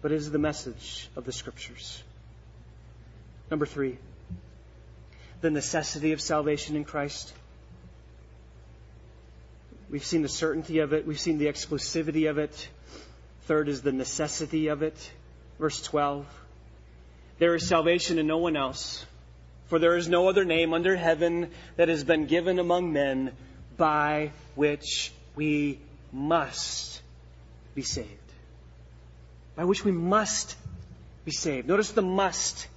but 0.00 0.12
is 0.12 0.30
the 0.30 0.38
message 0.38 1.08
of 1.16 1.24
the 1.24 1.32
Scriptures. 1.32 2.02
Number 3.50 3.66
three, 3.66 3.98
the 5.40 5.50
necessity 5.50 6.12
of 6.12 6.20
salvation 6.20 6.76
in 6.76 6.84
Christ. 6.84 7.32
We've 9.90 10.04
seen 10.04 10.22
the 10.22 10.28
certainty 10.28 10.80
of 10.80 10.92
it, 10.92 11.06
we've 11.06 11.20
seen 11.20 11.38
the 11.38 11.46
exclusivity 11.46 12.28
of 12.28 12.38
it. 12.38 12.68
Third 13.42 13.68
is 13.68 13.80
the 13.82 13.92
necessity 13.92 14.68
of 14.68 14.82
it. 14.82 15.10
Verse 15.58 15.82
12 15.82 16.26
There 17.38 17.54
is 17.54 17.66
salvation 17.66 18.18
in 18.18 18.26
no 18.26 18.38
one 18.38 18.56
else, 18.56 19.04
for 19.68 19.78
there 19.78 19.96
is 19.96 20.08
no 20.08 20.28
other 20.28 20.44
name 20.44 20.74
under 20.74 20.94
heaven 20.94 21.50
that 21.76 21.88
has 21.88 22.04
been 22.04 22.26
given 22.26 22.58
among 22.58 22.92
men 22.92 23.32
by 23.76 24.32
which 24.54 25.12
we 25.34 25.78
must 26.12 27.00
be 27.74 27.82
saved 27.82 28.17
by 29.58 29.64
which 29.64 29.84
we 29.84 29.90
must 29.90 30.54
be 31.24 31.32
saved. 31.32 31.66
Notice 31.66 31.90
the 31.90 32.00
must. 32.00 32.68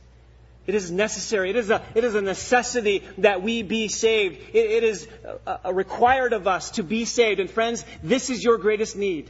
It 0.66 0.74
is 0.74 0.90
necessary. 0.90 1.52
It 1.52 1.56
is 1.56 1.70
a, 1.70 1.80
it 1.94 2.04
is 2.04 2.16
a 2.16 2.22
necessity 2.24 3.04
that 3.20 3.44
we 3.44 3.62
be 3.62 3.88
saved. 3.88 4.40
it, 4.52 4.66
it 4.72 4.84
is 4.84 5.08
a, 5.46 5.60
a 5.66 5.74
required 5.76 6.34
of 6.34 6.48
us 6.48 6.72
to 6.72 6.84
be 6.84 7.06
saved. 7.06 7.40
And 7.40 7.52
friends, 7.52 7.86
this 8.02 8.32
is 8.32 8.44
your 8.44 8.58
greatest 8.58 8.96
need. 8.96 9.30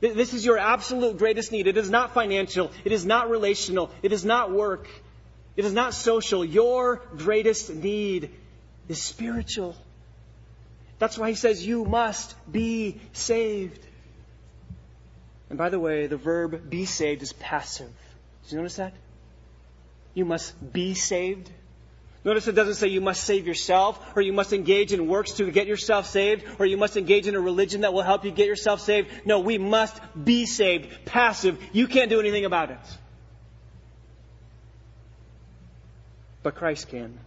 This 0.00 0.34
is 0.34 0.44
your 0.44 0.58
absolute 0.58 1.18
greatest 1.18 1.52
need. 1.52 1.68
It 1.68 1.76
is 1.76 1.88
not 1.88 2.14
financial. 2.14 2.72
It 2.84 2.90
is 2.90 3.06
not 3.06 3.30
relational. 3.30 3.92
It 4.02 4.12
is 4.12 4.24
not 4.24 4.50
work. 4.50 4.88
It 5.56 5.64
is 5.64 5.72
not 5.72 5.94
social. 5.94 6.44
Your 6.44 7.00
greatest 7.16 7.72
need 7.72 8.30
is 8.88 9.00
spiritual. 9.00 9.76
That's 10.98 11.16
why 11.16 11.28
he 11.28 11.36
says 11.36 11.64
you 11.64 11.84
must 11.84 12.34
be 12.50 13.00
saved. 13.12 13.86
And 15.50 15.58
by 15.58 15.68
the 15.68 15.80
way, 15.80 16.06
the 16.06 16.16
verb 16.16 16.70
be 16.70 16.86
saved 16.86 17.22
is 17.22 17.32
passive. 17.34 17.90
Did 18.44 18.52
you 18.52 18.58
notice 18.58 18.76
that? 18.76 18.94
You 20.14 20.24
must 20.24 20.72
be 20.72 20.94
saved. 20.94 21.50
Notice 22.24 22.46
it 22.46 22.54
doesn't 22.54 22.74
say 22.74 22.88
you 22.88 23.00
must 23.00 23.24
save 23.24 23.46
yourself, 23.46 23.98
or 24.14 24.22
you 24.22 24.32
must 24.32 24.52
engage 24.52 24.92
in 24.92 25.08
works 25.08 25.32
to 25.32 25.50
get 25.50 25.66
yourself 25.66 26.06
saved, 26.06 26.44
or 26.58 26.66
you 26.66 26.76
must 26.76 26.96
engage 26.96 27.26
in 27.26 27.34
a 27.34 27.40
religion 27.40 27.80
that 27.80 27.92
will 27.92 28.02
help 28.02 28.24
you 28.24 28.30
get 28.30 28.46
yourself 28.46 28.80
saved. 28.80 29.08
No, 29.24 29.40
we 29.40 29.58
must 29.58 29.98
be 30.22 30.46
saved. 30.46 31.04
Passive. 31.04 31.58
You 31.72 31.88
can't 31.88 32.10
do 32.10 32.20
anything 32.20 32.44
about 32.44 32.70
it. 32.70 32.78
But 36.42 36.54
Christ 36.54 36.88
can. 36.88 37.18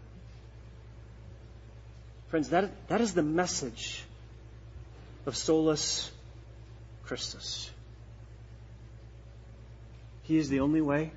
Friends, 2.30 2.50
that, 2.50 2.72
that 2.88 3.02
is 3.02 3.14
the 3.14 3.24
message 3.24 4.04
of 5.26 5.36
solus 5.36 6.12
Christus. 7.04 7.70
He 10.24 10.38
is 10.38 10.50
the 10.50 10.62
only 10.62 10.82
way. 10.82 11.12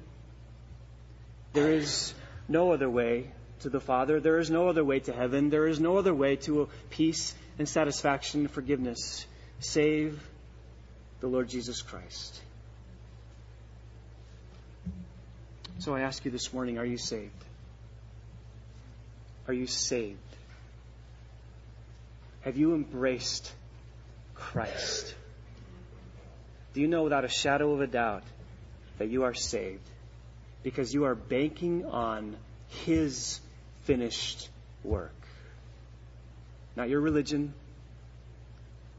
There 1.52 1.72
is 1.72 2.12
no 2.48 2.72
other 2.72 2.90
way 2.90 3.30
to 3.60 3.70
the 3.70 3.80
Father. 3.80 4.20
There 4.20 4.38
is 4.38 4.50
no 4.50 4.68
other 4.68 4.84
way 4.84 5.00
to 5.00 5.12
heaven. 5.12 5.50
There 5.50 5.66
is 5.66 5.80
no 5.80 5.96
other 5.96 6.14
way 6.14 6.36
to 6.36 6.68
peace 6.90 7.34
and 7.58 7.68
satisfaction 7.68 8.40
and 8.40 8.50
forgiveness 8.50 9.26
save 9.60 10.22
the 11.20 11.26
Lord 11.26 11.48
Jesus 11.48 11.82
Christ. 11.82 12.40
So 15.78 15.94
I 15.94 16.00
ask 16.00 16.24
you 16.24 16.30
this 16.30 16.52
morning, 16.52 16.78
are 16.78 16.84
you 16.84 16.98
saved? 16.98 17.44
Are 19.46 19.54
you 19.54 19.66
saved? 19.66 20.18
Have 22.42 22.56
you 22.56 22.74
embraced 22.74 23.52
Christ? 24.34 25.14
Do 26.74 26.80
you 26.80 26.88
know 26.88 27.04
without 27.04 27.24
a 27.24 27.28
shadow 27.28 27.72
of 27.72 27.80
a 27.80 27.86
doubt 27.86 28.22
that 28.98 29.08
you 29.08 29.24
are 29.24 29.34
saved? 29.34 29.88
Because 30.62 30.92
you 30.92 31.04
are 31.04 31.14
banking 31.14 31.84
on 31.86 32.36
His 32.68 33.40
finished 33.84 34.48
work. 34.82 35.12
Not 36.76 36.88
your 36.88 37.00
religion, 37.00 37.54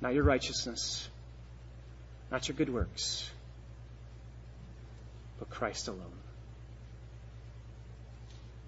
not 0.02 0.14
your 0.14 0.24
righteousness, 0.24 1.08
not 2.32 2.48
your 2.48 2.58
good 2.58 2.74
works, 2.74 3.30
but 5.40 5.50
Christ 5.50 5.88
alone. 5.88 6.02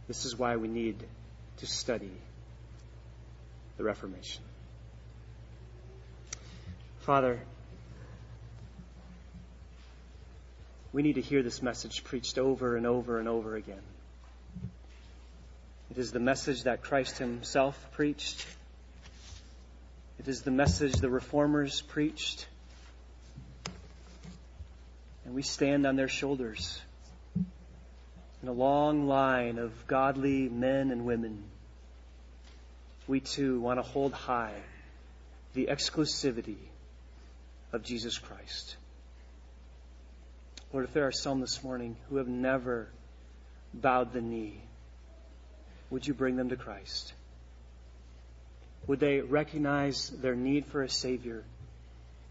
This 0.08 0.26
is 0.26 0.38
why 0.38 0.56
we 0.56 0.68
need 0.68 1.04
to 1.58 1.68
study 1.68 2.12
the 3.78 3.84
Reformation. 3.84 4.44
Father, 7.02 7.40
we 10.92 11.02
need 11.02 11.16
to 11.16 11.22
hear 11.22 11.44
this 11.44 11.62
message 11.62 12.04
preached 12.04 12.38
over 12.38 12.76
and 12.76 12.86
over 12.86 13.20
and 13.20 13.28
over 13.28 13.56
again. 13.56 13.82
It 15.92 15.98
is 15.98 16.12
the 16.12 16.20
message 16.20 16.64
that 16.64 16.82
Christ 16.82 17.18
Himself 17.18 17.78
preached. 17.94 18.46
It 20.20 20.28
is 20.28 20.42
the 20.42 20.52
message 20.52 20.94
the 20.94 21.10
reformers 21.10 21.82
preached. 21.82 22.48
And 25.26 25.34
we 25.36 25.42
stand 25.42 25.86
on 25.86 25.96
their 25.96 26.08
shoulders 26.08 26.82
in 28.42 28.48
a 28.48 28.54
long 28.54 29.08
line 29.08 29.58
of 29.58 29.72
godly 29.88 30.50
men 30.50 30.92
and 30.92 31.06
women. 31.06 31.44
We 33.08 33.20
too 33.20 33.60
want 33.60 33.80
to 33.80 33.84
hold 33.84 34.14
high 34.14 34.56
the 35.54 35.68
exclusivity 35.68 36.58
of 37.74 37.84
Jesus 37.84 38.18
Christ. 38.18 38.76
Lord, 40.72 40.86
if 40.86 40.94
there 40.94 41.08
are 41.08 41.12
some 41.12 41.42
this 41.42 41.64
morning 41.64 41.96
who 42.10 42.18
have 42.18 42.28
never 42.28 42.90
bowed 43.74 44.14
the 44.14 44.22
knee, 44.22 44.62
would 45.90 46.06
you 46.06 46.14
bring 46.14 46.36
them 46.36 46.50
to 46.50 46.56
Christ? 46.56 47.14
Would 48.86 49.00
they 49.00 49.22
recognize 49.22 50.10
their 50.10 50.36
need 50.36 50.68
for 50.68 50.84
a 50.84 50.90
Savior? 50.90 51.44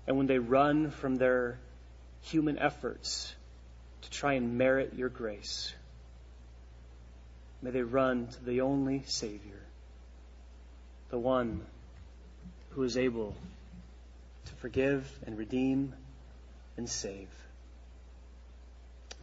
And 0.06 0.16
when 0.16 0.28
they 0.28 0.38
run 0.38 0.90
from 0.90 1.16
their 1.16 1.58
human 2.22 2.58
efforts 2.58 3.34
to 4.02 4.10
try 4.10 4.34
and 4.34 4.56
merit 4.56 4.94
your 4.94 5.08
grace, 5.08 5.74
may 7.60 7.70
they 7.70 7.82
run 7.82 8.28
to 8.28 8.44
the 8.44 8.60
only 8.60 9.02
Savior, 9.06 9.60
the 11.10 11.18
one 11.18 11.60
who 12.70 12.84
is 12.84 12.96
able 12.96 13.34
to 14.44 14.54
forgive 14.54 15.10
and 15.26 15.36
redeem 15.36 15.92
and 16.76 16.88
save. 16.88 17.28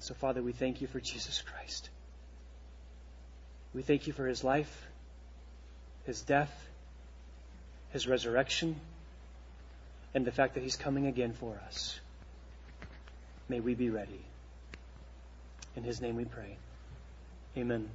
So, 0.06 0.14
Father, 0.14 0.44
we 0.44 0.52
thank 0.52 0.82
you 0.82 0.88
for 0.88 1.00
Jesus 1.00 1.42
Christ. 1.42 1.90
We 3.74 3.82
thank 3.82 4.06
you 4.06 4.14
for 4.14 4.28
his 4.28 4.44
life, 4.44 4.86
his 6.04 6.22
death, 6.22 6.54
his 7.90 8.08
resurrection, 8.08 8.76
and 10.14 10.24
the 10.24 10.32
fact 10.32 10.54
that 10.54 10.62
he's 10.62 10.76
coming 10.76 11.08
again 11.08 11.34
for 11.34 11.60
us. 11.66 12.00
May 13.50 13.62
we 13.62 13.74
be 13.74 13.90
ready. 13.90 14.22
In 15.76 15.82
his 15.82 16.00
name 16.02 16.18
we 16.18 16.26
pray. 16.26 16.56
Amen. 17.58 17.90